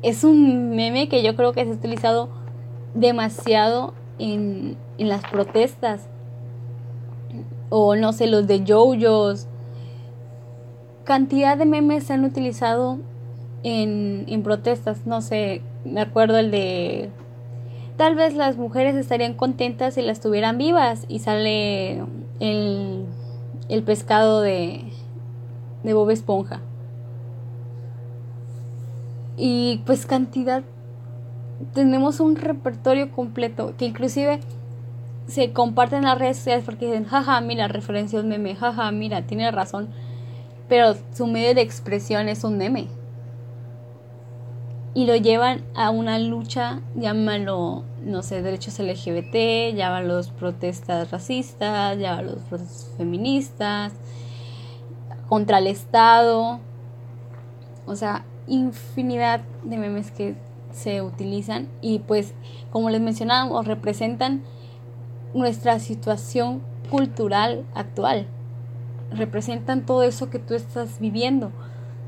Es 0.01 0.23
un 0.23 0.71
meme 0.75 1.07
que 1.07 1.23
yo 1.23 1.35
creo 1.35 1.53
que 1.53 1.63
se 1.63 1.71
ha 1.71 1.73
utilizado 1.73 2.29
demasiado 2.93 3.93
en, 4.19 4.75
en 4.97 5.07
las 5.09 5.23
protestas 5.23 6.09
o 7.69 7.95
no 7.95 8.11
sé, 8.11 8.27
los 8.27 8.47
de 8.47 8.65
JoJo's. 8.65 9.47
Cantidad 11.05 11.57
de 11.57 11.65
memes 11.65 12.03
se 12.03 12.13
han 12.13 12.25
utilizado 12.25 12.99
en, 13.63 14.25
en 14.27 14.43
protestas, 14.43 15.07
no 15.07 15.21
sé, 15.21 15.61
me 15.85 16.01
acuerdo 16.01 16.37
el 16.37 16.51
de 16.51 17.09
tal 17.97 18.15
vez 18.15 18.33
las 18.33 18.57
mujeres 18.57 18.95
estarían 18.95 19.35
contentas 19.35 19.93
si 19.93 20.01
las 20.01 20.19
tuvieran 20.19 20.57
vivas 20.57 21.05
y 21.07 21.19
sale 21.19 22.03
el, 22.41 23.05
el 23.69 23.83
pescado 23.83 24.41
de, 24.41 24.83
de 25.83 25.93
Bob 25.93 26.09
Esponja. 26.09 26.59
Y 29.37 29.81
pues 29.85 30.05
cantidad, 30.05 30.63
tenemos 31.73 32.19
un 32.19 32.35
repertorio 32.35 33.11
completo 33.11 33.75
que 33.77 33.85
inclusive 33.85 34.39
se 35.27 35.53
comparten 35.53 36.03
las 36.03 36.17
redes 36.17 36.37
sociales 36.37 36.65
porque 36.65 36.87
dicen, 36.87 37.05
jaja, 37.05 37.39
mira, 37.41 37.67
referencia 37.67 38.19
un 38.19 38.27
meme, 38.27 38.55
jaja, 38.55 38.91
mira, 38.91 39.21
tiene 39.21 39.49
razón. 39.51 39.89
Pero 40.67 40.95
su 41.13 41.27
medio 41.27 41.53
de 41.53 41.61
expresión 41.61 42.27
es 42.27 42.43
un 42.43 42.57
meme. 42.57 42.87
Y 44.93 45.05
lo 45.05 45.15
llevan 45.15 45.61
a 45.75 45.89
una 45.91 46.19
lucha, 46.19 46.81
llámalo, 46.95 47.83
no 48.03 48.23
sé, 48.23 48.41
derechos 48.41 48.79
LGBT, 48.79 49.75
llámalo 49.75 50.21
protestas 50.39 51.11
racistas, 51.11 51.97
llámalo 51.97 52.37
protestas 52.49 52.91
feministas, 52.97 53.93
contra 55.27 55.59
el 55.59 55.67
Estado. 55.67 56.59
O 57.85 57.95
sea, 57.95 58.25
infinidad 58.47 59.41
de 59.63 59.77
memes 59.77 60.11
que 60.11 60.35
se 60.73 61.01
utilizan 61.01 61.67
y 61.81 61.99
pues, 61.99 62.33
como 62.71 62.89
les 62.89 63.01
mencionábamos, 63.01 63.65
representan 63.65 64.43
nuestra 65.33 65.79
situación 65.79 66.61
cultural 66.89 67.65
actual. 67.73 68.27
Representan 69.11 69.85
todo 69.85 70.03
eso 70.03 70.29
que 70.29 70.39
tú 70.39 70.53
estás 70.53 70.99
viviendo, 70.99 71.51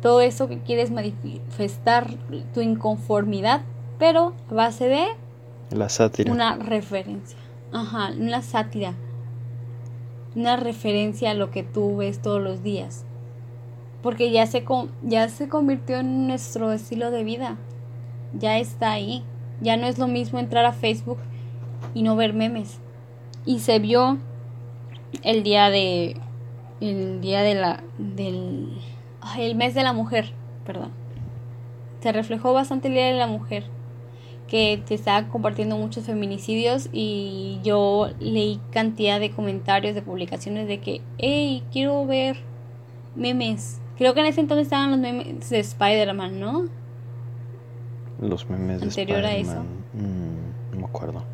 todo 0.02 0.22
eso 0.22 0.48
que 0.48 0.60
quieres 0.60 0.91
manifestar, 0.91 2.16
tu 2.54 2.62
inconformidad, 2.62 3.62
pero 4.00 4.34
a 4.50 4.54
base 4.54 4.88
de 4.88 5.08
la 5.72 5.89
sátira. 5.89 6.32
Una 6.32 6.55
referencia. 6.55 7.38
Ajá, 7.72 8.11
una 8.18 8.41
sátira. 8.41 8.93
Una 10.36 10.55
referencia 10.55 11.32
a 11.32 11.36
lo 11.36 11.51
que 11.51 11.64
tú 11.64 11.97
ves 11.97 12.22
todos 12.22 12.41
los 12.41 12.64
días. 12.64 13.05
Porque 14.01 14.32
ya 14.32 14.45
se, 14.47 14.66
ya 15.01 15.30
se 15.30 15.47
convirtió 15.47 15.99
en 15.99 16.28
nuestro 16.28 16.72
estilo 16.72 17.11
de 17.11 17.24
vida. 17.24 17.57
Ya 18.34 18.57
está 18.57 18.91
ahí. 18.91 19.24
Ya 19.61 19.78
no 19.78 19.88
es 19.88 19.97
lo 19.97 20.07
mismo 20.07 20.39
entrar 20.39 20.66
a 20.66 20.74
Facebook 20.74 21.20
y 21.93 22.03
no 22.03 22.16
ver 22.16 22.34
memes 22.34 22.80
y 23.45 23.59
se 23.59 23.80
vio 23.80 24.18
el 25.22 25.43
día 25.43 25.70
de 25.70 26.16
el 26.82 27.22
día 27.22 27.41
de 27.41 27.55
la 27.55 27.84
del 27.97 28.70
el 29.38 29.55
mes 29.55 29.74
de 29.74 29.84
la 29.84 29.93
mujer, 29.93 30.34
perdón. 30.66 30.91
Se 32.01 32.11
reflejó 32.11 32.53
bastante 32.53 32.89
el 32.89 32.95
día 32.95 33.05
de 33.05 33.14
la 33.14 33.28
mujer 33.28 33.66
que 34.48 34.82
se 34.86 34.96
estaba 34.96 35.28
compartiendo 35.30 35.78
muchos 35.78 36.06
feminicidios 36.06 36.89
y 36.91 37.60
yo 37.64 38.10
leí 38.20 38.60
cantidad 38.72 39.20
de 39.20 39.32
comentarios 39.32 39.96
de 39.96 40.02
publicaciones 40.02 40.68
de 40.68 40.80
que, 40.80 41.02
hey, 41.18 41.64
quiero 41.72 42.06
ver 42.06 42.38
memes. 43.16 43.80
Creo 43.98 44.14
que 44.14 44.22
en 44.22 44.28
ese 44.28 44.41
entonces 44.41 44.68
estaban 44.68 44.91
los 44.91 45.00
memes 45.00 45.50
de 45.50 45.60
Spider-Man, 45.60 46.39
¿no? 46.39 46.66
Los 48.20 48.50
memes 48.50 48.82
de 48.82 48.88
Anterior 48.88 49.26
a 49.26 49.36
eso. 49.36 49.64
Mm, 49.94 50.74
no 50.74 50.80
me 50.80 50.86
acuerdo. 50.86 51.24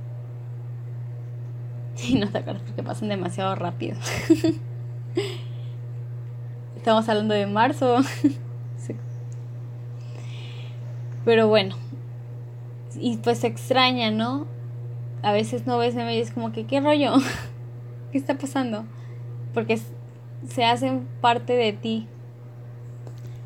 Sí, 1.95 2.16
no 2.16 2.30
te 2.30 2.38
acuerdas 2.38 2.64
porque 2.66 2.82
pasan 2.82 3.10
demasiado 3.10 3.55
rápido. 3.55 3.97
Estamos 6.78 7.10
hablando 7.10 7.34
de 7.34 7.45
marzo. 7.45 7.97
Pero 11.26 11.49
bueno. 11.49 11.76
Y 12.95 13.17
pues 13.17 13.39
se 13.39 13.47
extraña, 13.47 14.11
¿no? 14.11 14.47
A 15.21 15.31
veces 15.33 15.67
no 15.67 15.77
ves 15.77 15.95
memes 15.95 16.15
y 16.15 16.19
es 16.19 16.31
como 16.31 16.51
que, 16.51 16.65
¿qué 16.65 16.79
rollo? 16.79 17.13
¿Qué 18.11 18.17
está 18.17 18.37
pasando? 18.37 18.85
Porque 19.53 19.79
se 20.47 20.65
hacen 20.65 21.07
parte 21.21 21.53
de 21.53 21.73
ti. 21.73 22.07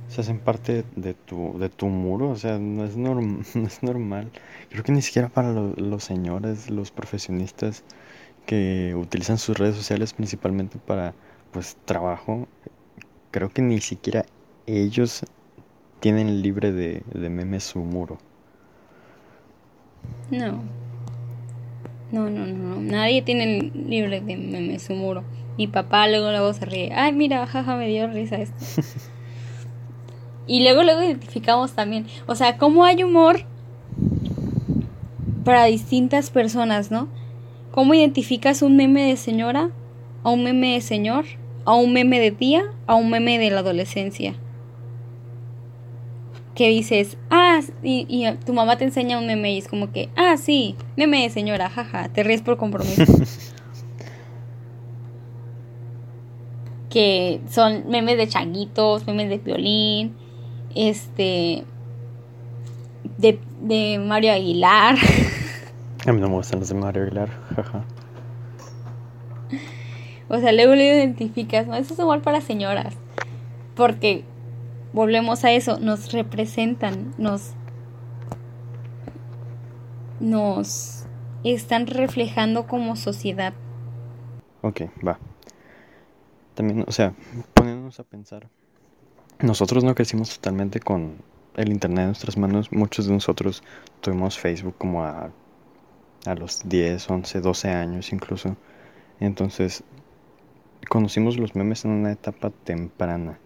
Se 0.07 0.21
hacen 0.21 0.39
parte 0.39 0.85
de 0.95 1.15
tu, 1.15 1.57
de 1.57 1.69
tu 1.69 1.87
muro, 1.87 2.29
o 2.29 2.35
sea, 2.35 2.59
no 2.59 2.85
es, 2.85 2.95
no 2.97 3.67
es 3.67 3.83
normal. 3.83 4.31
Creo 4.69 4.83
que 4.83 4.91
ni 4.91 5.01
siquiera 5.01 5.29
para 5.29 5.51
los 5.51 6.03
señores, 6.03 6.69
los 6.69 6.91
profesionistas, 6.91 7.83
que 8.45 8.93
utilizan 8.95 9.37
sus 9.37 9.57
redes 9.57 9.75
sociales 9.75 10.13
principalmente 10.13 10.77
para 10.77 11.13
pues 11.51 11.77
trabajo, 11.85 12.47
creo 13.31 13.49
que 13.49 13.61
ni 13.61 13.79
siquiera 13.79 14.25
ellos 14.65 15.23
tienen 15.99 16.41
libre 16.41 16.71
de, 16.71 17.03
de 17.13 17.29
memes 17.29 17.63
su 17.63 17.79
muro. 17.79 18.17
No. 20.31 20.63
No, 22.11 22.29
no, 22.29 22.45
no, 22.45 22.79
nadie 22.79 23.23
tiene 23.23 23.71
libre 23.73 24.21
de 24.21 24.37
memes 24.37 24.83
su 24.83 24.93
muro. 24.93 25.23
Mi 25.57 25.67
papá 25.67 26.07
luego 26.07 26.29
luego 26.29 26.53
se 26.53 26.65
ríe. 26.65 26.91
Ay, 26.93 27.11
mira, 27.11 27.45
jaja, 27.47 27.75
me 27.75 27.87
dio 27.87 28.07
risa 28.07 28.35
esto. 28.35 28.81
y 30.47 30.63
luego 30.63 30.83
luego 30.83 31.01
identificamos 31.01 31.73
también, 31.73 32.05
o 32.27 32.35
sea, 32.35 32.57
cómo 32.57 32.83
hay 32.83 33.03
humor 33.03 33.45
para 35.43 35.65
distintas 35.65 36.29
personas, 36.29 36.91
¿no? 36.91 37.07
¿Cómo 37.71 37.93
identificas 37.93 38.61
un 38.61 38.75
meme 38.75 39.07
de 39.07 39.17
señora? 39.17 39.71
¿A 40.23 40.29
un 40.29 40.43
meme 40.43 40.73
de 40.73 40.81
señor? 40.81 41.25
¿A 41.65 41.73
un 41.73 41.93
meme 41.93 42.19
de 42.19 42.31
tía? 42.31 42.63
¿A 42.87 42.95
un 42.95 43.09
meme 43.09 43.39
de 43.39 43.49
la 43.49 43.61
adolescencia? 43.61 44.35
Que 46.55 46.69
dices, 46.69 47.17
ah, 47.29 47.61
y, 47.81 48.25
tu 48.45 48.53
mamá 48.53 48.77
te 48.77 48.83
enseña 48.85 49.17
un 49.17 49.25
meme 49.25 49.53
y 49.53 49.57
es 49.57 49.67
como 49.67 49.91
que, 49.91 50.09
ah, 50.15 50.37
sí, 50.37 50.75
meme 50.95 51.23
de 51.23 51.29
señora, 51.29 51.69
jaja, 51.69 52.09
te 52.09 52.23
ríes 52.23 52.41
por 52.41 52.57
compromiso. 52.57 53.03
que 56.93 57.41
son 57.49 57.89
memes 57.89 58.17
de 58.17 58.27
changuitos, 58.27 59.07
memes 59.07 59.27
de 59.27 59.39
violín, 59.39 60.15
este, 60.75 61.63
de, 63.17 63.39
de 63.61 63.97
Mario 63.97 64.31
Aguilar. 64.33 64.95
A 66.05 66.11
mí 66.11 66.21
no 66.21 66.29
me 66.29 66.35
gustan 66.35 66.59
los 66.59 66.69
de 66.69 66.75
Mario 66.75 67.01
Aguilar, 67.03 67.29
jaja. 67.55 67.83
O 70.29 70.37
sea, 70.39 70.51
luego 70.51 70.75
lo 70.75 70.81
identificas, 70.81 71.65
¿no? 71.65 71.75
Eso 71.75 71.93
es 71.93 71.99
igual 71.99 72.21
para 72.21 72.41
señoras. 72.41 72.95
Porque 73.75 74.23
volvemos 74.93 75.43
a 75.43 75.51
eso, 75.51 75.79
nos 75.79 76.11
representan, 76.11 77.13
nos 77.17 77.53
nos 80.19 81.05
están 81.43 81.87
reflejando 81.87 82.65
como 82.67 82.95
sociedad. 82.95 83.53
Ok, 84.61 84.83
va. 85.05 85.19
También, 86.53 86.85
o 86.87 86.91
sea, 86.91 87.13
poniéndonos 87.53 87.99
a 87.99 88.03
pensar, 88.03 88.47
nosotros 89.39 89.83
no 89.83 89.95
crecimos 89.95 90.35
totalmente 90.35 90.79
con 90.79 91.17
el 91.55 91.69
internet 91.69 91.99
en 91.99 92.05
nuestras 92.07 92.37
manos. 92.37 92.71
Muchos 92.71 93.07
de 93.07 93.13
nosotros 93.13 93.63
tuvimos 93.99 94.39
Facebook 94.39 94.75
como 94.77 95.03
a, 95.03 95.31
a 96.25 96.35
los 96.35 96.61
10, 96.69 97.09
11, 97.09 97.41
12 97.41 97.69
años 97.69 98.13
incluso. 98.13 98.55
Entonces, 99.19 99.83
conocimos 100.87 101.37
los 101.37 101.55
memes 101.55 101.85
en 101.85 101.91
una 101.91 102.11
etapa 102.11 102.51
temprana. 102.51 103.39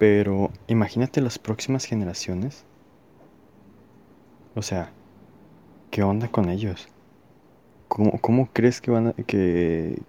Pero 0.00 0.50
imagínate 0.66 1.20
las 1.20 1.38
próximas 1.38 1.84
generaciones. 1.84 2.64
O 4.54 4.62
sea, 4.62 4.92
¿qué 5.90 6.02
onda 6.02 6.28
con 6.28 6.48
ellos? 6.48 6.88
¿Cómo, 7.86 8.48
crees 8.50 8.80
que 8.80 8.90
van 8.90 9.08
a, 9.08 9.12
que, 9.12 10.00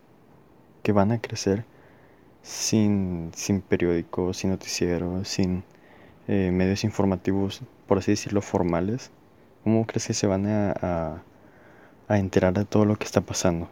que 0.81 0.93
van 0.93 1.11
a 1.11 1.19
crecer 1.19 1.65
sin, 2.41 3.31
sin 3.35 3.59
periódicos, 3.59 4.37
sin 4.37 4.51
noticieros, 4.51 5.27
sin 5.27 5.65
eh, 6.29 6.51
medios 6.53 6.85
informativos, 6.85 7.61
por 7.85 7.97
así 7.97 8.13
decirlo, 8.13 8.41
formales? 8.41 9.11
¿Cómo 9.65 9.85
crees 9.85 10.07
que 10.07 10.13
se 10.13 10.25
van 10.25 10.47
a, 10.47 11.21
a 12.07 12.17
enterar 12.17 12.53
de 12.53 12.63
todo 12.63 12.85
lo 12.85 12.95
que 12.95 13.03
está 13.03 13.19
pasando? 13.19 13.69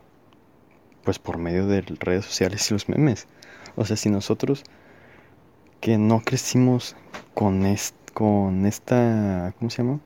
Pues 1.05 1.17
por 1.17 1.37
medio 1.37 1.65
de 1.65 1.79
redes 1.79 2.25
sociales 2.25 2.69
y 2.69 2.73
los 2.73 2.89
memes. 2.89 3.25
O 3.77 3.85
sea, 3.85 3.95
si 3.95 4.09
nosotros 4.09 4.65
que 5.79 5.97
no 5.97 6.21
crecimos 6.21 6.95
con, 7.33 7.63
con 8.13 8.65
esta, 8.65 9.53
¿cómo 9.57 9.69
se 9.69 9.83
llama? 9.83 9.99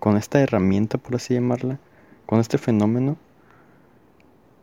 Con 0.00 0.16
esta 0.16 0.40
herramienta, 0.40 0.98
por 0.98 1.16
así 1.16 1.34
llamarla, 1.34 1.78
con 2.26 2.40
este 2.40 2.58
fenómeno 2.58 3.16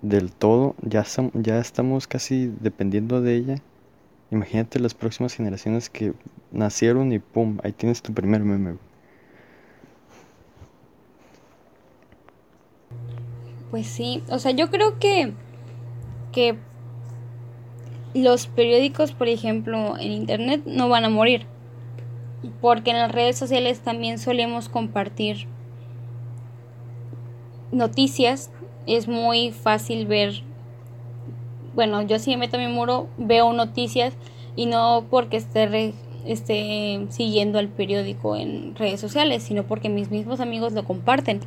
del 0.01 0.31
todo, 0.31 0.75
ya, 0.81 1.05
ya 1.33 1.59
estamos 1.59 2.07
casi 2.07 2.53
dependiendo 2.59 3.21
de 3.21 3.35
ella. 3.35 3.55
Imagínate 4.31 4.79
las 4.79 4.93
próximas 4.93 5.33
generaciones 5.33 5.89
que 5.89 6.13
nacieron 6.51 7.11
y 7.13 7.19
pum, 7.19 7.59
ahí 7.63 7.71
tienes 7.71 8.01
tu 8.01 8.13
primer 8.13 8.43
meme. 8.43 8.77
Pues 13.71 13.87
sí, 13.87 14.23
o 14.29 14.37
sea, 14.39 14.51
yo 14.51 14.69
creo 14.69 14.99
que 14.99 15.33
que 16.33 16.57
los 18.13 18.47
periódicos, 18.47 19.11
por 19.11 19.27
ejemplo, 19.27 19.97
en 19.97 20.11
internet 20.11 20.61
no 20.65 20.89
van 20.89 21.05
a 21.05 21.09
morir. 21.09 21.45
Porque 22.61 22.91
en 22.91 22.97
las 22.97 23.11
redes 23.11 23.37
sociales 23.37 23.79
también 23.79 24.19
solemos 24.19 24.69
compartir 24.69 25.47
noticias. 27.71 28.51
Es 28.85 29.07
muy 29.07 29.51
fácil 29.51 30.05
ver. 30.05 30.43
Bueno, 31.73 32.01
yo 32.03 32.19
si 32.19 32.31
me 32.31 32.37
meto 32.37 32.57
a 32.57 32.59
mi 32.59 32.67
muro, 32.67 33.07
veo 33.17 33.51
noticias 33.53 34.13
y 34.55 34.67
no 34.67 35.05
porque 35.09 35.37
esté, 35.37 35.93
esté 36.25 37.07
siguiendo 37.09 37.57
al 37.57 37.69
periódico 37.69 38.35
en 38.35 38.75
redes 38.75 38.99
sociales, 38.99 39.41
sino 39.41 39.63
porque 39.63 39.89
mis 39.89 40.11
mismos 40.11 40.39
amigos 40.39 40.73
lo 40.73 40.83
comparten. 40.83 41.39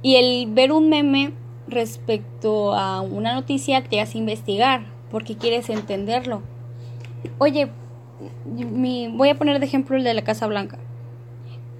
Y 0.00 0.16
el 0.16 0.46
ver 0.50 0.72
un 0.72 0.88
meme 0.88 1.32
respecto 1.66 2.74
a 2.74 3.00
una 3.02 3.34
noticia 3.34 3.82
te 3.82 4.00
hace 4.00 4.16
investigar 4.16 4.93
porque 5.14 5.36
quieres 5.36 5.70
entenderlo. 5.70 6.42
Oye, 7.38 7.70
voy 8.46 9.28
a 9.28 9.36
poner 9.36 9.60
de 9.60 9.64
ejemplo 9.64 9.96
el 9.96 10.02
de 10.02 10.12
la 10.12 10.24
Casa 10.24 10.48
Blanca. 10.48 10.76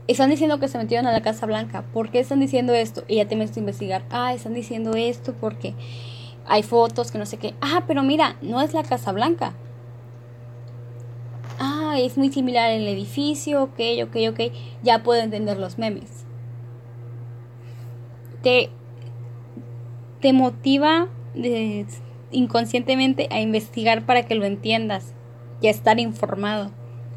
Están 0.06 0.30
diciendo 0.30 0.60
que 0.60 0.68
se 0.68 0.78
metieron 0.78 1.08
a 1.08 1.12
la 1.12 1.20
Casa 1.20 1.44
Blanca. 1.44 1.82
¿Por 1.92 2.10
qué 2.10 2.20
están 2.20 2.38
diciendo 2.38 2.72
esto? 2.74 3.02
Y 3.08 3.16
ya 3.16 3.26
te 3.26 3.34
metes 3.34 3.56
a 3.56 3.58
investigar. 3.58 4.04
Ah, 4.10 4.32
están 4.34 4.54
diciendo 4.54 4.92
esto 4.94 5.34
porque 5.40 5.74
hay 6.46 6.62
fotos 6.62 7.10
que 7.10 7.18
no 7.18 7.26
sé 7.26 7.38
qué. 7.38 7.54
Ah, 7.60 7.82
pero 7.88 8.04
mira, 8.04 8.36
no 8.40 8.60
es 8.60 8.72
la 8.72 8.84
Casa 8.84 9.10
Blanca. 9.10 9.52
Ah, 11.58 11.96
es 11.98 12.16
muy 12.16 12.30
similar 12.30 12.70
el 12.70 12.86
edificio, 12.86 13.64
ok, 13.64 13.80
ok, 14.04 14.16
ok. 14.30 14.40
Ya 14.84 15.02
puedo 15.02 15.20
entender 15.20 15.58
los 15.58 15.76
memes. 15.76 16.24
Te, 18.44 18.70
te 20.20 20.32
motiva 20.32 21.08
de, 21.34 21.84
inconscientemente 22.34 23.28
a 23.30 23.40
investigar 23.40 24.04
para 24.04 24.24
que 24.24 24.34
lo 24.34 24.44
entiendas 24.44 25.14
y 25.60 25.68
a 25.68 25.70
estar 25.70 25.98
informado. 25.98 26.70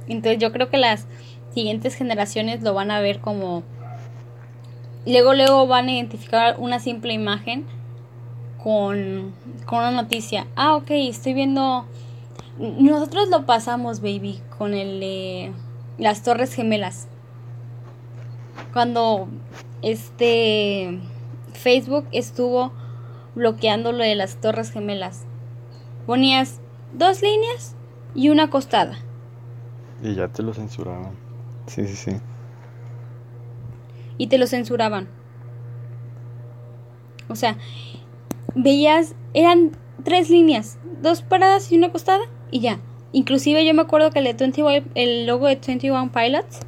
Entonces 0.07 0.39
yo 0.39 0.51
creo 0.51 0.69
que 0.69 0.77
las 0.77 1.05
siguientes 1.53 1.95
generaciones 1.95 2.61
lo 2.61 2.73
van 2.73 2.91
a 2.91 3.01
ver 3.01 3.19
como... 3.19 3.63
Luego, 5.05 5.33
luego 5.33 5.67
van 5.67 5.87
a 5.87 5.93
identificar 5.93 6.55
una 6.59 6.79
simple 6.79 7.13
imagen 7.13 7.65
con, 8.61 9.33
con 9.65 9.79
una 9.79 9.91
noticia. 9.91 10.47
Ah, 10.55 10.75
ok, 10.75 10.91
estoy 10.91 11.33
viendo... 11.33 11.85
Nosotros 12.59 13.29
lo 13.29 13.45
pasamos, 13.45 14.01
baby, 14.01 14.41
con 14.57 14.73
el 14.73 14.99
de 14.99 15.51
las 15.97 16.23
Torres 16.23 16.53
Gemelas. 16.53 17.07
Cuando 18.73 19.27
este 19.81 20.99
Facebook 21.53 22.05
estuvo 22.11 22.71
bloqueando 23.37 23.93
lo 23.93 24.03
de 24.03 24.15
las 24.15 24.41
torres 24.41 24.71
gemelas. 24.71 25.25
Ponías 26.05 26.59
dos 26.93 27.21
líneas 27.21 27.75
y 28.13 28.29
una 28.29 28.43
acostada. 28.43 28.97
Y 30.01 30.15
ya 30.15 30.27
te 30.27 30.43
lo 30.43 30.53
censuraban. 30.53 31.11
Sí, 31.67 31.87
sí, 31.87 31.95
sí. 31.95 32.11
Y 34.17 34.27
te 34.27 34.37
lo 34.37 34.47
censuraban. 34.47 35.07
O 37.29 37.35
sea, 37.35 37.57
veías, 38.55 39.15
eran 39.33 39.71
tres 40.03 40.29
líneas, 40.29 40.77
dos 41.01 41.21
paradas 41.21 41.71
y 41.71 41.77
una 41.77 41.87
acostada 41.87 42.23
y 42.51 42.59
ya. 42.61 42.79
Inclusive 43.11 43.65
yo 43.65 43.73
me 43.73 43.81
acuerdo 43.81 44.11
que 44.11 44.19
el, 44.19 44.25
de 44.25 44.83
el 44.95 45.25
logo 45.25 45.47
de 45.47 45.55
21 45.55 46.11
Pilots 46.11 46.59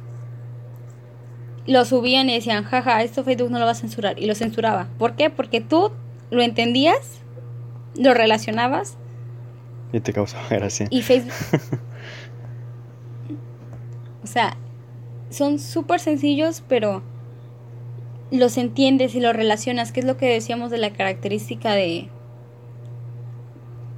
lo 1.66 1.84
subían 1.84 2.28
y 2.28 2.34
decían, 2.34 2.64
jaja, 2.64 3.02
esto 3.02 3.24
Facebook 3.24 3.50
no 3.50 3.58
lo 3.58 3.64
va 3.64 3.72
a 3.72 3.74
censurar. 3.74 4.18
Y 4.18 4.26
lo 4.26 4.34
censuraba. 4.34 4.88
¿Por 4.98 5.14
qué? 5.14 5.30
Porque 5.30 5.60
tú 5.60 5.92
lo 6.30 6.42
entendías, 6.42 7.20
lo 7.96 8.14
relacionabas. 8.14 8.96
Y 9.92 10.00
te 10.00 10.12
causaba 10.12 10.46
gracia. 10.50 10.86
Y 10.90 11.02
Facebook. 11.02 11.32
o 14.22 14.26
sea, 14.26 14.56
son 15.30 15.58
súper 15.58 16.00
sencillos, 16.00 16.62
pero 16.68 17.02
los 18.30 18.56
entiendes 18.58 19.14
y 19.14 19.20
los 19.20 19.34
relacionas, 19.34 19.92
que 19.92 20.00
es 20.00 20.06
lo 20.06 20.16
que 20.16 20.26
decíamos 20.26 20.70
de 20.70 20.78
la 20.78 20.92
característica 20.92 21.72
de 21.72 22.08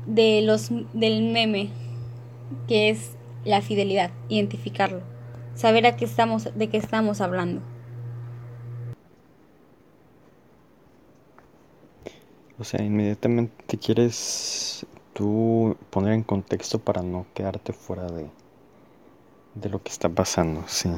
de 0.07 0.43
los 0.43 0.71
del 0.93 1.23
meme, 1.23 1.69
que 2.67 2.91
es 2.91 3.17
la 3.45 3.61
fidelidad, 3.61 4.11
identificarlo, 4.29 5.01
saber 5.55 5.87
a 5.87 5.97
qué 5.97 6.05
estamos 6.05 6.51
de 6.55 6.69
qué 6.69 6.77
estamos 6.77 7.21
hablando. 7.21 7.63
O 12.59 12.65
sea, 12.65 12.83
inmediatamente 12.83 13.79
quieres 13.79 14.87
tú 15.15 15.77
poner 15.91 16.13
en 16.13 16.23
contexto 16.23 16.79
para 16.79 17.03
no 17.03 17.27
quedarte 17.35 17.73
fuera 17.73 18.07
de, 18.07 18.31
de 19.55 19.69
lo 19.69 19.83
que 19.83 19.91
está 19.91 20.09
pasando, 20.09 20.63
sí. 20.67 20.91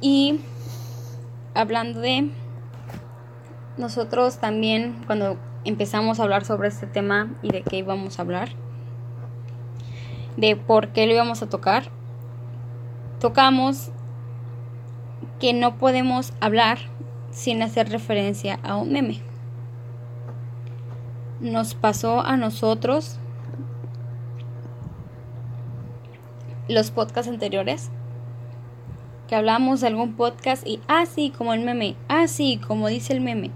Y 0.00 0.40
hablando 1.54 2.00
de 2.00 2.30
nosotros 3.78 4.38
también 4.38 5.02
cuando 5.06 5.38
empezamos 5.64 6.20
a 6.20 6.24
hablar 6.24 6.44
sobre 6.44 6.68
este 6.68 6.86
tema 6.86 7.34
y 7.42 7.50
de 7.50 7.62
qué 7.62 7.78
íbamos 7.78 8.18
a 8.18 8.22
hablar, 8.22 8.50
de 10.36 10.56
por 10.56 10.88
qué 10.88 11.06
lo 11.06 11.14
íbamos 11.14 11.42
a 11.42 11.48
tocar, 11.48 11.84
tocamos 13.18 13.90
que 15.44 15.52
no 15.52 15.76
podemos 15.76 16.32
hablar 16.40 16.78
sin 17.30 17.62
hacer 17.62 17.90
referencia 17.90 18.58
a 18.62 18.76
un 18.76 18.92
meme. 18.92 19.20
Nos 21.38 21.74
pasó 21.74 22.22
a 22.22 22.38
nosotros 22.38 23.18
los 26.66 26.90
podcasts 26.90 27.30
anteriores 27.30 27.90
que 29.28 29.36
hablamos 29.36 29.82
de 29.82 29.88
algún 29.88 30.14
podcast 30.14 30.66
y 30.66 30.80
ah 30.88 31.04
sí 31.04 31.28
como 31.28 31.52
el 31.52 31.60
meme, 31.60 31.94
ah 32.08 32.26
sí 32.26 32.58
como 32.66 32.88
dice 32.88 33.12
el 33.12 33.20
meme. 33.20 33.50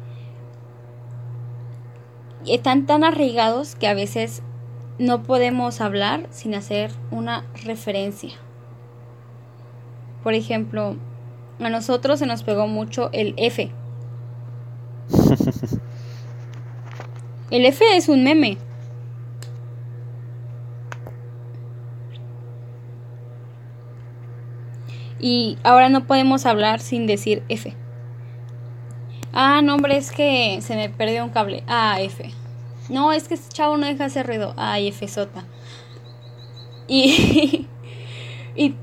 están 2.47 2.84
tan 2.84 3.03
arraigados 3.03 3.76
que 3.76 3.89
a 3.89 3.95
veces 3.95 4.43
no 4.99 5.22
podemos 5.22 5.80
hablar 5.80 6.26
sin 6.28 6.55
hacer 6.55 6.91
una 7.11 7.47
referencia. 7.64 8.32
Por 10.22 10.34
ejemplo, 10.34 10.99
a 11.61 11.71
nosotros 11.71 12.19
se 12.19 12.27
nos 12.27 12.43
pegó 12.43 12.67
mucho 12.67 13.11
el 13.13 13.35
F. 13.37 13.71
El 17.51 17.65
F 17.65 17.83
es 17.97 18.09
un 18.11 18.25
meme. 18.25 18.59
Y 25.19 25.59
ahora 25.65 25.89
no 25.89 26.07
podemos 26.07 26.47
hablar 26.47 26.81
sin 26.81 27.07
decir 27.07 27.43
F. 27.49 27.75
Ah, 29.33 29.63
no, 29.63 29.75
hombre, 29.75 29.97
es 29.97 30.13
que 30.13 30.61
se 30.61 30.77
me 30.77 30.91
perdió 30.91 31.25
un 31.25 31.31
cable. 31.31 31.65
Ah, 31.67 32.01
F. 32.01 32.31
No, 32.89 33.13
es 33.13 33.29
que 33.29 33.35
este 33.35 33.53
chavo 33.53 33.77
no 33.77 33.87
deja 33.87 34.05
hacer 34.05 34.27
ruido. 34.27 34.55
Ah, 34.57 34.79
F 34.79 35.09
sota. 35.09 35.45
Y, 36.87 37.67
y 38.57 38.75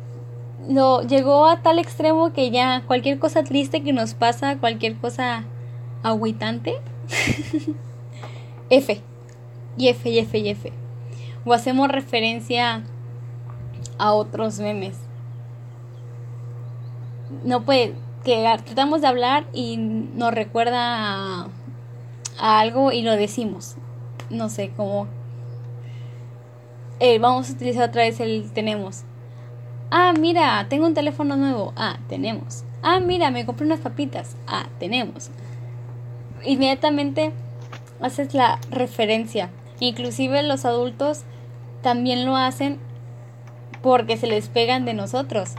lo 0.67 1.01
llegó 1.01 1.45
a 1.47 1.61
tal 1.61 1.79
extremo 1.79 2.33
que 2.33 2.51
ya 2.51 2.83
cualquier 2.87 3.19
cosa 3.19 3.43
triste 3.43 3.83
que 3.83 3.93
nos 3.93 4.13
pasa, 4.13 4.57
cualquier 4.57 4.95
cosa 4.95 5.43
agüitante, 6.03 6.75
F. 8.69 9.01
Y 9.77 9.89
F, 9.89 10.09
y 10.09 10.19
F, 10.19 10.37
y 10.37 10.49
F. 10.49 10.73
O 11.45 11.53
hacemos 11.53 11.89
referencia 11.89 12.83
a 13.97 14.13
otros 14.13 14.59
memes 14.59 15.05
no 17.43 17.63
puede, 17.63 17.95
que 18.23 18.43
tratamos 18.65 19.01
de 19.01 19.07
hablar 19.07 19.45
y 19.53 19.77
nos 19.77 20.33
recuerda 20.33 21.43
a, 21.43 21.49
algo 22.39 22.91
y 22.91 23.01
lo 23.01 23.15
decimos. 23.15 23.75
No 24.29 24.49
sé, 24.49 24.71
cómo 24.75 25.07
eh, 26.99 27.19
vamos 27.19 27.49
a 27.49 27.53
utilizar 27.53 27.89
otra 27.89 28.03
vez 28.03 28.19
el 28.19 28.51
tenemos. 28.51 29.03
Ah, 29.91 30.13
mira, 30.17 30.65
tengo 30.69 30.85
un 30.85 30.93
teléfono 30.93 31.35
nuevo. 31.35 31.73
Ah, 31.75 31.97
tenemos. 32.09 32.63
Ah, 32.81 32.99
mira, 32.99 33.31
me 33.31 33.45
compré 33.45 33.65
unas 33.65 33.79
papitas. 33.79 34.35
Ah, 34.47 34.67
tenemos. 34.79 35.29
Inmediatamente 36.43 37.31
haces 38.01 38.33
la 38.33 38.59
referencia. 38.69 39.49
Inclusive 39.79 40.43
los 40.43 40.65
adultos 40.65 41.23
también 41.81 42.25
lo 42.25 42.35
hacen 42.35 42.79
porque 43.81 44.17
se 44.17 44.27
les 44.27 44.47
pegan 44.47 44.85
de 44.85 44.93
nosotros. 44.93 45.55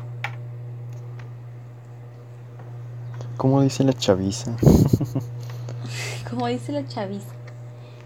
¿Cómo 3.37 3.61
dice 3.63 3.85
la 3.85 3.93
chaviza? 3.93 4.57
Como 6.31 6.47
dice 6.47 6.73
la 6.73 6.87
chaviza. 6.87 7.29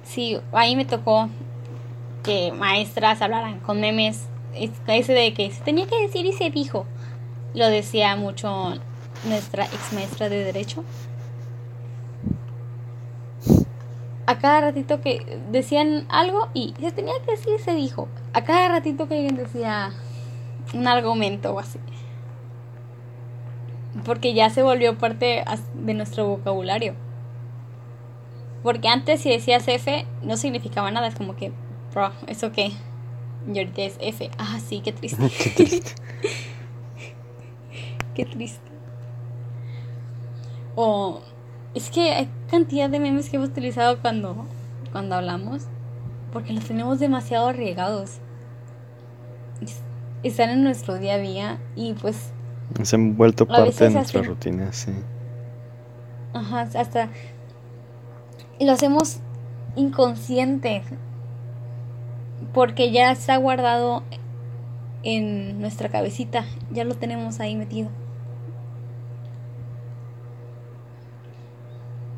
Sí, 0.04 0.36
ahí 0.52 0.76
me 0.76 0.84
tocó 0.84 1.28
que 2.22 2.52
maestras 2.52 3.22
hablaran 3.22 3.60
con 3.60 3.80
memes. 3.80 4.26
Ese 4.54 5.12
de 5.12 5.34
que 5.34 5.50
se 5.50 5.62
tenía 5.62 5.86
que 5.86 6.00
decir 6.02 6.26
y 6.26 6.32
se 6.32 6.50
dijo. 6.50 6.86
Lo 7.54 7.68
decía 7.68 8.14
mucho 8.16 8.74
nuestra 9.24 9.64
ex 9.64 9.92
maestra 9.92 10.28
de 10.28 10.44
Derecho. 10.44 10.84
A 14.26 14.38
cada 14.38 14.60
ratito 14.60 15.00
que 15.00 15.40
decían 15.50 16.06
algo 16.08 16.48
y 16.54 16.74
se 16.78 16.92
tenía 16.92 17.14
que 17.24 17.32
decir 17.32 17.54
y 17.58 17.62
se 17.62 17.74
dijo. 17.74 18.08
A 18.32 18.44
cada 18.44 18.68
ratito 18.68 19.08
que 19.08 19.14
alguien 19.14 19.36
decía 19.36 19.92
un 20.72 20.86
argumento 20.86 21.52
o 21.52 21.58
así 21.58 21.80
porque 24.04 24.34
ya 24.34 24.50
se 24.50 24.62
volvió 24.62 24.98
parte 24.98 25.44
de 25.74 25.94
nuestro 25.94 26.26
vocabulario. 26.26 26.94
Porque 28.62 28.88
antes 28.88 29.20
si 29.20 29.30
decías 29.30 29.66
F 29.68 30.06
no 30.22 30.36
significaba 30.36 30.90
nada, 30.90 31.06
es 31.06 31.14
como 31.14 31.34
que, 31.34 31.52
bro, 31.92 32.12
¿eso 32.26 32.52
qué? 32.52 32.72
Y 33.46 33.58
ahorita 33.58 33.82
es 33.82 33.96
F. 34.00 34.30
Ah, 34.38 34.58
sí, 34.60 34.80
qué 34.80 34.92
triste. 34.92 35.30
qué 35.42 35.50
triste. 35.50 35.92
qué 38.14 38.24
triste. 38.24 38.70
O 40.76 41.20
es 41.74 41.90
que 41.90 42.12
hay 42.12 42.28
cantidad 42.50 42.90
de 42.90 43.00
memes 43.00 43.30
que 43.30 43.36
hemos 43.36 43.50
utilizado 43.50 44.00
cuando, 44.00 44.46
cuando 44.92 45.16
hablamos, 45.16 45.64
porque 46.32 46.52
los 46.52 46.64
tenemos 46.64 47.00
demasiado 47.00 47.48
arriesgados. 47.48 48.18
Están 50.22 50.50
en 50.50 50.64
nuestro 50.64 50.98
día 50.98 51.14
a 51.14 51.18
día 51.18 51.58
y 51.76 51.94
pues 51.94 52.32
se 52.82 52.96
han 52.96 53.16
vuelto 53.16 53.46
parte 53.46 53.84
de 53.84 53.90
nuestra 53.90 54.22
rutina, 54.22 54.72
sí. 54.72 54.92
Ajá, 56.32 56.68
hasta 56.74 57.08
lo 58.60 58.72
hacemos 58.72 59.20
inconsciente 59.76 60.82
porque 62.52 62.90
ya 62.90 63.10
está 63.10 63.36
guardado 63.36 64.02
en 65.02 65.60
nuestra 65.60 65.88
cabecita, 65.88 66.44
ya 66.70 66.84
lo 66.84 66.94
tenemos 66.94 67.40
ahí 67.40 67.56
metido. 67.56 67.88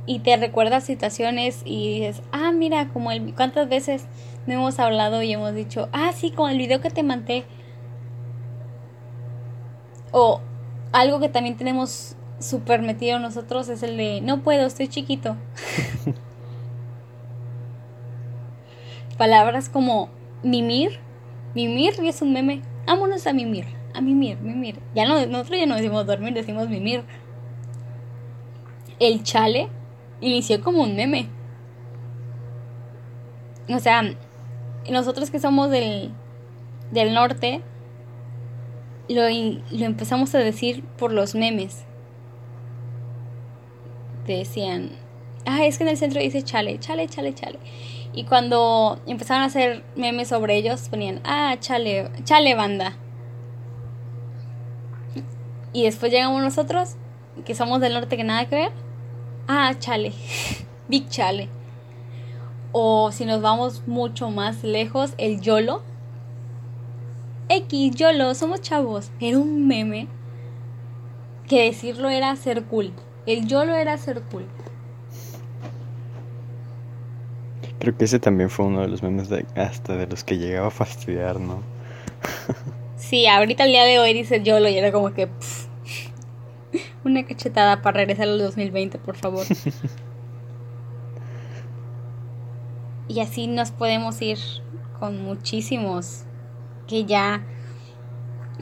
Y 0.05 0.19
te 0.19 0.37
recuerdas 0.37 0.85
situaciones 0.85 1.63
y 1.65 2.01
dices, 2.01 2.23
ah, 2.33 2.51
mira, 2.53 2.89
como 2.89 3.13
el, 3.13 3.35
cuántas 3.35 3.69
veces 3.69 4.07
no 4.47 4.55
hemos 4.55 4.79
hablado 4.81 5.23
y 5.23 5.33
hemos 5.33 5.55
dicho, 5.55 5.89
ah, 5.93 6.13
sí, 6.13 6.33
como 6.33 6.49
el 6.49 6.59
video 6.59 6.81
que 6.81 6.91
te 6.91 7.05
mandé 7.05 7.45
o 10.11 10.41
algo 10.93 11.21
que 11.21 11.29
también 11.29 11.57
tenemos 11.57 12.17
súper 12.39 12.83
metido 12.83 13.19
nosotros 13.19 13.69
es 13.69 13.83
el 13.83 13.97
de 13.97 14.21
no 14.21 14.43
puedo, 14.43 14.67
estoy 14.67 14.89
chiquito. 14.89 15.37
Palabras 19.17 19.69
como 19.69 20.09
mimir, 20.43 20.99
mimir 21.55 21.95
es 22.05 22.23
un 22.23 22.33
meme. 22.33 22.63
Vámonos 22.87 23.27
a 23.27 23.33
mimir, 23.33 23.67
a 23.95 24.01
mimir, 24.01 24.39
mimir. 24.41 24.79
Ya 24.95 25.07
no, 25.07 25.25
nosotros 25.27 25.59
ya 25.59 25.67
no 25.67 25.77
decimos 25.77 26.07
dormir, 26.07 26.35
decimos 26.35 26.69
mimir. 26.69 27.05
El 28.99 29.23
chale 29.23 29.69
inició 30.21 30.63
como 30.63 30.83
un 30.83 30.97
meme. 30.97 31.29
O 33.69 33.79
sea, 33.79 34.03
nosotros 34.91 35.31
que 35.31 35.39
somos 35.39 35.71
del, 35.71 36.11
del 36.91 37.15
norte, 37.15 37.63
lo, 39.09 39.23
lo 39.23 39.85
empezamos 39.85 40.35
a 40.35 40.39
decir 40.39 40.85
por 40.99 41.13
los 41.13 41.35
memes. 41.35 41.85
Te 44.27 44.39
decían, 44.39 44.91
ah, 45.47 45.65
es 45.65 45.79
que 45.79 45.85
en 45.85 45.91
el 45.91 45.97
centro 45.97 46.21
dice 46.21 46.43
chale, 46.43 46.79
chale, 46.79 47.09
chale, 47.09 47.35
chale. 47.35 47.59
Y 48.15 48.25
cuando 48.25 49.01
empezaron 49.07 49.43
a 49.43 49.47
hacer 49.47 49.85
memes 49.97 50.29
sobre 50.29 50.57
ellos, 50.57 50.89
ponían, 50.89 51.21
ah, 51.25 51.57
chale, 51.59 52.11
chale 52.25 52.55
banda. 52.55 52.97
Y 55.73 55.85
después 55.85 56.13
llegamos 56.13 56.43
nosotros, 56.43 56.97
que 57.47 57.55
somos 57.55 57.81
del 57.81 57.95
norte 57.95 58.19
que 58.19 58.25
nada 58.25 58.47
que 58.47 58.57
ver. 58.57 58.73
Ah, 59.49 59.75
chale, 59.79 60.13
big 60.89 61.09
chale. 61.09 61.49
O 62.73 63.13
si 63.13 63.25
nos 63.25 63.41
vamos 63.41 63.87
mucho 63.87 64.31
más 64.31 64.63
lejos, 64.63 65.15
el 65.17 65.41
YOLO. 65.41 65.83
X, 67.49 67.95
YOLO, 67.97 68.35
somos 68.35 68.61
chavos. 68.61 69.11
Era 69.21 69.39
un 69.39 69.67
meme 69.67 70.09
que 71.49 71.65
decirlo 71.65 72.11
era 72.11 72.35
ser 72.37 72.65
cool. 72.65 72.93
El 73.27 73.47
YOLO 73.47 73.75
era 73.75 73.97
ser 73.99 74.23
cool. 74.23 74.47
Creo 77.83 77.99
que 77.99 78.05
ese 78.05 78.21
también 78.21 78.49
fue 78.49 78.67
uno 78.67 78.83
de 78.83 78.87
los 78.87 79.03
memes 79.03 79.29
de, 79.29 79.45
hasta 79.57 79.97
de 79.97 80.07
los 80.07 80.23
que 80.23 80.39
llegaba 80.39 80.69
a 80.69 80.71
fastidiar, 80.71 81.41
¿no? 81.41 81.65
sí, 82.97 83.27
ahorita 83.27 83.65
el 83.65 83.73
día 83.73 83.83
de 83.83 83.99
hoy 83.99 84.15
dice 84.15 84.41
YOLO 84.41 84.69
y 84.69 84.79
era 84.79 84.93
como 84.93 85.13
que... 85.13 85.29
una 87.05 87.27
cachetada 87.27 87.83
para 87.83 87.97
regresar 87.97 88.29
al 88.29 88.39
2020, 88.39 88.99
por 88.99 89.17
favor. 89.17 89.45
y 93.09 93.19
así 93.19 93.49
nos 93.49 93.73
podemos 93.73 94.23
ir 94.23 94.39
con 95.01 95.21
muchísimos 95.25 96.23
que 96.87 97.05
ya 97.05 97.43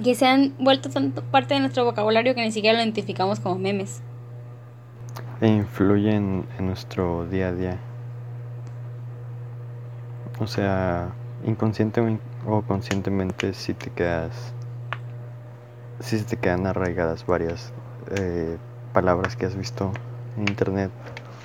que 0.03 0.15
se 0.15 0.25
han 0.25 0.55
vuelto 0.59 0.89
tanto 0.89 1.23
parte 1.25 1.53
de 1.53 1.61
nuestro 1.61 1.85
vocabulario 1.85 2.35
que 2.35 2.41
ni 2.41 2.53
siquiera 2.53 2.79
lo 2.79 2.83
identificamos 2.83 3.39
como 3.39 3.59
memes. 3.59 4.01
E 5.43 5.49
influyen 5.49 6.47
en 6.59 6.67
nuestro 6.67 7.27
día 7.27 7.49
a 7.49 7.53
día. 7.53 7.90
O 10.41 10.47
sea, 10.47 11.11
inconscientemente 11.45 12.25
o 12.47 12.63
conscientemente 12.63 13.53
si 13.53 13.75
te 13.75 13.91
quedas, 13.91 14.55
si 16.01 16.19
se 16.19 16.25
te 16.25 16.39
quedan 16.39 16.67
arraigadas 16.67 17.27
varias 17.27 17.75
eh, 18.17 18.57
palabras 18.95 19.37
que 19.37 19.45
has 19.45 19.55
visto 19.55 19.93
en 20.39 20.49
internet, 20.49 20.91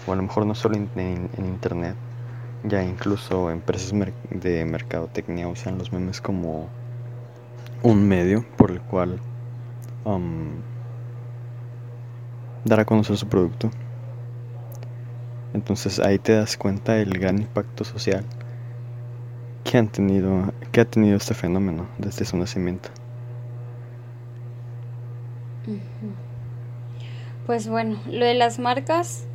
o 0.07 0.13
a 0.13 0.15
lo 0.15 0.23
mejor 0.23 0.45
no 0.45 0.55
solo 0.55 0.75
en 0.75 1.29
internet, 1.37 1.95
ya 2.63 2.83
incluso 2.83 3.51
empresas 3.51 3.93
de 4.29 4.63
mercadotecnia 4.63 5.49
usan 5.49 5.77
los 5.77 5.91
memes 5.91 6.21
como 6.21 6.69
un 7.83 8.07
medio 8.07 8.45
por 8.55 8.71
el 8.71 8.79
cual 8.79 9.19
um, 10.05 10.51
dar 12.63 12.79
a 12.79 12.85
conocer 12.85 13.17
su 13.17 13.27
producto. 13.27 13.69
Entonces 15.53 15.99
ahí 15.99 16.17
te 16.17 16.33
das 16.33 16.55
cuenta 16.55 16.93
del 16.93 17.19
gran 17.19 17.39
impacto 17.39 17.83
social 17.83 18.23
que 19.65 19.79
han 19.79 19.87
tenido, 19.87 20.53
que 20.71 20.81
ha 20.81 20.85
tenido 20.85 21.17
este 21.17 21.33
fenómeno 21.33 21.87
desde 21.97 22.23
su 22.23 22.37
nacimiento. 22.37 22.89
Pues 27.47 27.67
bueno, 27.67 27.99
lo 28.09 28.25
de 28.25 28.35
las 28.35 28.59
marcas, 28.59 29.27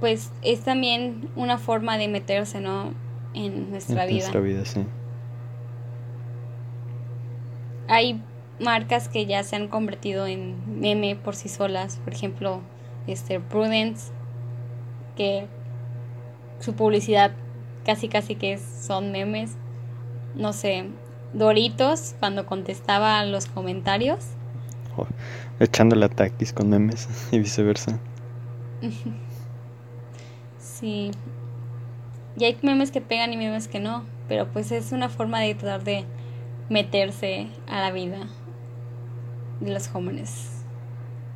pues 0.00 0.32
es 0.42 0.60
también 0.60 1.28
una 1.36 1.58
forma 1.58 1.98
de 1.98 2.08
meterse, 2.08 2.60
¿no? 2.60 2.94
En 3.34 3.70
nuestra 3.70 4.06
vida. 4.06 4.12
En 4.12 4.16
nuestra 4.16 4.40
vida, 4.40 4.64
sí. 4.64 4.84
Hay 7.86 8.22
marcas 8.58 9.10
que 9.10 9.26
ya 9.26 9.42
se 9.44 9.56
han 9.56 9.68
convertido 9.68 10.26
en 10.26 10.80
meme 10.80 11.16
por 11.16 11.36
sí 11.36 11.50
solas, 11.50 11.98
por 11.98 12.14
ejemplo, 12.14 12.62
este 13.06 13.40
Prudence, 13.40 14.10
que 15.16 15.46
su 16.60 16.74
publicidad 16.74 17.32
casi 17.88 18.10
casi 18.10 18.34
que 18.34 18.58
son 18.58 19.12
memes. 19.12 19.56
No 20.34 20.52
sé, 20.52 20.84
Doritos 21.32 22.14
cuando 22.20 22.44
contestaba 22.44 23.24
los 23.24 23.46
comentarios. 23.46 24.26
echándole 25.58 26.04
ataques 26.04 26.52
con 26.52 26.68
memes 26.68 27.08
y 27.32 27.38
viceversa. 27.38 27.98
sí. 30.58 31.12
Y 32.36 32.44
hay 32.44 32.58
memes 32.60 32.90
que 32.90 33.00
pegan 33.00 33.32
y 33.32 33.38
memes 33.38 33.68
que 33.68 33.80
no, 33.80 34.04
pero 34.28 34.48
pues 34.48 34.70
es 34.70 34.92
una 34.92 35.08
forma 35.08 35.40
de 35.40 35.54
tratar 35.54 35.82
de 35.82 36.04
meterse 36.68 37.48
a 37.66 37.80
la 37.80 37.90
vida 37.90 38.28
de 39.60 39.72
los 39.72 39.88
jóvenes, 39.88 40.62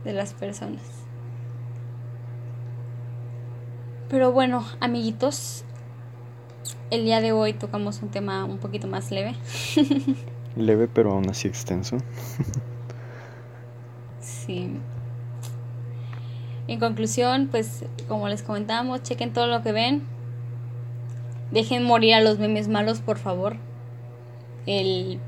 de 0.04 0.12
las 0.12 0.34
personas. 0.34 0.82
Pero 4.10 4.32
bueno, 4.32 4.66
amiguitos, 4.80 5.64
el 6.90 7.04
día 7.04 7.20
de 7.20 7.32
hoy 7.32 7.52
tocamos 7.52 8.02
un 8.02 8.10
tema 8.10 8.44
un 8.44 8.58
poquito 8.58 8.86
más 8.86 9.10
leve. 9.10 9.34
leve, 10.56 10.88
pero 10.88 11.12
aún 11.12 11.28
así 11.30 11.48
extenso. 11.48 11.98
sí. 14.20 14.70
En 16.68 16.78
conclusión, 16.78 17.48
pues 17.50 17.84
como 18.08 18.28
les 18.28 18.42
comentábamos, 18.42 19.02
chequen 19.02 19.32
todo 19.32 19.46
lo 19.46 19.62
que 19.62 19.72
ven. 19.72 20.02
Dejen 21.50 21.84
morir 21.84 22.14
a 22.14 22.20
los 22.20 22.38
memes 22.38 22.68
malos, 22.68 23.00
por 23.00 23.18
favor. 23.18 23.56
El 24.66 25.20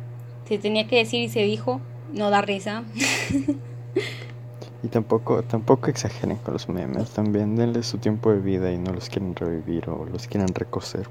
se 0.47 0.59
tenía 0.59 0.87
que 0.87 0.97
decir 0.97 1.23
y 1.23 1.29
se 1.29 1.41
dijo, 1.41 1.81
no 2.13 2.31
da 2.31 2.43
risa. 2.43 2.85
y 4.83 4.89
tampoco, 4.89 5.43
tampoco 5.43 5.89
exageren 5.89 6.37
con 6.39 6.55
los 6.55 6.69
memes, 6.69 7.11
también 7.11 7.57
denle 7.57 7.83
su 7.83 7.99
tiempo 7.99 8.31
de 8.31 8.41
vida 8.41 8.71
y 8.71 8.79
no 8.79 8.93
los 8.93 9.09
quieren 9.09 9.35
revivir 9.35 9.89
o 9.89 10.05
los 10.05 10.27
quieren 10.27 10.49
recoser. 10.49 11.09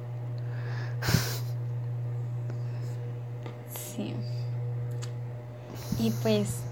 Sí. 3.95 4.13
Y 5.99 6.11
pues, 6.21 6.63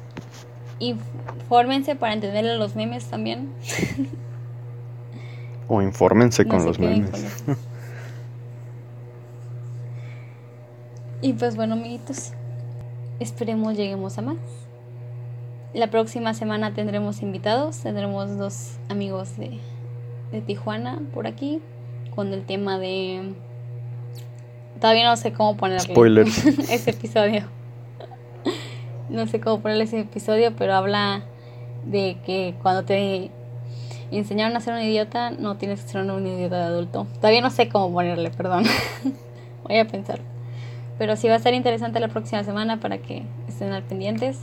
infórmense 0.80 1.96
para 1.96 2.14
entenderle 2.14 2.58
los 2.58 2.76
memes 2.76 3.06
también. 3.06 3.50
o 5.68 5.82
infórmense 5.82 6.46
con 6.46 6.66
los 6.66 6.80
memes. 6.80 7.44
y 11.22 11.34
pues 11.34 11.56
bueno, 11.56 11.74
amiguitos. 11.74 12.34
Esperemos 13.20 13.78
lleguemos 13.78 14.18
a 14.18 14.24
más. 14.24 14.38
La 15.74 15.90
próxima 15.90 16.34
semana 16.34 16.74
tendremos 16.74 17.22
invitados, 17.22 17.78
tendremos 17.78 18.38
dos 18.38 18.78
amigos 18.90 19.38
de, 19.38 19.60
de 20.32 20.42
Tijuana 20.42 21.02
por 21.14 21.28
aquí 21.28 21.62
con 22.16 22.34
el 22.34 22.44
tema 22.46 22.78
de... 22.78 23.34
Todavía 24.82 25.08
no 25.08 25.16
sé 25.16 25.32
cómo 25.32 25.56
ponerle 25.58 25.94
Spoilers. 25.94 26.46
ese 26.72 26.90
episodio. 26.90 27.44
no 29.10 29.28
sé 29.28 29.40
cómo 29.40 29.62
ponerle 29.62 29.84
ese 29.84 30.00
episodio, 30.00 30.56
pero 30.56 30.74
habla 30.74 31.22
de 31.86 32.18
que 32.26 32.56
cuando 32.64 32.84
te 32.84 33.30
enseñaron 34.10 34.58
a 34.58 34.60
ser 34.60 34.74
un 34.74 34.82
idiota, 34.82 35.30
no 35.30 35.58
tienes 35.58 35.84
que 35.84 35.90
ser 35.90 36.02
un 36.02 36.26
idiota 36.26 36.58
de 36.58 36.64
adulto. 36.64 37.06
Todavía 37.18 37.42
no 37.42 37.52
sé 37.52 37.70
cómo 37.70 37.94
ponerle, 37.94 38.32
perdón. 38.32 38.64
Voy 39.64 39.78
a 39.78 39.86
pensar. 39.86 40.20
Pero 40.98 41.16
sí 41.16 41.28
va 41.28 41.36
a 41.36 41.38
estar 41.38 41.54
interesante 41.54 42.00
la 42.00 42.08
próxima 42.08 42.44
semana 42.44 42.80
para 42.80 42.98
que 42.98 43.24
estén 43.48 43.72
al 43.74 43.84
pendientes. 43.84 44.40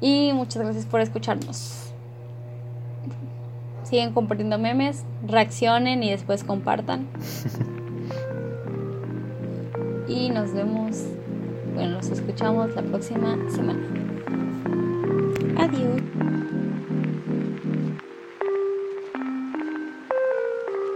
Y 0.00 0.32
muchas 0.34 0.64
gracias 0.64 0.86
por 0.86 1.00
escucharnos. 1.00 1.92
Siguen 3.84 4.12
compartiendo 4.12 4.58
memes, 4.58 5.04
reaccionen 5.24 6.02
y 6.02 6.10
después 6.10 6.42
compartan. 6.42 7.06
Y 10.08 10.30
nos 10.30 10.54
vemos, 10.54 11.04
bueno, 11.74 11.96
nos 11.96 12.08
escuchamos 12.08 12.74
la 12.74 12.82
próxima 12.82 13.36
semana. 13.50 13.80
Adiós. 15.58 16.00